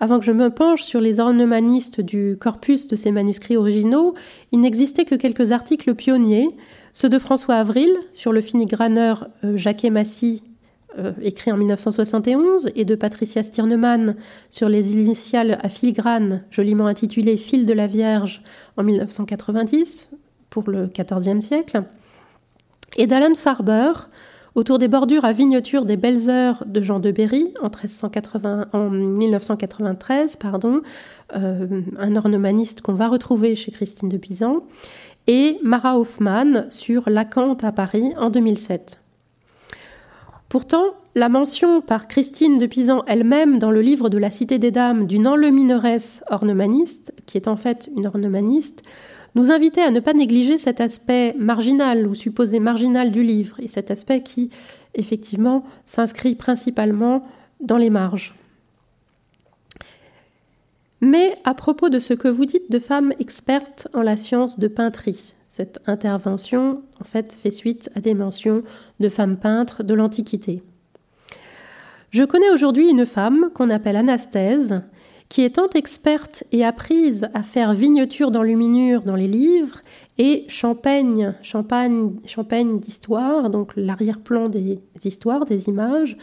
avant 0.00 0.18
que 0.18 0.24
je 0.24 0.32
me 0.32 0.50
penche 0.50 0.82
sur 0.82 1.00
les 1.00 1.20
ornemanistes 1.20 2.00
du 2.00 2.36
corpus 2.40 2.88
de 2.88 2.96
ces 2.96 3.12
manuscrits 3.12 3.56
originaux, 3.56 4.14
il 4.50 4.58
n'existait 4.58 5.04
que 5.04 5.14
quelques 5.14 5.52
articles 5.52 5.94
pionniers, 5.94 6.48
ceux 6.92 7.08
de 7.08 7.20
François 7.20 7.54
Avril 7.54 7.90
sur 8.10 8.32
le 8.32 8.40
filigraneur 8.40 9.28
euh, 9.44 9.56
Jacques 9.56 9.84
Massy, 9.84 10.42
euh, 10.98 11.12
écrit 11.22 11.52
en 11.52 11.56
1971, 11.56 12.70
et 12.74 12.84
de 12.84 12.94
Patricia 12.94 13.42
Stirnemann 13.42 14.16
sur 14.50 14.68
les 14.68 14.94
initiales 14.94 15.58
à 15.62 15.68
filigrane, 15.68 16.42
joliment 16.50 16.86
intitulées 16.86 17.36
Fil 17.36 17.66
de 17.66 17.72
la 17.72 17.86
Vierge 17.86 18.42
en 18.76 18.84
1990, 18.84 20.10
pour 20.50 20.68
le 20.68 20.86
XIVe 20.88 21.40
siècle, 21.40 21.84
et 22.96 23.06
d'Alan 23.06 23.34
Farber 23.34 23.92
autour 24.54 24.78
des 24.78 24.88
bordures 24.88 25.24
à 25.24 25.32
vignoture 25.32 25.84
des 25.84 25.96
Belles 25.96 26.28
Heures 26.28 26.64
de 26.66 26.82
Jean 26.82 27.00
de 27.00 27.10
Berry 27.10 27.54
en, 27.60 27.70
1380, 27.70 28.68
en 28.72 28.90
1993, 28.90 30.36
pardon, 30.36 30.82
euh, 31.34 31.80
un 31.98 32.16
ornemaniste 32.16 32.82
qu'on 32.82 32.94
va 32.94 33.08
retrouver 33.08 33.54
chez 33.54 33.70
Christine 33.70 34.08
de 34.08 34.18
Pisan, 34.18 34.62
et 35.26 35.58
Mara 35.62 35.98
Hoffman 35.98 36.68
sur 36.68 37.08
Lacante 37.08 37.64
à 37.64 37.72
Paris 37.72 38.12
en 38.18 38.30
2007. 38.30 39.01
Pourtant, 40.52 40.92
la 41.14 41.30
mention 41.30 41.80
par 41.80 42.08
Christine 42.08 42.58
de 42.58 42.66
Pisan 42.66 43.04
elle-même 43.06 43.58
dans 43.58 43.70
le 43.70 43.80
livre 43.80 44.10
de 44.10 44.18
la 44.18 44.30
Cité 44.30 44.58
des 44.58 44.70
Dames 44.70 45.06
d'une 45.06 45.26
enlumineresse 45.26 46.22
ornemaniste, 46.28 47.14
qui 47.24 47.38
est 47.38 47.48
en 47.48 47.56
fait 47.56 47.88
une 47.96 48.06
ornemaniste, 48.06 48.82
nous 49.34 49.50
invitait 49.50 49.80
à 49.80 49.90
ne 49.90 49.98
pas 49.98 50.12
négliger 50.12 50.58
cet 50.58 50.82
aspect 50.82 51.34
marginal 51.38 52.06
ou 52.06 52.14
supposé 52.14 52.60
marginal 52.60 53.12
du 53.12 53.22
livre, 53.22 53.60
et 53.60 53.66
cet 53.66 53.90
aspect 53.90 54.22
qui, 54.22 54.50
effectivement, 54.94 55.64
s'inscrit 55.86 56.34
principalement 56.34 57.24
dans 57.60 57.78
les 57.78 57.88
marges. 57.88 58.34
Mais 61.00 61.34
à 61.44 61.54
propos 61.54 61.88
de 61.88 61.98
ce 61.98 62.12
que 62.12 62.28
vous 62.28 62.44
dites 62.44 62.70
de 62.70 62.78
femmes 62.78 63.14
expertes 63.20 63.88
en 63.94 64.02
la 64.02 64.18
science 64.18 64.58
de 64.58 64.68
peinterie, 64.68 65.32
cette 65.52 65.80
intervention, 65.86 66.80
en 66.98 67.04
fait, 67.04 67.34
fait 67.34 67.50
suite 67.50 67.90
à 67.94 68.00
des 68.00 68.14
mentions 68.14 68.62
de 69.00 69.10
femmes 69.10 69.36
peintres 69.36 69.82
de 69.82 69.92
l'Antiquité. 69.92 70.62
Je 72.08 72.24
connais 72.24 72.48
aujourd'hui 72.48 72.88
une 72.88 73.04
femme 73.04 73.50
qu'on 73.52 73.68
appelle 73.68 73.96
Anasthèse, 73.96 74.80
qui 75.32 75.40
est 75.40 75.56
tant 75.56 75.70
experte 75.70 76.44
et 76.52 76.62
apprise 76.62 77.26
à 77.32 77.42
faire 77.42 77.72
vigneture 77.72 78.30
d'enluminure 78.30 79.00
dans 79.00 79.16
les 79.16 79.28
livres 79.28 79.80
et 80.18 80.44
champagne, 80.46 81.34
champagne, 81.40 82.12
champagne 82.26 82.78
d'histoire, 82.78 83.48
donc 83.48 83.72
l'arrière-plan 83.74 84.50
des 84.50 84.78
histoires, 85.02 85.46
des 85.46 85.68
images, 85.68 86.18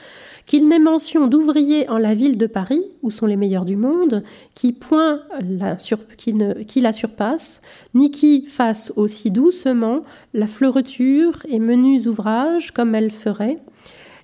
qu'il 0.45 0.67
n'ait 0.67 0.77
mention 0.77 1.25
d'ouvriers 1.25 1.89
en 1.89 1.97
la 1.97 2.13
ville 2.13 2.37
de 2.37 2.45
Paris, 2.45 2.83
où 3.01 3.09
sont 3.09 3.25
les 3.25 3.35
meilleurs 3.35 3.65
du 3.65 3.77
monde, 3.77 4.23
qui, 4.53 4.73
point 4.73 5.21
la 5.41 5.77
qui, 6.15 6.79
la 6.79 6.93
surpasse, 6.93 7.63
ni 7.95 8.11
qui 8.11 8.45
fasse 8.45 8.93
aussi 8.95 9.31
doucement 9.31 10.03
la 10.35 10.45
fleureture 10.45 11.41
et 11.47 11.57
menus 11.57 12.05
ouvrages 12.05 12.69
comme 12.69 12.93
elle 12.93 13.09
ferait, 13.09 13.57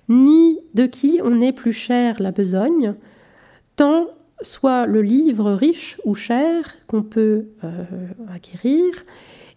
ni 0.08 0.60
de 0.74 0.86
qui 0.86 1.20
on 1.24 1.40
est 1.40 1.50
plus 1.50 1.72
cher 1.72 2.22
la 2.22 2.30
besogne, 2.30 2.94
tant 3.74 4.06
soit 4.42 4.86
le 4.86 5.02
livre 5.02 5.52
riche 5.52 5.98
ou 6.04 6.14
cher 6.14 6.74
qu'on 6.86 7.02
peut 7.02 7.46
euh, 7.64 7.84
acquérir, 8.32 8.84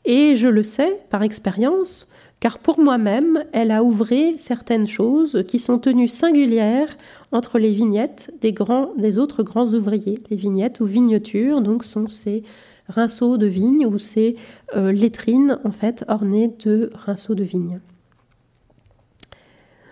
et 0.06 0.36
je 0.36 0.48
le 0.48 0.64
sais 0.64 1.02
par 1.10 1.24
expérience, 1.24 2.08
car 2.40 2.58
pour 2.58 2.80
moi-même, 2.80 3.44
elle 3.52 3.72
a 3.72 3.84
ouvré 3.84 4.38
certaines 4.38 4.88
choses 4.88 5.44
qui 5.48 5.60
sont 5.60 5.78
tenues 5.78 6.08
singulières 6.08 6.96
entre 7.34 7.60
les 7.60 7.72
vignettes 7.72 8.34
des, 8.40 8.54
grands, 8.54 8.94
des 8.98 9.18
autres 9.18 9.44
grands 9.44 9.68
ouvriers. 9.74 10.20
Les 10.30 10.38
vignettes 10.38 10.80
ou 10.80 10.86
vignetures, 10.86 11.62
donc, 11.62 11.84
sont 11.84 12.08
ces 12.08 12.44
rinceaux 12.88 13.38
de 13.38 13.46
vigne 13.46 13.86
ou 13.86 13.98
ces 13.98 14.38
euh, 14.76 14.92
lettrines, 14.94 15.60
en 15.66 15.72
fait, 15.72 16.06
ornées 16.08 16.54
de 16.66 16.92
rinceaux 16.94 17.36
de 17.36 17.44
vigne. 17.44 17.82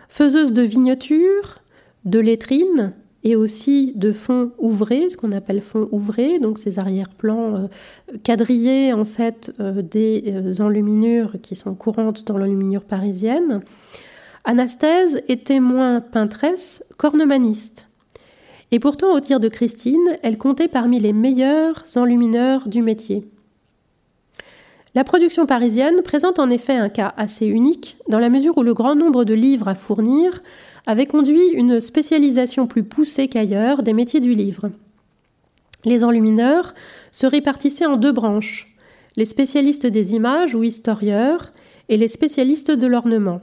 Faiseuse 0.07 0.53
de 0.53 0.61
vignetures, 0.61 1.59
de 2.05 2.19
lettrines, 2.19 2.93
et 3.28 3.36
aussi 3.36 3.91
de 3.93 4.13
fonds 4.13 4.51
ouvrés, 4.57 5.09
ce 5.09 5.17
qu'on 5.17 5.34
appelle 5.34 5.59
fonds 5.59 5.89
ouvrés, 5.91 6.39
donc 6.39 6.57
ces 6.57 6.80
arrière-plans 6.80 7.55
euh, 7.55 8.17
quadrillés 8.23 8.93
en 8.93 9.03
fait 9.03 9.53
euh, 9.59 9.82
des 9.82 10.23
euh, 10.28 10.63
enluminures 10.63 11.34
qui 11.43 11.57
sont 11.57 11.75
courantes 11.75 12.25
dans 12.25 12.38
l'enluminure 12.38 12.86
parisienne. 12.86 13.63
Anasthèse 14.45 15.21
était 15.28 15.59
moins 15.59 15.99
peintresse 15.99 16.86
qu'ornemaniste. 16.95 17.89
Et 18.71 18.80
pourtant, 18.80 19.11
au 19.11 19.19
tir 19.19 19.41
de 19.41 19.49
Christine, 19.49 20.17
elle 20.23 20.38
comptait 20.38 20.69
parmi 20.69 20.97
les 20.97 21.11
meilleurs 21.11 21.84
enlumineurs 21.97 22.69
du 22.69 22.82
métier. 22.82 23.28
La 24.95 25.03
production 25.03 25.45
parisienne 25.45 26.01
présente 26.01 26.39
en 26.39 26.49
effet 26.49 26.78
un 26.78 26.89
cas 26.89 27.13
assez 27.17 27.45
unique, 27.45 27.97
dans 28.07 28.19
la 28.19 28.30
mesure 28.30 28.57
où 28.57 28.63
le 28.63 28.73
grand 28.73 28.95
nombre 28.95 29.25
de 29.25 29.34
livres 29.34 29.67
à 29.67 29.75
fournir 29.75 30.41
avait 30.88 31.05
conduit 31.05 31.49
une 31.49 31.81
spécialisation 31.81 32.65
plus 32.65 32.83
poussée 32.83 33.27
qu'ailleurs 33.27 33.83
des 33.83 33.93
métiers 33.93 34.21
du 34.21 34.33
livre. 34.33 34.71
Les 35.83 36.03
enlumineurs 36.03 36.73
se 37.11 37.27
répartissaient 37.27 37.85
en 37.85 37.97
deux 37.97 38.13
branches, 38.13 38.73
les 39.17 39.25
spécialistes 39.25 39.85
des 39.85 40.15
images 40.15 40.55
ou 40.55 40.63
historieurs 40.63 41.51
et 41.89 41.97
les 41.97 42.07
spécialistes 42.07 42.71
de 42.71 42.88
l'ornement. 42.88 43.41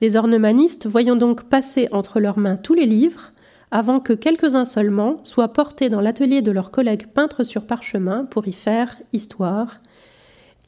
Les 0.00 0.16
ornemanistes 0.16 0.86
voyant 0.86 1.16
donc 1.16 1.44
passer 1.44 1.88
entre 1.90 2.20
leurs 2.20 2.38
mains 2.38 2.56
tous 2.56 2.74
les 2.74 2.86
livres, 2.86 3.32
avant 3.72 3.98
que 3.98 4.12
quelques-uns 4.12 4.64
seulement 4.64 5.16
soient 5.24 5.52
portés 5.52 5.88
dans 5.88 6.00
l'atelier 6.00 6.40
de 6.40 6.52
leurs 6.52 6.70
collègues 6.70 7.08
peintres 7.08 7.42
sur 7.42 7.66
parchemin 7.66 8.26
pour 8.26 8.46
y 8.46 8.52
faire 8.52 8.96
histoire. 9.12 9.80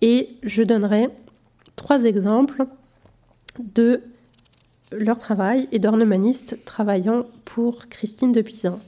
Et 0.03 0.31
je 0.43 0.65
donnerai 0.65 1.11
trois 1.77 2.05
exemples 2.05 2.67
de 3.75 4.03
leur 4.93 5.19
travail 5.19 5.69
et 5.73 5.79
d'ornemanistes 5.79 6.65
travaillant 6.65 7.27
pour 7.45 7.89
Christine 7.89 8.33
de 8.33 8.41
Pisan. 8.41 8.81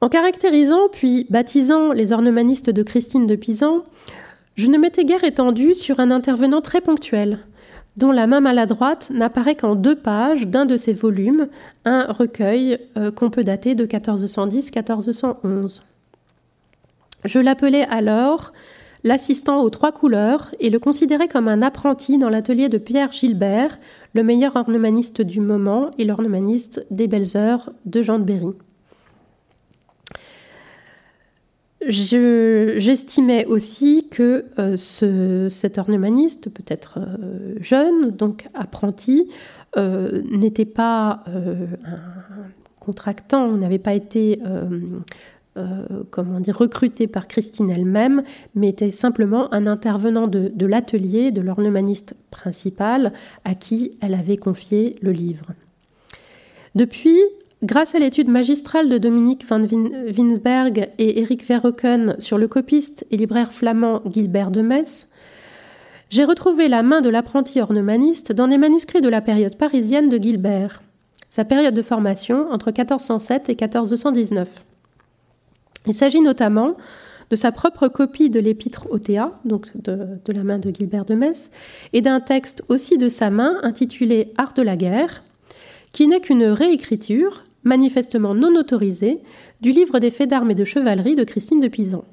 En 0.00 0.08
caractérisant 0.08 0.88
puis 0.92 1.26
baptisant 1.30 1.92
les 1.92 2.12
ornemanistes 2.12 2.70
de 2.70 2.82
Christine 2.82 3.26
de 3.26 3.34
Pisan, 3.34 3.82
je 4.56 4.66
ne 4.68 4.78
m'étais 4.78 5.04
guère 5.04 5.24
étendue 5.24 5.74
sur 5.74 6.00
un 6.00 6.10
intervenant 6.10 6.60
très 6.60 6.80
ponctuel, 6.80 7.40
dont 7.96 8.12
la 8.12 8.26
main 8.26 8.40
maladroite 8.40 9.10
n'apparaît 9.10 9.54
qu'en 9.54 9.74
deux 9.74 9.96
pages 9.96 10.46
d'un 10.46 10.66
de 10.66 10.76
ses 10.76 10.92
volumes, 10.92 11.48
un 11.84 12.04
recueil 12.12 12.78
euh, 12.96 13.10
qu'on 13.10 13.30
peut 13.30 13.44
dater 13.44 13.74
de 13.74 13.86
1410-1411. 13.86 15.80
Je 17.24 17.38
l'appelais 17.38 17.84
alors 17.86 18.52
l'assistant 19.04 19.60
aux 19.60 19.70
trois 19.70 19.92
couleurs 19.92 20.54
et 20.60 20.70
le 20.70 20.78
considérait 20.78 21.28
comme 21.28 21.48
un 21.48 21.62
apprenti 21.62 22.18
dans 22.18 22.28
l'atelier 22.28 22.68
de 22.68 22.78
Pierre 22.78 23.12
Gilbert, 23.12 23.76
le 24.14 24.22
meilleur 24.22 24.56
ornemaniste 24.56 25.22
du 25.22 25.40
moment 25.40 25.90
et 25.98 26.04
l'ornemaniste 26.04 26.86
des 26.90 27.06
belles 27.06 27.36
heures 27.36 27.72
de 27.84 28.02
Jean 28.02 28.18
de 28.18 28.24
Berry. 28.24 28.54
J'estimais 31.88 33.44
aussi 33.46 34.08
que 34.10 34.46
euh, 34.58 35.48
cet 35.48 35.78
ornemaniste, 35.78 36.48
peut-être 36.50 36.98
euh, 36.98 37.54
jeune, 37.60 38.10
donc 38.10 38.48
apprenti, 38.54 39.30
euh, 39.76 40.22
n'était 40.30 40.64
pas 40.64 41.22
un 41.26 42.48
contractant, 42.80 43.52
n'avait 43.52 43.78
pas 43.78 43.94
été 43.94 44.40
euh, 45.56 46.02
comment 46.10 46.40
dire, 46.40 46.56
recruté 46.56 47.06
par 47.06 47.28
Christine 47.28 47.70
elle-même, 47.70 48.22
mais 48.54 48.68
était 48.68 48.90
simplement 48.90 49.52
un 49.54 49.66
intervenant 49.66 50.26
de, 50.26 50.66
l'atelier 50.66 51.30
de 51.30 51.40
l'ornemaniste 51.40 52.14
principal 52.30 53.12
à 53.44 53.54
qui 53.54 53.92
elle 54.00 54.14
avait 54.14 54.36
confié 54.36 54.92
le 55.00 55.12
livre. 55.12 55.46
Depuis, 56.74 57.18
grâce 57.62 57.94
à 57.94 57.98
l'étude 57.98 58.28
magistrale 58.28 58.88
de 58.88 58.98
Dominique 58.98 59.46
van 59.48 59.62
Winsberg 59.62 60.90
et 60.98 61.20
Eric 61.20 61.42
Verhoeken 61.46 62.16
sur 62.18 62.36
le 62.36 62.48
copiste 62.48 63.06
et 63.10 63.16
libraire 63.16 63.52
flamand 63.52 64.02
Gilbert 64.12 64.50
de 64.50 64.60
Metz, 64.60 65.08
j'ai 66.10 66.24
retrouvé 66.24 66.68
la 66.68 66.82
main 66.82 67.00
de 67.00 67.08
l'apprenti 67.08 67.60
ornemaniste 67.60 68.32
dans 68.32 68.48
des 68.48 68.58
manuscrits 68.58 69.00
de 69.00 69.08
la 69.08 69.20
période 69.20 69.56
parisienne 69.56 70.08
de 70.08 70.18
Gilbert, 70.18 70.82
sa 71.30 71.44
période 71.44 71.74
de 71.74 71.82
formation 71.82 72.50
entre 72.52 72.68
1407 72.68 73.48
et 73.48 73.52
1419. 73.52 74.48
Il 75.86 75.94
s'agit 75.94 76.20
notamment 76.20 76.76
de 77.30 77.36
sa 77.36 77.52
propre 77.52 77.88
copie 77.88 78.30
de 78.30 78.40
l'épître 78.40 78.86
Othéa, 78.90 79.38
donc 79.44 79.68
de, 79.74 80.18
la 80.32 80.44
main 80.44 80.58
de 80.58 80.72
Gilbert 80.72 81.04
de 81.04 81.14
Metz, 81.14 81.50
et 81.92 82.00
d'un 82.00 82.20
texte 82.20 82.62
aussi 82.68 82.98
de 82.98 83.08
sa 83.08 83.30
main 83.30 83.58
intitulé 83.62 84.32
Art 84.36 84.54
de 84.54 84.62
la 84.62 84.76
guerre, 84.76 85.22
qui 85.92 86.06
n'est 86.06 86.20
qu'une 86.20 86.44
réécriture, 86.44 87.44
manifestement 87.64 88.34
non 88.34 88.54
autorisée, 88.54 89.20
du 89.60 89.72
livre 89.72 89.98
des 89.98 90.10
faits 90.10 90.30
d'armes 90.30 90.52
et 90.52 90.54
de 90.54 90.64
chevalerie 90.64 91.16
de 91.16 91.24
Christine 91.24 91.60
de 91.60 91.68
Pisan. 91.68 92.04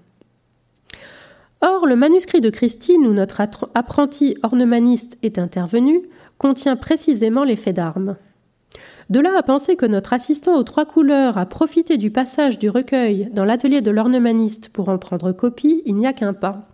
Or, 1.62 1.86
le 1.86 1.96
manuscrit 1.96 2.42
de 2.42 2.50
Christine, 2.50 3.08
où 3.08 3.14
notre 3.14 3.42
apprenti 3.74 4.36
ornemaniste 4.44 5.18
est 5.22 5.38
intervenu, 5.38 6.02
contient 6.38 6.76
précisément 6.76 7.44
les 7.44 7.56
faits 7.56 7.76
d'armes. 7.76 8.18
De 9.14 9.20
là 9.20 9.38
à 9.38 9.44
penser 9.44 9.76
que 9.76 9.86
notre 9.86 10.14
assistant 10.14 10.56
aux 10.56 10.64
trois 10.64 10.88
couleurs 10.88 11.38
a 11.38 11.46
profité 11.46 11.98
du 11.98 12.10
passage 12.10 12.58
du 12.58 12.68
recueil 12.68 13.30
dans 13.32 13.46
l'atelier 13.46 13.80
de 13.80 13.92
l'ornemaniste 13.92 14.70
pour 14.70 14.90
en 14.90 14.98
prendre 14.98 15.32
copie, 15.32 15.84
il 15.86 15.98
n'y 15.98 16.08
a 16.08 16.14
qu'un 16.14 16.34
pas. 16.34 16.68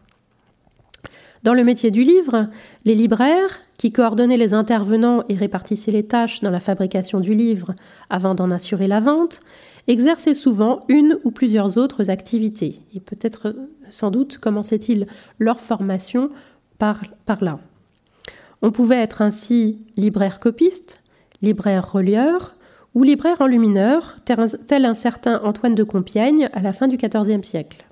Dans 1.44 1.54
le 1.54 1.66
métier 1.66 1.92
du 1.92 2.02
livre, 2.02 2.48
les 2.86 2.96
libraires, 2.96 3.60
qui 3.78 3.92
coordonnaient 3.92 4.38
les 4.38 4.54
intervenants 4.54 5.26
et 5.28 5.36
répartissaient 5.36 5.92
les 5.92 6.08
tâches 6.08 6.40
dans 6.40 6.50
la 6.50 6.62
fabrication 6.62 7.20
du 7.20 7.34
livre 7.34 7.76
avant 8.10 8.36
d'en 8.36 8.52
assurer 8.52 8.88
la 8.88 9.02
vente, 9.02 9.42
exerçaient 9.90 10.34
souvent 10.34 10.80
une 10.88 11.20
ou 11.26 11.32
plusieurs 11.32 11.78
autres 11.78 12.10
activités. 12.10 12.80
Et 12.96 13.02
peut-être, 13.02 13.54
sans 13.90 14.12
doute, 14.12 14.38
commençaient-ils 14.38 15.08
leur 15.40 15.60
formation 15.60 16.30
par, 16.78 17.02
par 17.26 17.44
là. 17.44 17.60
On 18.62 18.72
pouvait 18.72 19.02
être 19.02 19.22
ainsi 19.22 19.80
libraire 19.98 20.40
copiste, 20.40 21.00
libraire 21.42 21.92
relieur 21.92 22.56
ou 22.96 23.04
libraire 23.04 23.42
enlumineur, 23.42 24.16
tel 24.26 24.86
un 24.86 24.94
certain 24.94 25.42
Antoine 25.44 25.76
de 25.76 25.84
Compiègne 25.84 26.50
à 26.54 26.62
la 26.62 26.74
fin 26.74 26.88
du 26.88 26.98
XIVe 26.98 27.44
siècle. 27.44 27.86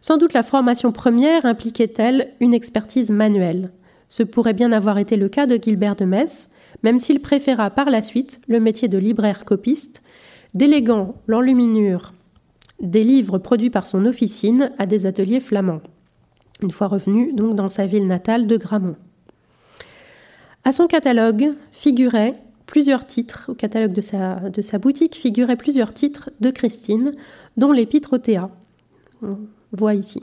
Sans 0.00 0.16
doute 0.16 0.32
la 0.32 0.42
formation 0.42 0.92
première 0.92 1.46
impliquait-elle 1.46 2.32
une 2.40 2.54
expertise 2.54 3.10
manuelle. 3.10 3.70
Ce 4.08 4.22
pourrait 4.22 4.54
bien 4.54 4.72
avoir 4.72 4.98
été 4.98 5.16
le 5.16 5.28
cas 5.28 5.46
de 5.46 5.58
Gilbert 5.62 5.96
de 5.96 6.04
Metz, 6.04 6.48
même 6.82 6.98
s'il 6.98 7.20
préféra 7.20 7.70
par 7.70 7.90
la 7.90 8.02
suite 8.02 8.40
le 8.48 8.60
métier 8.60 8.88
de 8.88 8.98
libraire 8.98 9.44
copiste, 9.44 10.02
déléguant 10.54 11.14
l'enluminure 11.26 12.12
des 12.80 13.04
livres 13.04 13.38
produits 13.38 13.70
par 13.70 13.86
son 13.86 14.04
officine 14.04 14.72
à 14.78 14.86
des 14.86 15.06
ateliers 15.06 15.40
flamands, 15.40 15.82
une 16.62 16.72
fois 16.72 16.88
revenu 16.88 17.32
donc 17.32 17.54
dans 17.54 17.68
sa 17.68 17.86
ville 17.86 18.08
natale 18.08 18.48
de 18.48 18.56
Gramont. 18.56 18.96
À 20.64 20.72
son 20.72 20.86
catalogue 20.86 21.52
figuraient 21.72 22.34
plusieurs 22.66 23.06
titres, 23.06 23.46
au 23.48 23.54
catalogue 23.54 23.92
de 23.92 24.00
sa, 24.00 24.78
boutique 24.78 25.14
figuraient 25.14 25.56
plusieurs 25.56 25.92
titres 25.92 26.30
de 26.40 26.50
Christine, 26.50 27.12
dont 27.56 27.72
l'épître 27.72 28.16
Théa. 28.16 28.48
On 29.22 29.38
voit 29.72 29.94
ici. 29.94 30.22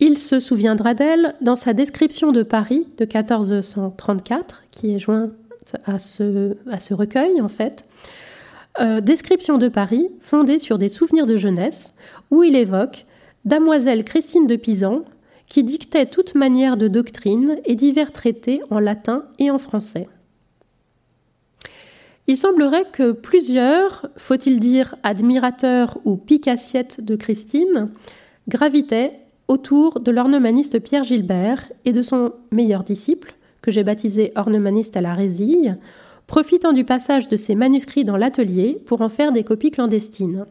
Il 0.00 0.18
se 0.18 0.40
souviendra 0.40 0.94
d'elle 0.94 1.34
dans 1.40 1.56
sa 1.56 1.72
description 1.72 2.32
de 2.32 2.42
Paris 2.42 2.86
de 2.98 3.04
1434, 3.04 4.64
qui 4.70 4.94
est 4.94 4.98
jointe 4.98 5.32
à 5.84 5.98
ce, 5.98 6.56
à 6.70 6.80
ce 6.80 6.92
recueil 6.92 7.40
en 7.40 7.48
fait. 7.48 7.84
Euh, 8.80 9.00
description 9.00 9.56
de 9.56 9.68
Paris 9.68 10.08
fondée 10.20 10.58
sur 10.58 10.76
des 10.76 10.88
souvenirs 10.88 11.26
de 11.26 11.36
jeunesse, 11.36 11.94
où 12.30 12.42
il 12.42 12.56
évoque 12.56 13.06
Damoiselle 13.44 14.04
Christine 14.04 14.46
de 14.46 14.56
Pisan, 14.56 15.04
qui 15.48 15.64
dictait 15.64 16.06
toute 16.06 16.34
manière 16.34 16.76
de 16.76 16.88
doctrine 16.88 17.58
et 17.64 17.74
divers 17.74 18.12
traités 18.12 18.60
en 18.70 18.78
latin 18.78 19.24
et 19.38 19.50
en 19.50 19.58
français. 19.58 20.08
Il 22.26 22.36
semblerait 22.36 22.86
que 22.92 23.12
plusieurs, 23.12 24.06
faut-il 24.16 24.58
dire 24.58 24.96
admirateurs 25.04 25.98
ou 26.04 26.16
picassiettes 26.16 27.00
de 27.00 27.14
Christine, 27.14 27.90
gravitaient 28.48 29.20
autour 29.48 30.00
de 30.00 30.10
l'ornemaniste 30.10 30.80
Pierre 30.80 31.04
Gilbert 31.04 31.70
et 31.84 31.92
de 31.92 32.02
son 32.02 32.32
meilleur 32.50 32.82
disciple, 32.82 33.34
que 33.62 33.70
j'ai 33.70 33.84
baptisé 33.84 34.32
ornemaniste 34.34 34.96
à 34.96 35.00
la 35.00 35.14
résille, 35.14 35.76
profitant 36.26 36.72
du 36.72 36.84
passage 36.84 37.28
de 37.28 37.36
ses 37.36 37.54
manuscrits 37.54 38.04
dans 38.04 38.16
l'atelier 38.16 38.80
pour 38.86 39.02
en 39.02 39.08
faire 39.08 39.30
des 39.30 39.44
copies 39.44 39.70
clandestines. 39.70 40.46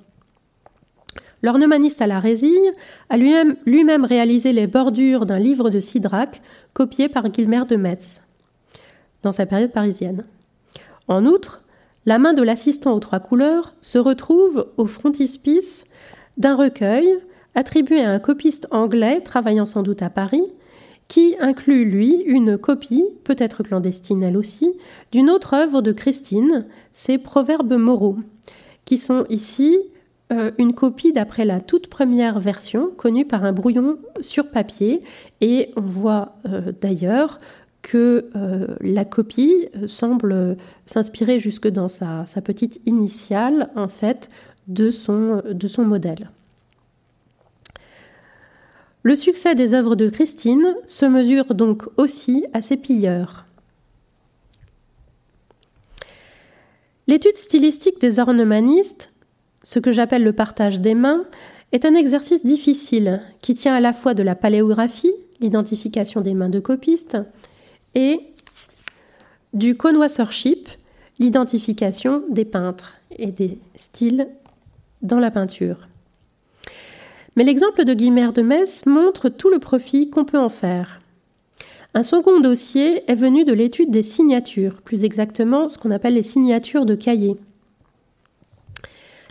L'ornemaniste 1.46 2.02
à 2.02 2.08
la 2.08 2.20
résille 2.20 2.72
a 3.10 3.18
lui-même 3.18 3.56
lui 3.68 3.86
réalisé 4.08 4.52
les 4.52 4.66
bordures 4.66 5.28
d'un 5.28 5.38
livre 5.38 5.70
de 5.70 5.80
Sidrac 5.80 6.42
copié 6.74 7.08
par 7.08 7.30
Guilmer 7.30 7.66
de 7.70 7.76
Metz 7.76 8.22
dans 9.22 9.32
sa 9.32 9.46
période 9.46 9.72
parisienne. 9.72 10.26
En 11.08 11.24
outre, 11.28 11.62
la 12.08 12.18
main 12.18 12.34
de 12.34 12.42
l'assistant 12.42 12.96
aux 12.96 13.00
trois 13.00 13.20
couleurs 13.20 13.76
se 13.80 14.00
retrouve 14.00 14.72
au 14.78 14.88
frontispice 14.88 15.86
d'un 16.38 16.56
recueil 16.56 17.16
attribué 17.54 18.02
à 18.02 18.10
un 18.10 18.18
copiste 18.18 18.68
anglais 18.72 19.22
travaillant 19.22 19.68
sans 19.68 19.84
doute 19.84 20.02
à 20.02 20.10
Paris, 20.10 20.52
qui 21.08 21.36
inclut, 21.40 21.86
lui, 21.86 22.24
une 22.26 22.58
copie, 22.58 23.06
peut-être 23.24 23.62
clandestine 23.62 24.24
elle 24.24 24.38
aussi, 24.38 24.74
d'une 25.12 25.30
autre 25.30 25.54
œuvre 25.54 25.84
de 25.84 25.92
Christine, 25.92 26.66
ses 26.92 27.20
Proverbes 27.20 27.78
moraux, 27.78 28.18
qui 28.84 28.98
sont 28.98 29.28
ici 29.30 29.78
euh, 30.32 30.52
une 30.58 30.74
copie 30.74 31.14
d'après 31.14 31.46
la 31.46 31.60
toute 31.60 31.88
première 31.88 32.40
version, 32.40 32.90
connue 32.90 33.26
par 33.26 33.44
un 33.44 33.52
brouillon 33.52 34.00
sur 34.22 34.50
papier, 34.50 35.04
et 35.40 35.72
on 35.76 35.82
voit 35.82 36.38
euh, 36.48 36.72
d'ailleurs 36.82 37.40
que 37.84 38.32
euh, 38.36 38.76
la 38.82 39.06
copie 39.06 39.68
semble 39.86 40.58
s'inspirer 40.88 41.38
jusque 41.38 41.68
dans 41.68 41.88
sa, 41.88 42.26
petite 42.44 42.82
initiale, 42.88 43.70
en 43.76 43.88
fait, 43.88 44.30
de 44.68 44.90
son, 44.90 45.44
de 45.48 45.68
son 45.68 45.86
modèle. 45.86 46.32
Le 49.04 49.14
succès 49.14 49.54
des 49.54 49.76
œuvres 49.76 49.96
de 49.96 50.10
Christine 50.10 50.76
se 50.88 51.06
mesure 51.06 51.54
donc 51.54 51.84
aussi 51.98 52.44
à 52.54 52.64
ses 52.64 52.78
pilleurs. 52.78 53.46
L'étude 57.06 57.36
stylistique 57.36 58.02
des 58.02 58.18
ornemanistes, 58.18 59.12
ce 59.66 59.80
que 59.80 59.92
j'appelle 59.92 60.24
le 60.24 60.32
partage 60.32 60.80
des 60.80 60.94
mains, 60.94 61.26
est 61.72 61.86
un 61.86 61.96
exercice 61.96 62.46
difficile 62.46 63.20
qui 63.42 63.56
tient 63.56 63.74
à 63.74 63.80
la 63.80 63.94
fois 63.94 64.14
de 64.14 64.22
la 64.22 64.36
paléographie, 64.36 65.12
l'identification 65.42 66.22
des 66.22 66.36
mains 66.36 66.50
de 66.50 66.60
copistes, 66.60 67.18
et 67.96 68.20
du 69.54 69.76
connoisseurship, 69.76 70.70
l'identification 71.18 72.22
des 72.30 72.46
peintres 72.46 72.98
et 73.18 73.32
des 73.32 73.58
styles 73.76 74.28
dans 75.02 75.20
la 75.20 75.32
peinture. 75.32 75.88
Mais 77.36 77.44
l'exemple 77.44 77.86
de 77.86 77.94
Guimard 77.96 78.34
de 78.34 78.44
Metz 78.44 78.86
montre 78.86 79.30
tout 79.30 79.50
le 79.50 79.60
profit 79.60 80.12
qu'on 80.12 80.26
peut 80.26 80.40
en 80.40 80.50
faire. 80.50 81.02
Un 81.96 82.04
second 82.04 82.40
dossier 82.40 83.10
est 83.10 83.16
venu 83.16 83.46
de 83.46 83.54
l'étude 83.54 83.90
des 83.90 84.04
signatures, 84.04 84.82
plus 84.84 85.04
exactement 85.04 85.70
ce 85.70 85.80
qu'on 85.80 85.92
appelle 85.92 86.14
les 86.14 86.24
signatures 86.24 86.86
de 86.86 86.94
cahiers. 86.94 87.38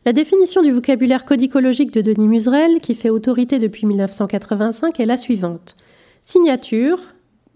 La 0.07 0.13
définition 0.13 0.61
du 0.61 0.71
vocabulaire 0.71 1.25
codicologique 1.25 1.93
de 1.93 2.03
Denis 2.03 2.29
Muserel, 2.29 2.81
qui 2.81 2.95
fait 2.95 3.09
autorité 3.09 3.59
depuis 3.59 3.87
1985, 3.87 5.01
est 5.01 5.07
la 5.07 5.17
suivante. 5.17 5.77
Signature, 6.21 6.99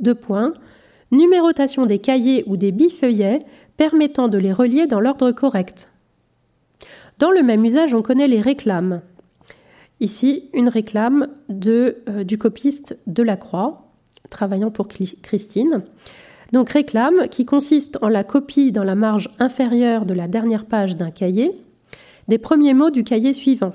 deux 0.01 0.15
points, 0.15 0.55
numérotation 1.11 1.85
des 1.85 1.99
cahiers 1.99 2.45
ou 2.47 2.57
des 2.57 2.73
bifeuillets 2.73 3.41
permettant 3.77 4.29
de 4.29 4.39
les 4.39 4.53
relier 4.53 4.87
dans 4.87 5.01
l'ordre 5.01 5.31
correct. 5.31 5.91
Dans 7.19 7.31
le 7.31 7.43
même 7.43 7.65
usage, 7.65 7.93
on 7.93 8.03
connaît 8.03 8.29
les 8.29 8.41
réclames, 8.41 9.03
Ici, 10.01 10.49
une 10.55 10.69
réclame 10.69 11.29
de, 11.49 11.97
euh, 12.09 12.23
du 12.23 12.39
copiste 12.39 12.97
de 13.09 13.23
la 13.23 13.37
Croix, 13.37 13.91
travaillant 14.31 14.71
pour 14.71 14.87
Christine. 14.87 15.83
Donc 16.53 16.71
réclame 16.71 17.29
qui 17.29 17.45
consiste 17.45 17.99
en 18.01 18.09
la 18.09 18.23
copie 18.23 18.71
dans 18.71 18.85
la 18.85 18.95
marge 18.95 19.29
inférieure 19.39 20.07
de 20.07 20.15
la 20.15 20.29
dernière 20.29 20.67
page 20.67 20.97
d'un 20.97 21.11
cahier 21.11 21.51
des 22.29 22.39
premiers 22.39 22.75
mots 22.75 22.91
du 22.91 23.05
cahier 23.05 23.33
suivant. 23.33 23.75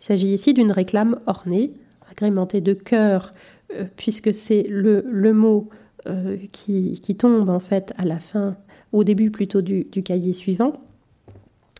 Il 0.00 0.04
s'agit 0.04 0.32
ici 0.32 0.54
d'une 0.54 0.72
réclame 0.72 1.20
ornée, 1.26 1.72
agrémentée 2.10 2.60
de 2.60 2.72
cœur, 2.72 3.34
euh, 3.74 3.84
puisque 3.96 4.32
c'est 4.32 4.64
le, 4.68 5.02
mot 5.32 5.68
euh, 6.06 6.36
qui, 6.52 7.00
qui, 7.02 7.16
tombe 7.16 7.48
en 7.50 7.60
fait 7.60 7.92
à 7.98 8.04
la 8.04 8.18
fin, 8.18 8.56
au 8.92 9.04
début 9.04 9.30
plutôt 9.30 9.60
du, 9.60 9.84
du 9.84 10.02
cahier 10.02 10.32
suivant, 10.32 10.80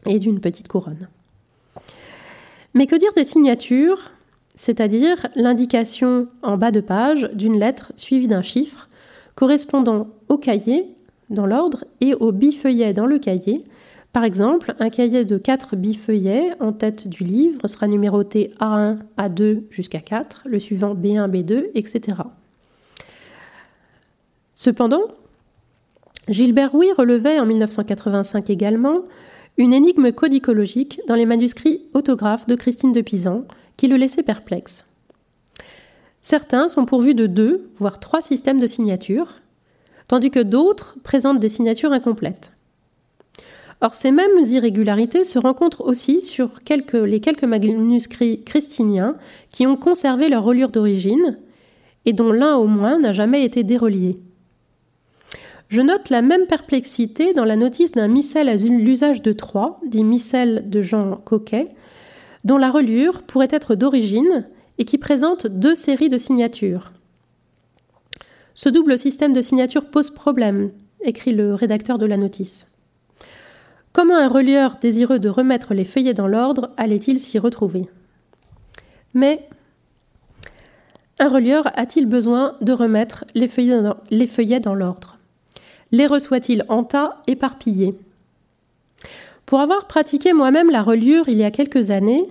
et 0.06 0.18
d'une 0.18 0.40
petite 0.40 0.68
couronne. 0.68 1.08
Mais 2.74 2.86
que 2.86 2.96
dire 2.96 3.12
des 3.16 3.24
signatures, 3.24 4.10
c'est-à-dire 4.56 5.26
l'indication 5.36 6.28
en 6.42 6.58
bas 6.58 6.70
de 6.70 6.80
page 6.80 7.30
d'une 7.32 7.58
lettre 7.58 7.92
suivie 7.96 8.28
d'un 8.28 8.42
chiffre 8.42 8.88
correspondant 9.34 10.08
au 10.28 10.36
cahier 10.36 10.84
dans 11.30 11.46
l'ordre 11.46 11.84
et 12.00 12.14
au 12.14 12.32
bifeuillet 12.32 12.92
dans 12.92 13.06
le 13.06 13.18
cahier. 13.18 13.62
Par 14.18 14.24
exemple, 14.24 14.74
un 14.80 14.90
cahier 14.90 15.24
de 15.24 15.38
4 15.38 15.76
bifeuillets 15.76 16.50
en 16.58 16.72
tête 16.72 17.06
du 17.06 17.22
livre 17.22 17.68
sera 17.68 17.86
numéroté 17.86 18.52
A1, 18.58 18.98
A2 19.16 19.62
jusqu'à 19.70 20.00
4, 20.00 20.42
le 20.46 20.58
suivant 20.58 20.96
B1, 20.96 21.30
B2, 21.30 21.66
etc. 21.76 22.18
Cependant, 24.56 25.02
Gilbert 26.26 26.72
Rouy 26.72 26.90
relevait 26.98 27.38
en 27.38 27.46
1985 27.46 28.50
également 28.50 29.02
une 29.56 29.72
énigme 29.72 30.10
codicologique 30.10 31.00
dans 31.06 31.14
les 31.14 31.24
manuscrits 31.24 31.84
autographes 31.94 32.48
de 32.48 32.56
Christine 32.56 32.90
de 32.90 33.02
Pisan 33.02 33.44
qui 33.76 33.86
le 33.86 33.94
laissait 33.94 34.24
perplexe. 34.24 34.84
Certains 36.22 36.68
sont 36.68 36.86
pourvus 36.86 37.14
de 37.14 37.28
deux, 37.28 37.70
voire 37.78 38.00
trois 38.00 38.20
systèmes 38.20 38.58
de 38.58 38.66
signature, 38.66 39.34
tandis 40.08 40.32
que 40.32 40.40
d'autres 40.40 40.96
présentent 41.04 41.38
des 41.38 41.48
signatures 41.48 41.92
incomplètes. 41.92 42.50
Or, 43.80 43.94
ces 43.94 44.10
mêmes 44.10 44.38
irrégularités 44.38 45.22
se 45.22 45.38
rencontrent 45.38 45.82
aussi 45.82 46.20
sur 46.20 46.50
les 46.68 47.20
quelques 47.20 47.44
manuscrits 47.44 48.42
christiniens 48.42 49.16
qui 49.50 49.66
ont 49.66 49.76
conservé 49.76 50.28
leur 50.28 50.42
reliure 50.42 50.70
d'origine 50.70 51.38
et 52.04 52.12
dont 52.12 52.32
l'un 52.32 52.56
au 52.56 52.66
moins 52.66 52.98
n'a 52.98 53.12
jamais 53.12 53.44
été 53.44 53.62
dérelié. 53.62 54.18
Je 55.68 55.82
note 55.82 56.08
la 56.08 56.22
même 56.22 56.46
perplexité 56.46 57.34
dans 57.34 57.44
la 57.44 57.56
notice 57.56 57.92
d'un 57.92 58.08
missel 58.08 58.48
à 58.48 58.56
l'usage 58.56 59.20
de 59.20 59.32
Troyes, 59.32 59.78
dit 59.86 60.02
missel 60.02 60.68
de 60.70 60.80
Jean 60.80 61.16
Coquet, 61.16 61.68
dont 62.44 62.56
la 62.56 62.70
reliure 62.70 63.22
pourrait 63.22 63.48
être 63.50 63.74
d'origine 63.74 64.48
et 64.78 64.84
qui 64.84 64.96
présente 64.96 65.46
deux 65.46 65.74
séries 65.74 66.08
de 66.08 66.18
signatures. 66.18 66.92
Ce 68.54 68.68
double 68.68 68.98
système 68.98 69.34
de 69.34 69.42
signature 69.42 69.90
pose 69.90 70.10
problème, 70.10 70.70
écrit 71.04 71.32
le 71.32 71.54
rédacteur 71.54 71.98
de 71.98 72.06
la 72.06 72.16
notice. 72.16 72.67
Comment 73.98 74.14
un 74.14 74.28
relieur 74.28 74.76
désireux 74.80 75.18
de 75.18 75.28
remettre 75.28 75.74
les 75.74 75.84
feuillets 75.84 76.14
dans 76.14 76.28
l'ordre 76.28 76.70
allait-il 76.76 77.18
s'y 77.18 77.36
retrouver? 77.36 77.88
Mais 79.12 79.48
un 81.18 81.28
relieur 81.28 81.64
a-t-il 81.74 82.06
besoin 82.06 82.54
de 82.60 82.72
remettre 82.72 83.24
les 83.34 83.48
feuillets 83.48 84.60
dans 84.60 84.74
l'ordre? 84.76 85.18
Les 85.90 86.06
reçoit-il 86.06 86.64
en 86.68 86.84
tas 86.84 87.20
éparpillés? 87.26 87.98
Pour 89.46 89.58
avoir 89.58 89.88
pratiqué 89.88 90.32
moi-même 90.32 90.70
la 90.70 90.84
reliure 90.84 91.28
il 91.28 91.38
y 91.38 91.42
a 91.42 91.50
quelques 91.50 91.90
années, 91.90 92.22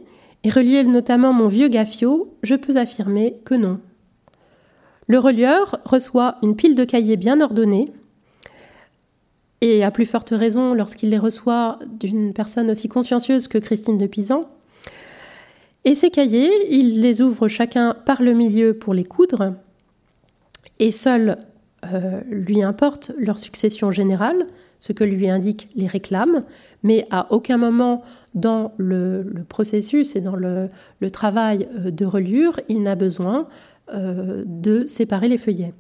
et 0.46 0.50
relié 0.50 0.86
notamment 0.86 1.34
mon 1.34 1.50
vieux 1.50 1.68
gaffio, 1.68 2.34
je 2.44 2.56
peux 2.56 2.78
affirmer 2.78 3.42
que 3.44 3.56
non. 3.56 3.82
Le 5.08 5.20
relieur 5.20 5.82
reçoit 5.84 6.38
une 6.44 6.56
pile 6.56 6.76
de 6.76 6.86
cahiers 6.86 7.18
bien 7.18 7.42
ordonnés, 7.42 7.92
et 9.62 9.84
à 9.84 9.92
plus 9.92 10.06
forte 10.06 10.30
raison 10.30 10.74
lorsqu'il 10.74 11.10
les 11.10 11.18
reçoit 11.18 11.80
d'une 12.00 12.34
personne 12.34 12.70
aussi 12.70 12.90
consciencieuse 12.90 13.48
que 13.48 13.58
Christine 13.58 13.98
de 13.98 14.08
Pisan. 14.08 14.50
Et 15.86 15.96
ces 15.96 16.10
cahiers, 16.10 16.52
il 16.70 17.02
les 17.02 17.22
ouvre 17.22 17.48
chacun 17.48 17.96
par 18.06 18.22
le 18.22 18.34
milieu 18.34 18.74
pour 18.74 18.94
les 18.94 19.06
coudre, 19.06 19.54
et 20.80 20.92
seul 20.92 21.38
euh, 21.86 22.22
lui 22.30 22.62
importe 22.62 23.12
leur 23.18 23.40
succession 23.40 23.92
générale, 23.92 24.48
ce 24.80 24.94
que 24.94 25.04
lui 25.04 25.30
indiquent 25.30 25.70
les 25.76 25.88
réclames, 25.88 26.44
mais 26.84 27.08
à 27.10 27.32
aucun 27.32 27.58
moment 27.58 28.04
dans 28.36 28.74
le, 28.78 29.26
processus 29.48 30.16
et 30.16 30.22
dans 30.22 30.36
le, 30.36 30.70
travail 31.12 31.68
euh, 31.76 31.92
de 31.92 32.06
reliure, 32.06 32.60
il 32.70 32.84
n'a 32.84 32.96
besoin 32.96 33.48
euh, 33.94 34.44
de 34.46 34.86
séparer 34.86 35.28
les 35.28 35.38
feuillets. 35.38 35.74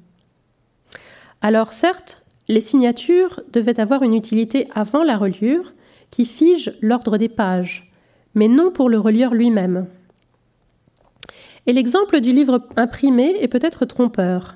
Alors 1.42 1.74
certes, 1.74 2.24
les 2.48 2.62
signatures 2.62 3.42
devaient 3.52 3.80
avoir 3.80 4.04
une 4.04 4.14
utilité 4.14 4.68
avant 4.74 5.04
la 5.04 5.18
reliure 5.18 5.74
qui 6.12 6.26
fige 6.26 6.74
l'ordre 6.82 7.18
des 7.18 7.30
pages, 7.30 7.92
mais 8.34 8.48
non 8.48 8.72
pour 8.72 8.90
le 8.90 9.00
relieur 9.00 9.34
lui-même. 9.34 9.88
Et 11.66 11.74
l'exemple 11.74 12.22
du 12.22 12.32
livre 12.32 12.66
imprimé 12.78 13.36
est 13.42 13.50
peut-être 13.50 13.86
trompeur. 13.86 14.56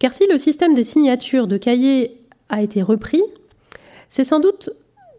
Car 0.00 0.12
si 0.12 0.26
le 0.26 0.38
système 0.38 0.74
des 0.74 0.82
signatures 0.82 1.46
de 1.46 1.56
cahiers 1.56 2.20
a 2.48 2.60
été 2.60 2.82
repris, 2.82 3.22
c'est 4.08 4.24
sans 4.24 4.40
doute 4.40 4.70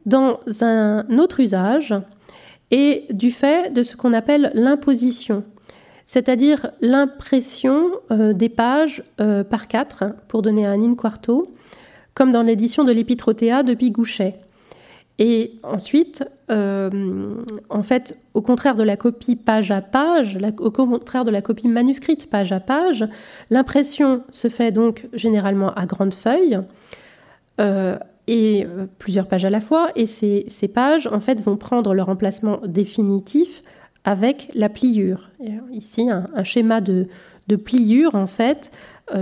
dans 0.05 0.39
un 0.61 1.17
autre 1.17 1.39
usage 1.39 1.95
et 2.71 3.05
du 3.09 3.31
fait 3.31 3.73
de 3.73 3.83
ce 3.83 3.95
qu'on 3.95 4.13
appelle 4.13 4.51
l'imposition, 4.53 5.43
c'est-à-dire 6.05 6.71
l'impression 6.81 7.91
euh, 8.11 8.33
des 8.33 8.49
pages 8.49 9.03
euh, 9.21 9.43
par 9.43 9.67
quatre, 9.67 10.03
pour 10.27 10.41
donner 10.41 10.65
un 10.65 10.81
in 10.81 10.95
quarto, 10.95 11.55
comme 12.16 12.32
dans 12.32 12.41
l'édition 12.41 12.84
de 12.84 12.91
l'Épitrotéa 12.91 13.61
de 13.61 13.76
Pigouchet. 13.76 14.39
Et 15.18 15.53
ensuite, 15.63 16.24
euh, 16.51 17.36
en 17.70 17.84
fait, 17.84 18.18
au 18.34 18.41
contraire 18.41 18.76
de 18.76 18.84
la 18.84 18.97
copie 18.97 19.36
page 19.36 19.72
à 19.72 19.82
page, 19.82 20.38
au 20.59 20.72
contraire 20.72 21.24
de 21.24 21.32
la 21.32 21.41
copie 21.41 21.70
manuscrite 21.70 22.30
page 22.30 22.51
à 22.51 22.59
page, 22.59 23.05
l'impression 23.49 24.24
se 24.32 24.49
fait 24.49 24.72
donc 24.72 25.07
généralement 25.13 25.74
à 25.74 25.86
grande 25.86 26.13
feuille 26.13 26.59
euh, 27.61 27.97
et 28.28 28.66
euh, 28.66 28.88
plusieurs 28.99 29.28
pages 29.28 29.45
à 29.45 29.49
la 29.49 29.61
fois. 29.61 29.89
Et 29.95 30.05
ces, 30.05 30.68
pages, 30.74 31.07
en 31.07 31.22
fait, 31.22 31.41
vont 31.41 31.55
prendre 31.55 31.93
leur 31.93 32.09
emplacement 32.09 32.59
définitif 32.66 33.61
avec 34.03 34.51
la 34.53 34.68
pliure. 34.68 35.30
ici, 35.72 36.09
un, 36.09 36.43
schéma 36.43 36.82
de, 36.82 37.07
pliure, 37.63 38.16
en 38.16 38.28
fait, 38.28 38.70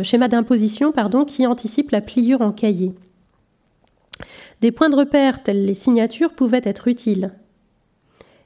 schéma 0.04 0.28
d'imposition, 0.28 0.92
pardon, 0.92 1.26
qui 1.26 1.46
anticipe 1.46 1.92
la 1.92 2.02
pliure 2.02 2.42
en 2.42 2.52
cahier. 2.52 2.94
Des 4.62 4.72
points 4.72 4.90
de 4.90 4.96
repère 4.96 5.44
tels 5.44 5.66
les 5.66 5.74
signatures 5.74 6.34
pouvaient 6.34 6.62
être 6.64 6.88
utiles. 6.88 7.34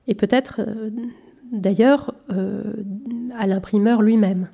Et 0.08 0.16
peut-être 0.16 0.62
euh, 0.62 0.90
d'ailleurs 1.52 2.16
euh, 2.32 2.64
à 3.38 3.46
l'imprimeur 3.46 4.02
lui-même. 4.02 4.50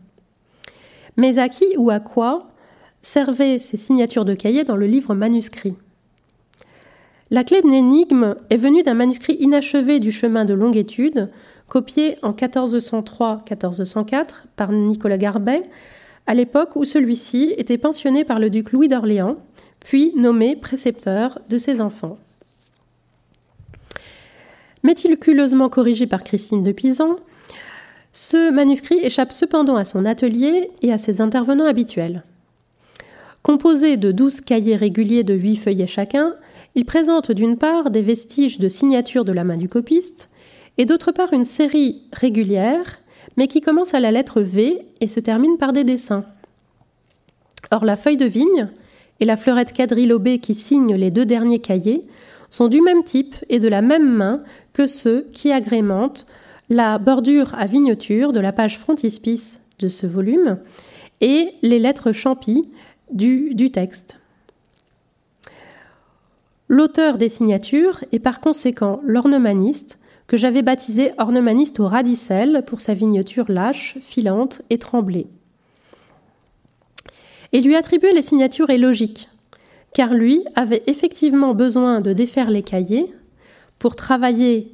Mais 1.15 1.37
à 1.37 1.47
qui 1.47 1.65
ou 1.77 1.89
à 1.89 2.01
quoi 2.01 2.49
servaient 3.01 3.59
ces 3.59 3.77
signatures 3.77 4.25
de 4.25 4.33
cahier 4.33 4.65
dans 4.65 4.75
le 4.75 4.87
livre 4.87 5.15
manuscrit? 5.15 5.75
La 7.31 7.43
clé 7.45 7.61
de 7.61 7.69
l'énigme 7.69 8.35
est 8.49 8.57
venue 8.57 8.83
d'un 8.83 8.93
manuscrit 8.93 9.37
inachevé 9.39 9.99
du 10.01 10.11
chemin 10.11 10.43
de 10.45 10.53
longue 10.53 10.75
étude, 10.75 11.31
copié 11.67 12.17
en 12.23 12.33
1403-1404 12.33 14.27
par 14.55 14.71
Nicolas 14.71 15.17
Garbet, 15.17 15.63
à 16.27 16.33
l'époque 16.33 16.75
où 16.75 16.85
celui-ci 16.85 17.53
était 17.57 17.77
pensionné 17.77 18.23
par 18.23 18.39
le 18.39 18.49
duc 18.49 18.71
Louis 18.71 18.87
d'Orléans 18.87 19.37
puis 19.83 20.13
nommé 20.15 20.55
précepteur 20.55 21.39
de 21.49 21.57
ses 21.57 21.81
enfants. 21.81 22.17
Méticuleusement 24.81 25.69
corrigé 25.69 26.07
par 26.07 26.23
Christine 26.23 26.63
de 26.63 26.71
Pisan, 26.71 27.17
ce 28.11 28.51
manuscrit 28.51 28.99
échappe 28.99 29.31
cependant 29.31 29.75
à 29.75 29.85
son 29.85 30.05
atelier 30.05 30.71
et 30.81 30.91
à 30.91 30.97
ses 30.97 31.21
intervenants 31.21 31.65
habituels. 31.65 32.23
Composé 33.41 33.97
de 33.97 34.11
douze 34.11 34.39
cahiers 34.39 34.75
réguliers 34.75 35.23
de 35.23 35.33
huit 35.33 35.55
feuillets 35.55 35.87
chacun, 35.87 36.35
il 36.75 36.85
présente 36.85 37.31
d'une 37.31 37.57
part 37.57 37.89
des 37.89 38.01
vestiges 38.01 38.59
de 38.59 38.69
signature 38.69 39.25
de 39.25 39.31
la 39.31 39.43
main 39.43 39.57
du 39.57 39.69
copiste, 39.69 40.29
et 40.77 40.85
d'autre 40.85 41.11
part 41.11 41.33
une 41.33 41.43
série 41.43 42.03
régulière, 42.13 42.99
mais 43.37 43.47
qui 43.47 43.61
commence 43.61 43.93
à 43.93 43.99
la 43.99 44.11
lettre 44.11 44.41
V 44.41 44.85
et 45.01 45.07
se 45.07 45.19
termine 45.19 45.57
par 45.57 45.73
des 45.73 45.83
dessins. 45.83 46.25
Or 47.71 47.85
la 47.85 47.95
feuille 47.95 48.17
de 48.17 48.25
vigne, 48.25 48.69
et 49.19 49.25
la 49.25 49.37
fleurette 49.37 49.73
quadrilobée 49.73 50.39
qui 50.39 50.55
signe 50.55 50.95
les 50.95 51.09
deux 51.09 51.25
derniers 51.25 51.59
cahiers 51.59 52.05
sont 52.49 52.67
du 52.67 52.81
même 52.81 53.03
type 53.03 53.35
et 53.49 53.59
de 53.59 53.67
la 53.67 53.81
même 53.81 54.09
main 54.09 54.43
que 54.73 54.85
ceux 54.85 55.27
qui 55.31 55.51
agrémentent 55.51 56.27
la 56.69 56.97
bordure 56.97 57.55
à 57.57 57.65
vignoture 57.65 58.33
de 58.33 58.39
la 58.39 58.51
page 58.51 58.77
frontispice 58.77 59.61
de 59.79 59.87
ce 59.87 60.05
volume 60.07 60.59
et 61.21 61.53
les 61.61 61.79
lettres 61.79 62.11
champies 62.11 62.69
du, 63.11 63.53
du 63.55 63.71
texte. 63.71 64.17
L'auteur 66.67 67.17
des 67.17 67.29
signatures 67.29 68.03
est 68.11 68.19
par 68.19 68.39
conséquent 68.41 68.99
l'ornemaniste, 69.03 69.99
que 70.27 70.37
j'avais 70.37 70.61
baptisé 70.61 71.11
ornemaniste 71.17 71.79
au 71.79 71.87
radicelle 71.87 72.63
pour 72.65 72.81
sa 72.81 72.93
vignoture 72.93 73.51
lâche, 73.51 73.97
filante 74.01 74.61
et 74.69 74.77
tremblée 74.77 75.27
et 77.53 77.61
lui 77.61 77.75
attribuer 77.75 78.11
les 78.11 78.23
signatures 78.23 78.71
est 78.71 78.79
logique, 78.79 79.29
car 79.93 80.13
lui 80.13 80.43
avait 80.55 80.83
effectivement 80.87 81.53
besoin 81.53 82.01
de 82.01 82.11
défaire 82.11 82.49
les 82.49 82.63
cahiers 82.63 83.13
pour 83.79 83.95
travailler 83.95 84.73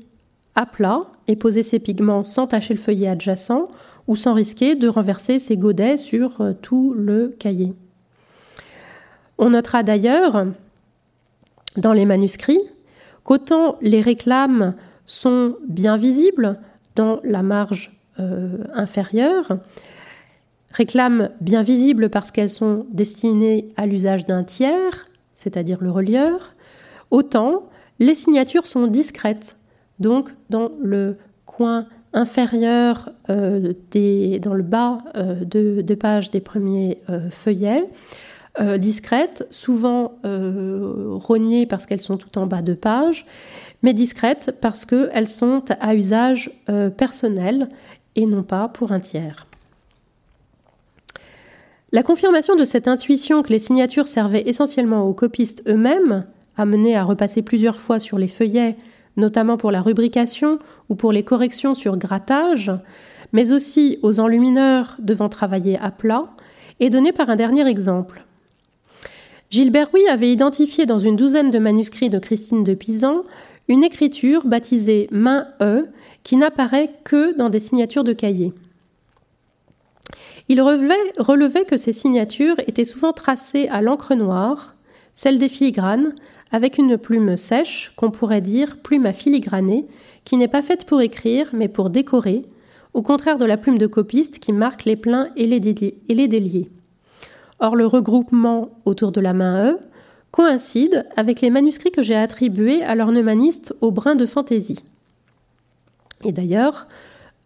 à 0.55 0.65
plat 0.65 1.01
et 1.27 1.35
poser 1.35 1.61
ses 1.61 1.79
pigments 1.79 2.23
sans 2.23 2.47
tacher 2.47 2.73
le 2.73 2.79
feuillet 2.79 3.09
adjacent 3.09 3.69
ou 4.07 4.15
sans 4.15 4.33
risquer 4.33 4.75
de 4.75 4.87
renverser 4.87 5.39
ses 5.39 5.57
godets 5.57 5.97
sur 5.97 6.41
euh, 6.41 6.53
tout 6.53 6.93
le 6.97 7.35
cahier. 7.37 7.73
On 9.37 9.51
notera 9.51 9.83
d'ailleurs 9.83 10.47
dans 11.77 11.93
les 11.93 12.05
manuscrits 12.05 12.61
qu'autant 13.23 13.77
les 13.81 14.01
réclames 14.01 14.73
sont 15.09 15.55
bien 15.67 15.97
visibles 15.97 16.59
dans 16.95 17.17
la 17.23 17.41
marge 17.41 17.91
euh, 18.19 18.59
inférieure, 18.73 19.57
réclames 20.71 21.29
bien 21.41 21.63
visibles 21.63 22.09
parce 22.09 22.29
qu'elles 22.29 22.49
sont 22.49 22.85
destinées 22.91 23.73
à 23.75 23.87
l'usage 23.87 24.27
d'un 24.27 24.43
tiers, 24.43 25.09
c'est-à-dire 25.33 25.79
le 25.81 25.89
relieur, 25.89 26.53
autant 27.09 27.63
les 27.97 28.13
signatures 28.13 28.67
sont 28.67 28.85
discrètes. 28.85 29.57
Donc 29.99 30.29
dans 30.51 30.71
le 30.79 31.17
coin 31.45 31.87
inférieur, 32.13 33.09
euh, 33.31 33.73
dans 34.41 34.53
le 34.53 34.63
bas 34.63 34.99
euh, 35.15 35.43
de, 35.43 35.95
page 35.95 36.29
des 36.29 36.41
premiers 36.41 37.01
feuillets, 37.31 37.89
discrètes, 38.77 39.47
souvent 39.51 40.15
rognées 40.23 41.65
parce 41.65 41.85
qu'elles 41.85 42.01
sont 42.01 42.17
tout 42.17 42.37
en 42.37 42.45
bas 42.45 42.61
de 42.61 42.73
page, 42.73 43.25
mais 43.81 43.93
discrètes 43.93 44.55
parce 44.61 44.85
qu'elles 44.85 45.27
sont 45.27 45.63
à 45.79 45.95
usage 45.95 46.51
personnel 46.97 47.69
et 48.15 48.25
non 48.25 48.43
pas 48.43 48.67
pour 48.67 48.91
un 48.91 48.99
tiers. 48.99 49.47
La 51.91 52.03
confirmation 52.03 52.55
de 52.55 52.65
cette 52.65 52.87
intuition 52.87 53.41
que 53.41 53.49
les 53.49 53.59
signatures 53.59 54.07
servaient 54.07 54.43
essentiellement 54.45 55.07
aux 55.07 55.13
copistes 55.13 55.63
eux-mêmes, 55.67 56.25
amenés 56.55 56.95
à 56.95 57.03
repasser 57.03 57.41
plusieurs 57.41 57.79
fois 57.79 57.97
sur 57.99 58.19
les 58.19 58.27
feuillets, 58.27 58.77
notamment 59.17 59.57
pour 59.57 59.71
la 59.71 59.81
rubrication 59.81 60.59
ou 60.89 60.95
pour 60.95 61.11
les 61.11 61.23
corrections 61.23 61.73
sur 61.73 61.97
grattage, 61.97 62.71
mais 63.33 63.51
aussi 63.51 63.97
aux 64.03 64.19
enlumineurs 64.19 64.97
devant 64.99 65.29
travailler 65.29 65.79
à 65.79 65.89
plat, 65.89 66.29
est 66.79 66.91
donnée 66.91 67.11
par 67.11 67.29
un 67.29 67.35
dernier 67.35 67.67
exemple. 67.67 68.23
Gilbert 69.49 69.89
Huy 69.93 70.07
avait 70.07 70.31
identifié 70.31 70.85
dans 70.85 70.99
une 70.99 71.15
douzaine 71.15 71.49
de 71.49 71.57
manuscrits 71.57 72.11
de 72.11 72.19
Christine 72.19 72.63
de 72.63 72.75
Pisan 72.75 73.23
une 73.69 73.83
écriture 73.83 74.45
baptisée 74.45 75.07
main 75.11 75.47
E 75.61 75.85
qui 76.23 76.35
n'apparaît 76.35 76.91
que 77.05 77.37
dans 77.37 77.49
des 77.49 77.59
signatures 77.59 78.03
de 78.03 78.13
cahiers. 78.13 78.53
Il 80.49 80.61
relevait, 80.63 81.65
que 81.65 81.77
ces 81.77 81.93
signatures 81.93 82.59
étaient 82.65 82.83
souvent 82.83 83.13
tracées 83.13 83.67
à 83.69 83.83
l'encre 83.83 84.15
noire, 84.15 84.75
celle 85.13 85.37
des 85.37 85.47
filigranes, 85.47 86.13
avec 86.51 86.79
une 86.79 86.97
plume 86.97 87.37
sèche, 87.37 87.93
qu'on 87.95 88.09
pourrait 88.09 88.41
dire 88.41 88.77
plume 88.77 89.05
à 89.05 89.13
filigraner, 89.13 89.85
qui 90.25 90.37
n'est 90.37 90.47
pas 90.47 90.63
faite 90.63 90.85
pour 90.85 91.01
écrire, 91.01 91.49
mais 91.53 91.67
pour 91.67 91.91
décorer, 91.91 92.39
au 92.95 93.03
contraire 93.03 93.37
de 93.37 93.45
la 93.45 93.57
plume 93.57 93.77
de 93.77 93.85
copiste 93.85 94.39
qui 94.39 94.51
marque 94.51 94.85
les 94.85 94.95
pleins 94.95 95.29
et 95.35 95.45
les, 95.45 95.59
déliés. 95.59 96.69
Or, 97.59 97.75
le 97.75 97.85
regroupement 97.85 98.69
autour 98.85 99.11
de 99.11 99.21
la 99.21 99.33
main 99.33 99.73
E 99.73 99.79
coïncide 100.31 101.05
avec 101.15 101.41
les 101.41 101.49
manuscrits 101.49 101.91
que 101.91 102.03
j'ai 102.03 102.15
attribués 102.15 102.83
à 102.83 102.95
l'ornemaniste 102.95 103.73
au 103.81 103.91
brin 103.91 104.15
de 104.15 104.25
fantaisie. 104.25 104.83
Et 106.23 106.31
d'ailleurs, 106.31 106.87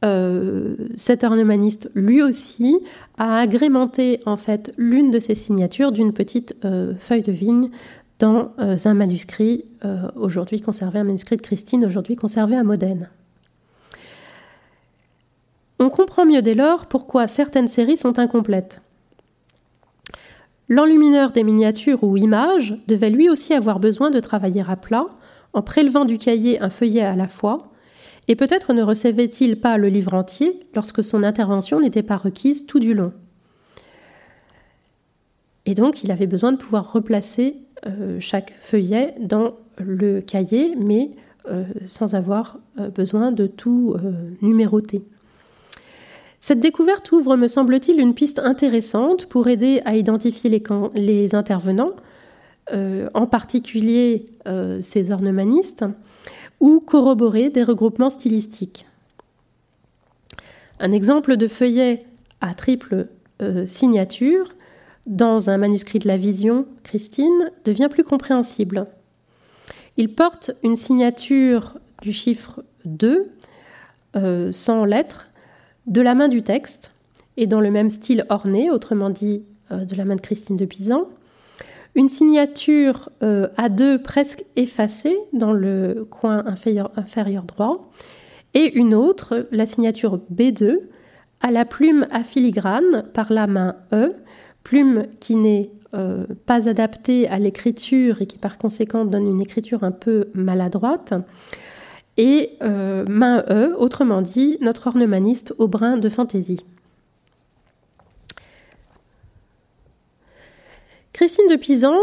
euh, 0.03 0.75
cet 0.97 1.23
ornemaniste, 1.23 1.89
lui 1.95 2.21
aussi, 2.21 2.77
a 3.17 3.37
agrémenté 3.37 4.19
en 4.25 4.37
fait 4.37 4.73
l'une 4.77 5.11
de 5.11 5.19
ses 5.19 5.35
signatures 5.35 5.91
d'une 5.91 6.11
petite 6.11 6.55
euh, 6.65 6.93
feuille 6.97 7.21
de 7.21 7.31
vigne 7.31 7.69
dans 8.19 8.51
euh, 8.59 8.77
un 8.85 8.93
manuscrit 8.93 9.65
aujourd'hui 10.15 10.61
conservé, 10.61 10.99
un 10.99 11.03
manuscrit 11.03 11.35
de 11.35 11.41
Christine 11.41 11.83
aujourd'hui 11.85 12.15
conservé 12.15 12.55
à 12.55 12.63
Modène. 12.63 13.09
On 15.79 15.89
comprend 15.89 16.25
mieux 16.25 16.41
dès 16.41 16.53
lors 16.53 16.85
pourquoi 16.85 17.27
certaines 17.27 17.67
séries 17.67 17.97
sont 17.97 18.19
incomplètes. 18.19 18.79
L'enlumineur 20.69 21.31
des 21.31 21.43
miniatures 21.43 22.03
ou 22.03 22.17
images 22.17 22.77
devait 22.87 23.09
lui 23.09 23.29
aussi 23.29 23.53
avoir 23.53 23.79
besoin 23.79 24.11
de 24.11 24.19
travailler 24.19 24.63
à 24.67 24.75
plat 24.75 25.07
en 25.53 25.61
prélevant 25.61 26.05
du 26.05 26.17
cahier 26.17 26.61
un 26.61 26.69
feuillet 26.69 27.03
à 27.03 27.15
la 27.15 27.27
fois 27.27 27.73
et 28.27 28.35
peut-être 28.35 28.73
ne 28.73 28.81
recevait-il 28.81 29.59
pas 29.59 29.77
le 29.77 29.89
livre 29.89 30.13
entier 30.13 30.61
lorsque 30.73 31.03
son 31.03 31.23
intervention 31.23 31.79
n'était 31.79 32.03
pas 32.03 32.17
requise 32.17 32.65
tout 32.65 32.79
du 32.79 32.93
long. 32.93 33.11
Et 35.65 35.75
donc 35.75 36.03
il 36.03 36.11
avait 36.11 36.27
besoin 36.27 36.51
de 36.51 36.57
pouvoir 36.57 36.91
replacer 36.91 37.57
euh, 37.85 38.17
chaque 38.19 38.55
feuillet 38.59 39.15
dans 39.19 39.55
le 39.77 40.21
cahier, 40.21 40.75
mais 40.77 41.11
euh, 41.49 41.65
sans 41.85 42.15
avoir 42.15 42.59
euh, 42.79 42.89
besoin 42.89 43.31
de 43.31 43.47
tout 43.47 43.95
numéroter. 44.41 45.03
Cette 46.43 46.59
découverte 46.59 47.09
ouvre, 47.13 47.37
me 47.37 47.47
semble-t-il, 47.47 48.01
une 48.01 48.13
piste 48.13 48.37
intéressante 48.37 49.27
pour 49.27 49.47
aider 49.47 49.81
à 49.85 49.95
identifier 49.95 50.49
les, 50.93 51.35
intervenants, 51.35 51.93
en 52.69 53.27
particulier 53.27 54.25
ces 54.81 55.13
ornemanistes, 55.13 55.85
ou 56.59 56.81
corroborer 56.81 57.49
des 57.49 57.63
regroupements 57.63 58.09
stylistiques. 58.09 58.85
Un 60.81 60.91
exemple 60.91 61.37
de 61.37 61.47
feuillet 61.47 62.05
à 62.41 62.53
triple 62.53 63.07
euh, 63.41 63.65
signature 63.65 64.53
dans 65.07 65.49
un 65.49 65.57
manuscrit 65.57 65.99
de 65.99 66.09
la 66.09 66.17
Vision, 66.17 66.65
Christine, 66.83 67.51
devient 67.63 67.87
plus 67.89 68.03
compréhensible. 68.03 68.87
Il 69.95 70.13
porte 70.13 70.51
une 70.61 70.75
signature 70.75 71.77
du 72.01 72.11
chiffre 72.11 72.65
2, 72.83 73.31
euh, 74.17 74.51
sans 74.51 74.83
lettres, 74.83 75.29
de 75.87 76.01
la 76.01 76.15
main 76.15 76.27
du 76.27 76.43
texte, 76.43 76.91
et 77.37 77.47
dans 77.47 77.59
le 77.59 77.71
même 77.71 77.89
style 77.89 78.25
orné, 78.29 78.69
autrement 78.69 79.09
dit 79.09 79.43
euh, 79.71 79.85
de 79.85 79.95
la 79.95 80.05
main 80.05 80.15
de 80.15 80.21
Christine 80.21 80.57
de 80.57 80.65
Pisan. 80.65 81.07
Une 81.95 82.09
signature 82.09 83.09
euh, 83.21 83.47
A2 83.57 84.01
presque 84.01 84.45
effacée 84.55 85.17
dans 85.31 85.53
le 85.53 86.07
coin 86.09 86.45
inférieur, 86.45 86.91
inférieur 86.95 87.43
droit, 87.43 87.91
et 88.53 88.77
une 88.77 88.93
autre, 88.93 89.47
la 89.51 89.65
signature 89.65 90.19
B2, 90.33 90.79
à 91.41 91.51
la 91.51 91.65
plume 91.65 92.07
à 92.11 92.23
filigrane 92.23 93.03
par 93.13 93.33
la 93.33 93.47
main 93.47 93.75
E, 93.91 94.09
plume 94.63 95.07
qui 95.19 95.35
n'est 95.35 95.71
euh, 95.93 96.25
pas 96.45 96.69
adaptée 96.69 97.27
à 97.27 97.37
l'écriture 97.37 98.21
et 98.21 98.25
qui 98.25 98.37
par 98.37 98.57
conséquent 98.57 99.05
donne 99.05 99.27
une 99.27 99.41
écriture 99.41 99.83
un 99.83 99.91
peu 99.91 100.29
maladroite. 100.33 101.13
Et 102.17 102.51
euh, 102.61 103.05
main 103.07 103.43
E, 103.49 103.75
autrement 103.77 104.21
dit, 104.21 104.57
notre 104.61 104.87
ornemaniste 104.87 105.53
au 105.57 105.67
brin 105.67 105.97
de 105.97 106.09
fantaisie. 106.09 106.63
Christine 111.11 111.47
de 111.49 111.55
Pisan, 111.55 111.95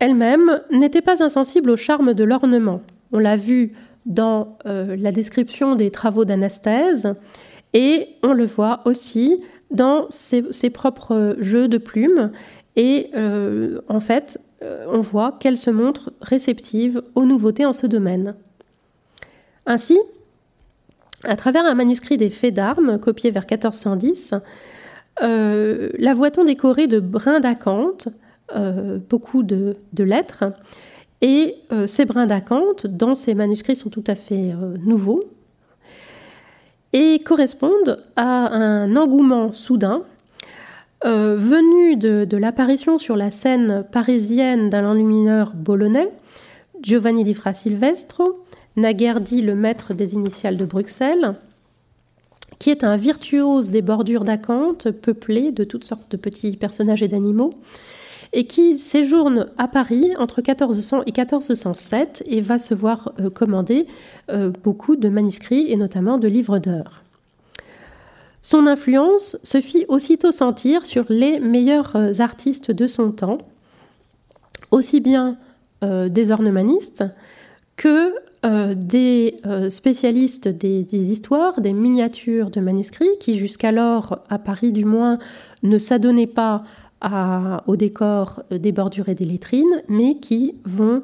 elle-même, 0.00 0.60
n'était 0.70 1.00
pas 1.00 1.22
insensible 1.22 1.70
au 1.70 1.76
charme 1.76 2.14
de 2.14 2.24
l'ornement. 2.24 2.82
On 3.12 3.18
l'a 3.18 3.36
vu 3.36 3.72
dans 4.06 4.58
euh, 4.66 4.96
la 4.96 5.12
description 5.12 5.76
des 5.76 5.90
travaux 5.90 6.24
d'Anasthèse, 6.24 7.14
et 7.74 8.08
on 8.22 8.32
le 8.32 8.46
voit 8.46 8.80
aussi 8.84 9.42
dans 9.70 10.06
ses, 10.10 10.70
propres 10.70 11.36
jeux 11.38 11.68
de 11.68 11.78
plumes. 11.78 12.32
Et 12.76 13.10
en 13.88 14.00
fait, 14.00 14.38
on 14.60 15.00
voit 15.00 15.38
qu'elle 15.40 15.56
se 15.56 15.70
montre 15.70 16.12
réceptive 16.20 17.02
aux 17.14 17.24
nouveautés 17.24 17.64
en 17.64 17.72
ce 17.72 17.86
domaine. 17.86 18.34
Ainsi, 19.66 19.98
à 21.24 21.36
travers 21.36 21.64
un 21.64 21.74
manuscrit 21.74 22.16
des 22.16 22.30
Faits 22.30 22.54
d'armes, 22.54 22.98
copié 22.98 23.30
vers 23.30 23.46
1410, 23.50 24.34
euh, 25.22 25.90
la 25.98 26.14
voit-on 26.14 26.44
décorée 26.44 26.86
de 26.86 27.00
brins 27.00 27.40
d'acanthe, 27.40 28.08
beaucoup 29.08 29.42
de, 29.42 29.76
lettres, 29.98 30.44
et 31.22 31.56
ces 31.86 32.04
brins 32.04 32.26
d'acanthe, 32.26 32.86
dans 32.86 33.14
ces 33.14 33.32
manuscrits, 33.32 33.76
sont 33.76 33.88
tout 33.88 34.04
à 34.06 34.14
fait 34.14 34.52
nouveaux, 34.84 35.22
et 36.92 37.20
correspondent 37.20 38.04
à 38.16 38.54
un 38.54 38.94
engouement 38.96 39.54
soudain 39.54 40.02
euh, 41.04 41.36
venu 41.36 41.96
de, 41.96 42.36
l'apparition 42.36 42.96
sur 42.96 43.16
la 43.16 43.32
scène 43.32 43.84
parisienne 43.90 44.70
d'un 44.70 44.88
enlumineur 44.88 45.52
bolonais, 45.52 46.08
Giovanni 46.80 47.24
di 47.24 47.34
Fra 47.34 47.52
Silvestro, 47.52 48.41
naguère 48.76 49.20
dit 49.20 49.42
le 49.42 49.54
maître 49.54 49.94
des 49.94 50.14
initiales 50.14 50.56
de 50.56 50.64
Bruxelles, 50.64 51.36
qui 52.58 52.70
est 52.70 52.84
un 52.84 52.96
virtuose 52.96 53.70
des 53.70 53.82
bordures 53.82 54.24
d'acanthe 54.24 54.90
peuplées 54.90 55.52
de 55.52 55.64
toutes 55.64 55.84
sortes 55.84 56.10
de 56.10 56.16
petits 56.16 56.56
personnages 56.56 57.02
et 57.02 57.08
d'animaux, 57.08 57.54
et 58.32 58.46
qui 58.46 58.78
séjourne 58.78 59.48
à 59.58 59.68
Paris 59.68 60.12
entre 60.18 60.40
1400 60.40 61.02
et 61.02 61.12
1407 61.12 62.24
et 62.26 62.40
va 62.40 62.58
se 62.58 62.74
voir 62.74 63.12
euh, 63.20 63.30
commander 63.30 63.86
euh, 64.30 64.50
beaucoup 64.62 64.96
de 64.96 65.08
manuscrits 65.08 65.70
et 65.70 65.76
notamment 65.76 66.18
de 66.18 66.28
livres 66.28 66.58
d'heures. 66.58 67.02
Son 68.40 68.66
influence 68.66 69.36
se 69.42 69.60
fit 69.60 69.84
aussitôt 69.88 70.32
sentir 70.32 70.86
sur 70.86 71.04
les 71.10 71.40
meilleurs 71.40 71.94
euh, 71.94 72.12
artistes 72.20 72.70
de 72.70 72.86
son 72.86 73.12
temps, 73.12 73.38
aussi 74.70 75.00
bien 75.00 75.36
des 75.82 76.30
ornemanistes 76.30 77.02
que 77.76 78.12
des 78.74 79.36
spécialistes 79.70 80.48
des, 80.48 81.12
histoires, 81.12 81.60
des 81.60 81.72
miniatures 81.72 82.50
de 82.50 82.60
manuscrits, 82.60 83.18
qui 83.20 83.38
jusqu'alors, 83.38 84.18
à 84.28 84.38
Paris 84.38 84.72
du 84.72 84.84
moins, 84.84 85.18
ne 85.62 85.78
s'adonnaient 85.78 86.26
pas 86.26 86.64
au 87.66 87.76
décor 87.76 88.42
euh, 88.52 88.58
des 88.58 88.72
bordures 88.72 89.08
et 89.08 89.14
des 89.14 89.24
lettrines, 89.24 89.82
mais 89.88 90.18
qui 90.18 90.54
vont 90.64 91.02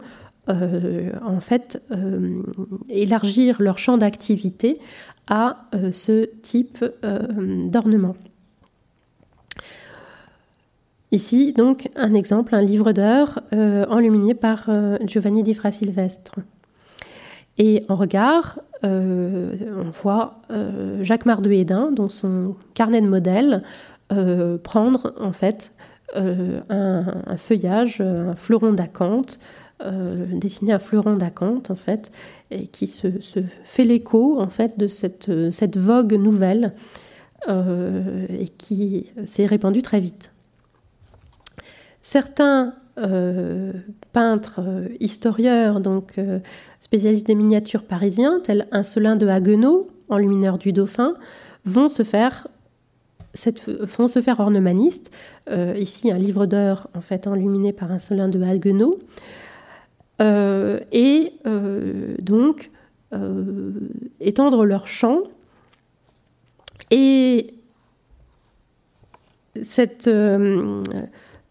euh, 0.48 1.10
en 1.24 1.40
fait 1.40 1.82
euh, 1.90 2.40
élargir 2.88 3.60
leur 3.60 3.78
champ 3.78 3.98
d'activité 3.98 4.78
à 5.26 5.66
ce 5.92 6.24
type 6.40 6.82
d'ornement. 7.02 8.16
Ici, 11.12 11.52
donc, 11.52 11.90
un 11.96 12.14
exemple, 12.14 12.54
un 12.54 12.62
livre 12.62 12.92
d'heures 12.92 13.40
enluminé 13.52 14.32
par 14.32 14.70
Giovanni 15.06 15.42
di 15.42 15.52
Fra 15.52 15.70
Silvestre. 15.70 16.36
Et 17.58 17.84
en 17.88 17.96
regard, 17.96 18.60
on 18.84 19.90
voit 20.02 20.40
Jacques 21.02 21.26
Mardouédin, 21.26 21.90
dans 21.90 22.08
son 22.08 22.54
carnet 22.74 23.00
de 23.00 23.08
modèles, 23.08 23.64
prendre 24.62 25.12
en 25.20 25.32
fait 25.32 25.72
euh, 26.16 26.60
un, 26.70 27.36
feuillage, 27.36 28.00
un 28.00 28.34
fleuron 28.34 28.72
d'acanthe, 28.72 29.38
euh, 29.84 30.24
dessiner 30.32 30.72
un 30.72 30.78
fleuron 30.78 31.16
d'acanthe 31.16 31.70
en 31.70 31.74
fait, 31.74 32.10
et 32.50 32.66
qui 32.66 32.86
se, 32.86 33.08
fait 33.64 33.84
l'écho 33.84 34.40
en 34.40 34.48
fait 34.48 34.78
de 34.78 34.86
cette, 34.86 35.50
cette 35.50 35.76
vogue 35.76 36.14
nouvelle 36.14 36.72
euh, 37.48 38.26
et 38.30 38.48
qui 38.48 39.10
s'est 39.26 39.44
répandue 39.44 39.82
très 39.82 40.00
vite. 40.00 40.32
Certains 42.00 42.74
peintres 44.12 44.60
historieurs, 45.00 45.80
donc 45.80 46.18
spécialistes 46.80 47.26
des 47.26 47.34
miniatures 47.34 47.84
parisiens, 47.84 48.38
tels 48.42 48.66
Insolin 48.72 49.16
de 49.16 49.26
Haguenau, 49.26 49.88
enlumineur 50.08 50.58
du 50.58 50.72
Dauphin, 50.72 51.14
vont 51.64 51.88
se 51.88 52.02
faire 52.02 52.48
font 53.86 54.08
se 54.08 54.20
faire 54.20 54.40
ornemaniste. 54.40 55.10
Euh, 55.50 55.74
ici, 55.78 56.10
un 56.10 56.16
livre 56.16 56.46
d'heures 56.46 56.88
en 56.94 57.00
fait 57.00 57.26
enluminé 57.26 57.72
par 57.72 57.92
un 57.92 57.98
solin 57.98 58.28
de 58.28 58.42
Haguenau. 58.42 58.98
Euh, 60.20 60.80
et 60.92 61.32
euh, 61.46 62.16
donc 62.20 62.70
étendre 64.20 64.66
leur 64.66 64.86
champ. 64.86 65.22
Et 66.90 67.54
cette, 69.62 70.10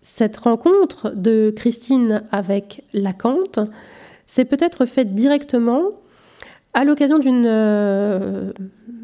cette 0.10 0.38
rencontre 0.38 1.12
de 1.14 1.52
Christine 1.54 2.24
avec 2.32 2.86
Lacante 2.94 3.60
s'est 4.26 4.46
peut-être 4.46 4.86
faite 4.86 5.14
directement 5.14 5.84
à 6.74 6.86
l'occasion 6.86 7.20
d'une 7.20 7.46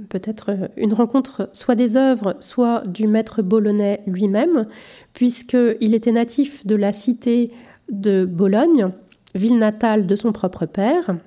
peut-être 0.07 0.49
euh, 0.49 0.67
une 0.77 0.93
rencontre 0.93 1.49
soit 1.51 1.75
des 1.75 1.97
œuvres, 1.97 2.37
soit 2.39 2.87
du 2.87 3.07
maître 3.07 3.41
bolonais 3.41 4.01
lui-même, 4.07 4.65
puisqu'il 5.13 5.93
était 5.93 6.13
natif 6.13 6.65
de 6.65 6.75
la 6.75 6.93
cité 6.93 7.51
de 7.91 8.23
Bologne, 8.23 8.91
ville 9.35 9.57
natale 9.57 10.07
de 10.07 10.15
son 10.15 10.31
propre 10.31 10.65
père. 10.65 11.17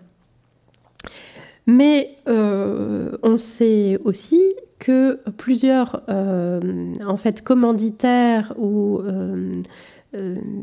Mais 1.67 2.17
euh, 2.29 3.17
on 3.23 3.37
sait 3.39 3.99
aussi 4.05 4.41
que 4.79 5.21
plusieurs 5.37 6.03
euh, 6.09 6.93
en 7.05 7.17
fait 7.17 7.43
commanditaires 7.43 8.55
ou 8.57 9.01
euh, 9.01 9.62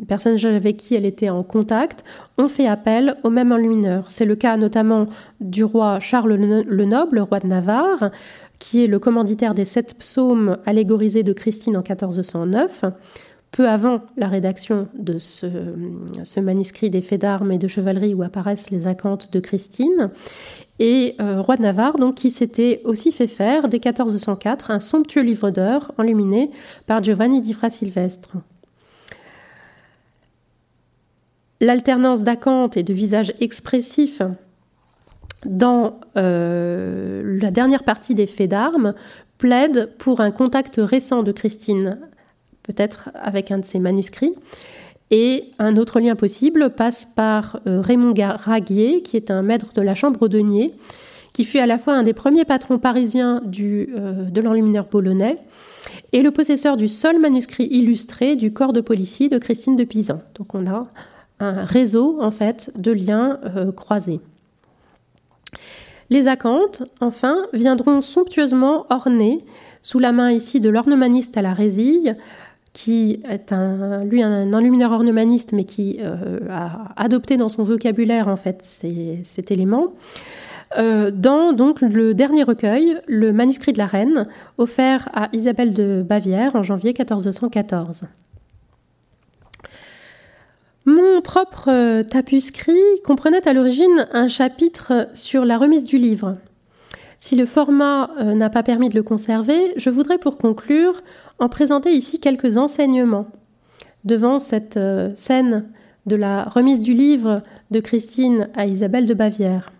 personnes 0.07 0.37
avec 0.45 0.77
qui 0.77 0.95
elle 0.95 1.05
était 1.05 1.29
en 1.29 1.43
contact 1.43 2.03
ont 2.37 2.47
fait 2.47 2.67
appel 2.67 3.17
au 3.23 3.29
même 3.29 3.51
enlumineur. 3.51 4.09
C'est 4.09 4.25
le 4.25 4.35
cas 4.35 4.55
notamment 4.55 5.05
du 5.41 5.63
roi 5.63 5.99
Charles 5.99 6.35
le 6.35 6.85
Noble, 6.85 7.19
roi 7.19 7.39
de 7.39 7.47
Navarre, 7.47 8.11
qui 8.59 8.83
est 8.83 8.87
le 8.87 8.99
commanditaire 8.99 9.53
des 9.53 9.65
sept 9.65 9.95
psaumes 9.95 10.57
allégorisés 10.65 11.23
de 11.23 11.33
Christine 11.33 11.75
en 11.75 11.81
1409 11.81 12.85
peu 13.53 13.69
avant 13.69 14.01
la 14.17 14.27
rédaction 14.27 14.89
de 14.95 15.19
ce, 15.19 16.39
manuscrit 16.39 16.89
des 16.89 17.01
faits 17.01 17.21
d'armes 17.21 17.51
et 17.51 17.59
de 17.59 17.67
chevalerie 17.67 18.15
où 18.15 18.23
apparaissent 18.23 18.71
les 18.71 18.87
acantes 18.87 19.31
de 19.31 19.39
Christine, 19.39 20.09
et 20.79 21.15
euh, 21.21 21.39
roi 21.39 21.55
de 21.55 21.61
Navarre, 21.61 21.99
donc, 21.99 22.15
qui 22.15 22.31
s'était 22.31 22.81
aussi 22.83 23.11
fait 23.11 23.27
faire, 23.27 23.69
dès 23.69 23.77
1404, 23.77 24.71
un 24.71 24.79
somptueux 24.79 25.21
livre 25.21 25.51
d'heures 25.51 25.93
enluminé 25.99 26.49
par 26.87 27.03
Giovanni 27.03 27.41
di 27.41 27.53
Fra 27.53 27.69
Silvestre. 27.69 28.31
L'alternance 31.61 32.23
d'acanthes 32.23 32.75
et 32.75 32.83
de 32.83 32.93
visages 32.93 33.33
expressifs 33.39 34.23
dans 35.45 35.99
euh, 36.17 37.21
la 37.39 37.51
dernière 37.51 37.83
partie 37.83 38.15
des 38.15 38.27
faits 38.27 38.49
d'armes 38.49 38.95
plaide 39.37 39.91
pour 39.99 40.21
un 40.21 40.31
contact 40.31 40.81
récent 40.81 41.21
de 41.21 41.31
Christine, 41.31 41.99
peut-être 42.63 43.09
avec 43.13 43.51
un 43.51 43.59
de 43.59 43.65
ses 43.65 43.79
manuscrits. 43.79 44.33
Et 45.11 45.45
un 45.59 45.77
autre 45.77 45.99
lien 45.99 46.15
possible 46.15 46.71
passe 46.71 47.05
par 47.05 47.59
euh, 47.67 47.81
Raymond 47.81 48.13
Raguier, 48.17 49.01
qui 49.01 49.17
est 49.17 49.29
un 49.29 49.41
maître 49.41 49.73
de 49.73 49.81
la 49.81 49.95
chambre 49.95 50.27
denier, 50.27 50.73
qui 51.33 51.43
fut 51.43 51.59
à 51.59 51.65
la 51.65 51.77
fois 51.77 51.93
un 51.93 52.03
des 52.03 52.13
premiers 52.13 52.45
patrons 52.45 52.79
parisiens 52.79 53.41
du, 53.43 53.89
de 53.95 54.41
l'enlumineur 54.41 54.87
polonais 54.87 55.37
et 56.11 56.21
le 56.21 56.29
possesseur 56.29 56.77
du 56.77 56.87
seul 56.87 57.19
manuscrit 57.19 57.67
illustré 57.71 58.35
du 58.35 58.53
corps 58.53 58.71
de 58.71 58.81
policier 58.81 59.29
de 59.29 59.39
Christine 59.39 59.75
de 59.75 59.83
Pisan. 59.83 60.21
Donc 60.35 60.53
on 60.53 60.67
a 60.67 60.87
un 61.39 61.65
réseau 61.65 62.19
en 62.21 62.29
fait 62.29 62.71
de 62.75 62.91
liens 62.91 63.39
croisés. 63.75 64.19
Les 66.09 66.27
acanthes, 66.27 66.83
enfin, 66.99 67.47
viendront 67.53 68.01
somptueusement 68.01 68.85
orner, 68.91 69.39
sous 69.81 69.97
la 69.97 70.11
main 70.11 70.31
ici 70.31 70.59
de 70.59 70.69
l'ornemaniste 70.69 71.37
à 71.37 71.41
la 71.41 71.53
résille, 71.53 72.15
qui 72.73 73.21
est 73.29 73.53
lui 74.03 74.23
un 74.23 74.51
enlumineur 74.53 74.91
ornemaniste, 74.91 75.53
mais 75.53 75.63
qui 75.63 75.99
euh, 76.01 76.39
a 76.49 76.91
adopté 76.97 77.37
dans 77.37 77.49
son 77.49 77.63
vocabulaire 77.63 78.27
en 78.27 78.35
fait 78.35 78.59
cet 78.63 79.51
élément. 79.51 79.93
Euh, 80.77 81.11
dans 81.11 81.53
donc 81.53 81.81
le 81.81 82.15
dernier 82.15 82.41
recueil, 82.43 82.99
le 83.07 83.31
manuscrit 83.31 83.73
de 83.73 83.77
la 83.77 83.85
reine, 83.85 84.27
offert 84.57 85.07
à 85.13 85.29
Isabelle 85.33 85.73
de 85.73 86.03
Bavière 86.07 86.55
en 86.55 86.63
janvier 86.63 86.93
1414. 86.97 88.03
Mon 90.85 91.21
propre 91.21 91.69
euh, 91.69 92.03
tapuscrit 92.03 92.73
comprenait 93.05 93.47
à 93.47 93.53
l'origine 93.53 94.07
un 94.11 94.27
chapitre 94.27 95.09
sur 95.13 95.45
la 95.45 95.57
remise 95.57 95.83
du 95.83 95.97
livre. 95.97 96.37
Si 97.23 97.37
le 97.37 97.45
format 97.45 98.09
euh, 98.19 98.33
n'a 98.33 98.49
pas 98.49 98.63
permis 98.63 98.89
de 98.89 98.95
le 98.95 99.01
conserver, 99.01 99.71
je 99.77 99.89
voudrais 99.89 100.17
pour 100.17 100.37
conclure 100.37 101.01
en 101.39 101.47
présenter 101.47 101.93
ici 101.93 102.19
quelques 102.19 102.57
enseignements. 102.57 103.27
Devant 104.03 104.39
cette 104.39 104.75
euh, 104.75 105.09
scène 105.15 105.69
de 106.05 106.17
la 106.17 106.43
remise 106.43 106.81
du 106.81 106.91
livre 106.91 107.41
de 107.71 107.79
Christine 107.79 108.49
à 108.55 108.65
Isabelle 108.65 109.05
de 109.05 109.13
Bavière. 109.13 109.71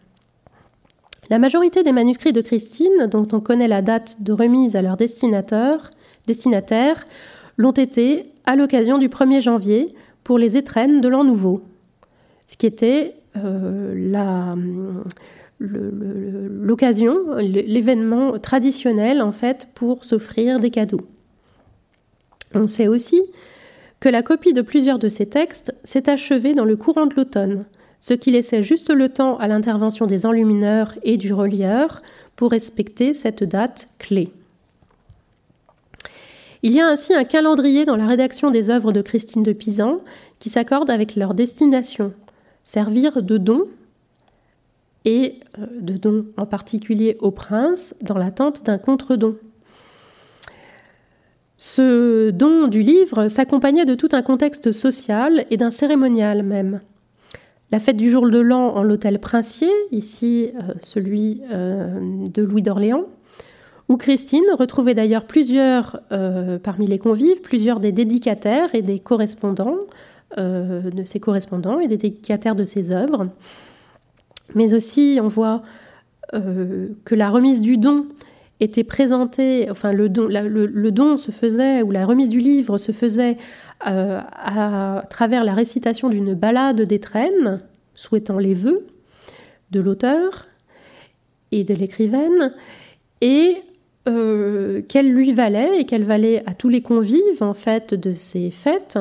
La 1.29 1.37
majorité 1.37 1.83
des 1.83 1.91
manuscrits 1.91 2.31
de 2.31 2.39
Christine, 2.39 3.07
dont 3.11 3.27
on 3.33 3.41
connaît 3.41 3.67
la 3.67 3.81
date 3.81 4.23
de 4.23 4.31
remise 4.31 4.77
à 4.77 4.81
leur 4.81 4.95
destinataire, 4.95 5.91
l'ont 7.57 7.71
été 7.71 8.23
à 8.45 8.55
l'occasion 8.55 8.97
du 8.97 9.09
1er 9.09 9.41
janvier, 9.41 9.93
pour 10.23 10.37
les 10.37 10.55
étrennes 10.55 11.01
de 11.01 11.09
l'an 11.09 11.25
nouveau, 11.25 11.61
ce 12.47 12.55
qui 12.55 12.67
était 12.67 13.15
euh, 13.35 13.93
l'occasion, 15.63 17.17
l'événement 17.37 18.37
traditionnel 18.39 19.21
en 19.21 19.31
fait 19.31 19.67
pour 19.73 20.03
s'offrir 20.03 20.59
des 20.59 20.69
cadeaux. 20.69 21.01
On 22.53 22.67
sait 22.67 22.87
aussi 22.87 23.21
que 23.99 24.09
la 24.09 24.21
copie 24.21 24.53
de 24.53 24.61
plusieurs 24.61 24.99
de 24.99 25.09
ces 25.09 25.25
textes 25.25 25.73
s'est 25.83 26.09
achevée 26.09 26.53
dans 26.53 26.65
le 26.65 26.75
courant 26.75 27.05
de 27.05 27.15
l'automne, 27.15 27.65
ce 27.99 28.13
qui 28.13 28.31
laissait 28.31 28.61
juste 28.61 28.91
le 28.91 29.09
temps 29.09 29.37
à 29.37 29.47
l'intervention 29.47 30.07
des 30.07 30.25
enlumineurs 30.25 30.93
et 31.03 31.15
du 31.17 31.33
relieur 31.33 32.01
pour 32.35 32.51
respecter 32.51 33.13
cette 33.13 33.43
date 33.43 33.87
clé. 33.99 34.29
Il 36.63 36.71
y 36.73 36.81
a 36.81 36.87
ainsi 36.87 37.13
un 37.13 37.23
calendrier 37.23 37.85
dans 37.85 37.95
la 37.95 38.07
rédaction 38.07 38.51
des 38.51 38.69
œuvres 38.69 38.91
de 38.91 39.01
Christine 39.01 39.43
de 39.43 39.53
Pisan 39.53 39.99
qui 40.39 40.49
s'accorde 40.49 40.89
avec 40.89 41.15
leur 41.15 41.33
destination, 41.33 42.13
servir 42.63 43.21
de 43.21 43.37
don, 43.37 43.67
et 45.05 45.39
euh, 45.59 45.65
de 45.81 45.97
don 45.97 46.25
en 46.37 46.45
particulier 46.45 47.17
au 47.19 47.31
prince, 47.31 47.95
dans 48.01 48.17
l'attente 48.17 48.65
d'un 48.65 48.77
contre-don. 48.77 49.35
Ce 51.57 52.29
don 52.31 52.67
du 52.67 52.81
livre 52.81 53.27
s'accompagnait 53.27 53.85
de 53.85 53.95
tout 53.95 54.09
un 54.11 54.21
contexte 54.21 54.71
social 54.71 55.45
et 55.49 55.57
d'un 55.57 55.71
cérémonial 55.71 56.43
même. 56.43 56.79
La 57.71 57.79
fête 57.79 57.97
du 57.97 58.11
jour 58.11 58.29
de 58.29 58.39
l'an 58.39 58.75
en 58.75 58.83
l'hôtel 58.83 59.19
princier, 59.19 59.71
ici 59.91 60.49
euh, 60.55 60.73
celui 60.83 61.41
euh, 61.51 61.99
de 62.33 62.41
Louis 62.41 62.61
d'Orléans, 62.61 63.05
où 63.89 63.97
Christine 63.97 64.45
retrouvait 64.57 64.93
d'ailleurs 64.93 65.25
plusieurs, 65.25 65.99
parmi 66.63 66.87
les 66.87 66.97
convives, 66.97 67.41
plusieurs 67.41 67.81
des 67.81 67.91
dédicataires 67.91 68.73
et 68.73 68.81
des 68.81 68.99
correspondants 68.99 69.75
de 70.37 71.03
ses 71.03 71.19
correspondants 71.19 71.81
et 71.81 71.89
des 71.89 71.97
dédicataires 71.97 72.55
de 72.55 72.63
ses 72.63 72.91
œuvres. 72.91 73.27
Mais 74.55 74.73
aussi, 74.73 75.19
on 75.21 75.27
voit 75.27 75.63
euh, 76.33 76.89
que 77.05 77.15
la 77.15 77.29
remise 77.29 77.61
du 77.61 77.77
don 77.77 78.07
était 78.59 78.83
présentée, 78.83 79.67
enfin 79.69 79.91
le 79.91 80.09
don, 80.09 81.17
se 81.17 81.31
faisait, 81.31 81.81
ou 81.81 81.91
la 81.91 82.05
remise 82.05 82.29
du 82.29 82.39
livre 82.39 82.77
se 82.77 82.91
faisait 82.91 83.37
à 83.81 85.03
travers 85.09 85.43
la 85.43 85.53
récitation 85.53 86.07
d'une 86.07 86.33
ballade 86.33 86.81
d'étrennes, 86.81 87.59
souhaitant 87.95 88.37
les 88.37 88.53
vœux 88.53 88.87
de 89.71 89.81
l'auteur 89.81 90.47
et 91.51 91.65
de 91.65 91.73
l'écrivaine, 91.73 92.53
et 93.19 93.57
euh, 94.07 94.81
qu'elle 94.81 95.09
lui 95.09 95.31
valait 95.31 95.79
et 95.79 95.85
qu'elle 95.85 96.03
valait 96.03 96.43
à 96.45 96.53
tous 96.53 96.67
les 96.67 96.81
convives 96.81 97.41
en 97.41 97.53
fait 97.53 97.93
de 97.93 98.13
ces 98.13 98.51
fêtes 98.51 98.99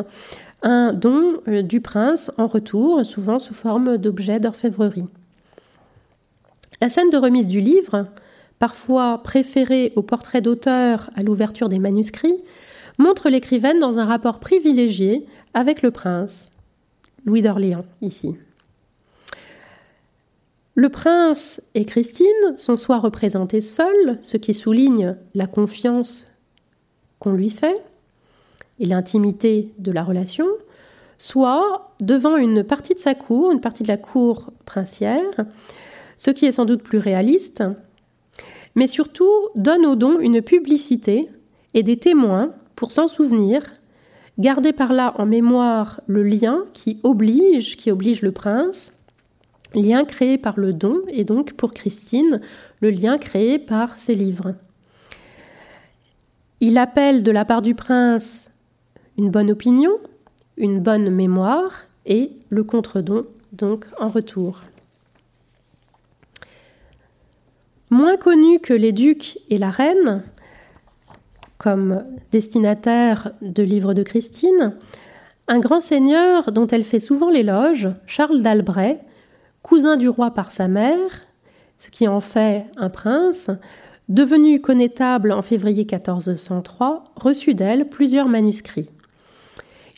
un 0.62 0.92
don 0.92 1.40
euh, 1.48 1.62
du 1.62 1.80
prince 1.80 2.30
en 2.38 2.46
retour, 2.46 3.04
souvent 3.04 3.40
sous 3.40 3.52
forme 3.52 3.98
d'objets 3.98 4.38
d'orfèvrerie. 4.38 5.08
La 6.82 6.88
scène 6.88 7.10
de 7.10 7.16
remise 7.16 7.46
du 7.46 7.60
livre, 7.60 8.08
parfois 8.58 9.22
préférée 9.22 9.92
au 9.94 10.02
portrait 10.02 10.40
d'auteur 10.40 11.10
à 11.14 11.22
l'ouverture 11.22 11.68
des 11.68 11.78
manuscrits, 11.78 12.42
montre 12.98 13.28
l'écrivaine 13.28 13.78
dans 13.78 14.00
un 14.00 14.04
rapport 14.04 14.40
privilégié 14.40 15.24
avec 15.54 15.82
le 15.82 15.92
prince, 15.92 16.50
Louis 17.24 17.40
d'Orléans 17.40 17.84
ici. 18.00 18.34
Le 20.74 20.88
prince 20.88 21.62
et 21.76 21.84
Christine 21.84 22.56
sont 22.56 22.76
soit 22.76 22.98
représentés 22.98 23.60
seuls, 23.60 24.18
ce 24.20 24.36
qui 24.36 24.52
souligne 24.52 25.14
la 25.36 25.46
confiance 25.46 26.26
qu'on 27.20 27.34
lui 27.34 27.50
fait 27.50 27.80
et 28.80 28.86
l'intimité 28.86 29.72
de 29.78 29.92
la 29.92 30.02
relation, 30.02 30.48
soit 31.16 31.92
devant 32.00 32.36
une 32.36 32.64
partie 32.64 32.94
de 32.94 32.98
sa 32.98 33.14
cour, 33.14 33.52
une 33.52 33.60
partie 33.60 33.84
de 33.84 33.88
la 33.88 33.98
cour 33.98 34.50
princière, 34.64 35.44
ce 36.22 36.30
qui 36.30 36.46
est 36.46 36.52
sans 36.52 36.66
doute 36.66 36.84
plus 36.84 36.98
réaliste, 36.98 37.64
mais 38.76 38.86
surtout 38.86 39.28
donne 39.56 39.84
au 39.84 39.96
don 39.96 40.20
une 40.20 40.40
publicité 40.40 41.28
et 41.74 41.82
des 41.82 41.96
témoins 41.96 42.52
pour 42.76 42.92
s'en 42.92 43.08
souvenir, 43.08 43.72
garder 44.38 44.72
par 44.72 44.92
là 44.92 45.14
en 45.18 45.26
mémoire 45.26 46.00
le 46.06 46.22
lien 46.22 46.62
qui 46.74 47.00
oblige, 47.02 47.76
qui 47.76 47.90
oblige 47.90 48.22
le 48.22 48.30
prince 48.30 48.92
lien 49.74 50.04
créé 50.04 50.38
par 50.38 50.60
le 50.60 50.72
don 50.72 51.00
et 51.08 51.24
donc 51.24 51.54
pour 51.54 51.72
Christine, 51.72 52.40
le 52.80 52.90
lien 52.90 53.18
créé 53.18 53.58
par 53.58 53.96
ses 53.96 54.14
livres. 54.14 54.54
Il 56.60 56.78
appelle 56.78 57.24
de 57.24 57.32
la 57.32 57.44
part 57.44 57.62
du 57.62 57.74
prince 57.74 58.52
une 59.18 59.32
bonne 59.32 59.50
opinion, 59.50 59.98
une 60.56 60.78
bonne 60.78 61.10
mémoire 61.10 61.86
et 62.06 62.30
le 62.48 62.62
contre-don 62.62 63.26
donc 63.52 63.86
en 63.98 64.08
retour. 64.08 64.60
Moins 67.92 68.16
connu 68.16 68.58
que 68.58 68.72
les 68.72 68.92
ducs 68.92 69.38
et 69.50 69.58
la 69.58 69.68
reine, 69.68 70.22
comme 71.58 72.06
destinataire 72.30 73.32
de 73.42 73.62
livres 73.62 73.92
de 73.92 74.02
Christine, 74.02 74.72
un 75.46 75.58
grand 75.58 75.80
seigneur 75.80 76.52
dont 76.52 76.66
elle 76.66 76.84
fait 76.84 77.00
souvent 77.00 77.28
l'éloge, 77.28 77.90
Charles 78.06 78.40
d'Albret, 78.40 79.00
cousin 79.60 79.98
du 79.98 80.08
roi 80.08 80.30
par 80.30 80.52
sa 80.52 80.68
mère, 80.68 81.26
ce 81.76 81.90
qui 81.90 82.08
en 82.08 82.20
fait 82.20 82.64
un 82.78 82.88
prince, 82.88 83.50
devenu 84.08 84.62
connétable 84.62 85.30
en 85.30 85.42
février 85.42 85.82
1403, 85.84 87.12
reçut 87.14 87.54
d'elle 87.54 87.90
plusieurs 87.90 88.28
manuscrits. 88.28 88.88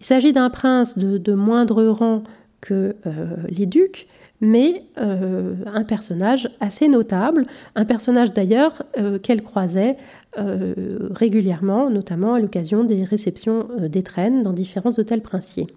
Il 0.01 0.05
s'agit 0.05 0.33
d'un 0.33 0.51
prince 0.51 0.99
de, 0.99 1.35
moindre 1.35 1.85
rang 1.85 2.25
que 2.61 2.97
euh, 3.07 3.37
les 3.51 3.67
ducs, 3.67 4.09
mais 4.45 4.85
euh, 4.99 5.55
un 5.67 5.85
personnage 5.85 6.49
assez 6.61 6.89
notable, 6.89 7.47
un 7.75 7.85
personnage 7.85 8.33
d'ailleurs 8.33 8.83
euh, 8.99 9.19
qu'elle 9.19 9.43
croisait 9.43 9.97
régulièrement, 10.37 11.91
notamment 11.91 12.35
à 12.35 12.41
l'occasion 12.41 12.83
des 12.83 13.05
réceptions 13.05 13.69
d'étrennes 13.83 14.43
dans 14.43 14.53
différents 14.53 14.91
hôtels 14.99 15.23
princiers. 15.23 15.69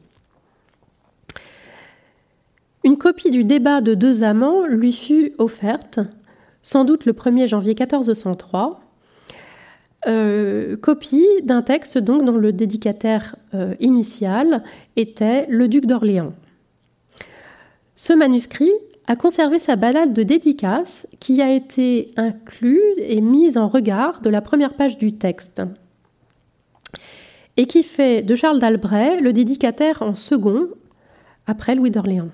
Une 2.83 2.97
copie 2.97 3.29
du 3.29 3.43
débat 3.43 3.81
de 3.81 3.93
deux 3.93 4.23
amants 4.23 4.65
lui 4.65 4.93
fut 4.93 5.33
offerte, 5.37 5.99
sans 6.63 6.85
doute 6.85 7.05
le 7.05 7.13
1er 7.13 7.45
janvier 7.45 7.75
1403, 7.77 8.79
euh, 10.07 10.77
copie 10.77 11.27
d'un 11.43 11.61
texte 11.61 11.97
donc 11.97 12.23
dont 12.23 12.37
le 12.37 12.53
dédicataire 12.53 13.35
euh, 13.53 13.73
initial 13.79 14.63
était 14.95 15.47
le 15.49 15.67
duc 15.67 15.85
d'Orléans. 15.85 16.33
Ce 17.97 18.13
manuscrit 18.13 18.71
a 19.07 19.15
conservé 19.15 19.57
sa 19.57 19.75
balade 19.75 20.13
de 20.13 20.21
dédicace 20.21 21.07
qui 21.19 21.41
a 21.41 21.51
été 21.51 22.11
inclus 22.15 22.79
et 22.99 23.21
mise 23.21 23.57
en 23.57 23.67
regard 23.67 24.21
de 24.21 24.29
la 24.29 24.39
première 24.39 24.75
page 24.75 24.99
du 24.99 25.13
texte 25.13 25.63
et 27.57 27.65
qui 27.65 27.81
fait 27.81 28.21
de 28.21 28.35
Charles 28.35 28.59
d'Albret 28.59 29.19
le 29.19 29.33
dédicataire 29.33 30.03
en 30.03 30.13
second 30.13 30.67
après 31.47 31.73
Louis 31.73 31.89
d'Orléans. 31.89 32.29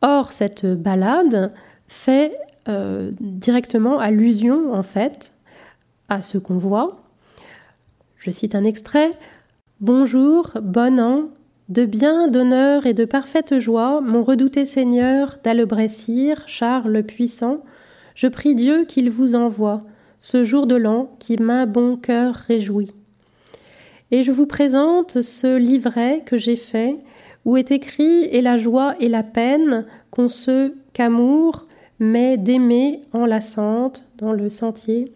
Or, 0.00 0.32
cette 0.32 0.64
balade 0.64 1.52
fait 1.86 2.32
directement 3.20 3.98
allusion 3.98 4.72
en 4.72 4.82
fait 4.82 5.32
à 6.08 6.22
ce 6.22 6.38
qu'on 6.38 6.56
voit. 6.56 6.88
Je 8.16 8.30
cite 8.30 8.54
un 8.54 8.64
extrait. 8.64 9.12
Bonjour, 9.80 10.52
bon 10.62 10.98
an, 10.98 11.28
de 11.68 11.84
bien, 11.84 12.28
d'honneur 12.28 12.86
et 12.86 12.94
de 12.94 13.04
parfaite 13.04 13.58
joie, 13.58 14.00
mon 14.00 14.22
redouté 14.22 14.64
Seigneur 14.64 15.38
d'Alebrécir, 15.42 16.44
Charles 16.46 16.92
le 16.92 17.02
Puissant, 17.02 17.64
je 18.14 18.28
prie 18.28 18.54
Dieu 18.54 18.84
qu'il 18.84 19.10
vous 19.10 19.34
envoie 19.34 19.82
ce 20.20 20.44
jour 20.44 20.66
de 20.66 20.76
l'an 20.76 21.10
qui 21.18 21.36
m'a 21.36 21.66
bon 21.66 21.96
cœur 21.96 22.34
réjoui. 22.34 22.92
Et 24.12 24.22
je 24.22 24.30
vous 24.30 24.46
présente 24.46 25.20
ce 25.20 25.56
livret 25.56 26.22
que 26.24 26.38
j'ai 26.38 26.54
fait, 26.54 26.96
où 27.44 27.56
est 27.56 27.72
écrit 27.72 28.24
Et 28.30 28.42
la 28.42 28.58
joie 28.58 28.94
et 29.00 29.08
la 29.08 29.24
peine 29.24 29.86
qu'on 30.12 30.28
se 30.28 30.72
qu'amour, 30.92 31.66
mais 31.98 32.36
d'aimer 32.36 33.02
enlaçante 33.12 34.04
dans 34.18 34.32
le 34.32 34.50
sentier, 34.50 35.06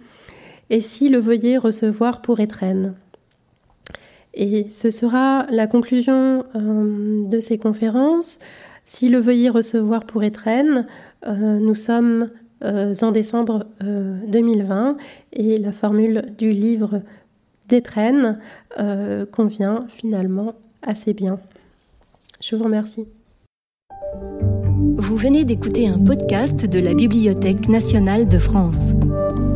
et 0.68 0.80
si 0.80 1.08
le 1.08 1.18
veuillez 1.18 1.58
recevoir 1.58 2.22
pour 2.22 2.40
étrenne. 2.40 2.94
Et 4.34 4.66
ce 4.70 4.90
sera 4.90 5.46
la 5.50 5.66
conclusion 5.66 6.44
euh, 6.54 7.26
de 7.28 7.40
ces 7.40 7.58
conférences. 7.58 8.38
Si 8.84 9.08
le 9.08 9.18
veuillez 9.18 9.48
recevoir 9.48 10.04
pour 10.04 10.22
étrenne, 10.22 10.86
euh, 11.26 11.58
nous 11.58 11.74
sommes 11.74 12.30
euh, 12.62 12.94
en 13.02 13.10
décembre 13.10 13.66
2020 13.80 14.96
et 15.32 15.58
la 15.58 15.72
formule 15.72 16.26
du 16.38 16.52
livre 16.52 17.02
d'étrenne 17.68 18.38
convient 19.30 19.84
finalement 19.88 20.54
assez 20.82 21.14
bien. 21.14 21.38
Je 22.40 22.56
vous 22.56 22.64
remercie. 22.64 23.06
Vous 24.96 25.16
venez 25.16 25.44
d'écouter 25.44 25.88
un 25.88 25.98
podcast 25.98 26.66
de 26.66 26.78
la 26.78 26.94
Bibliothèque 26.94 27.68
nationale 27.68 28.28
de 28.28 28.38
France. 28.38 28.92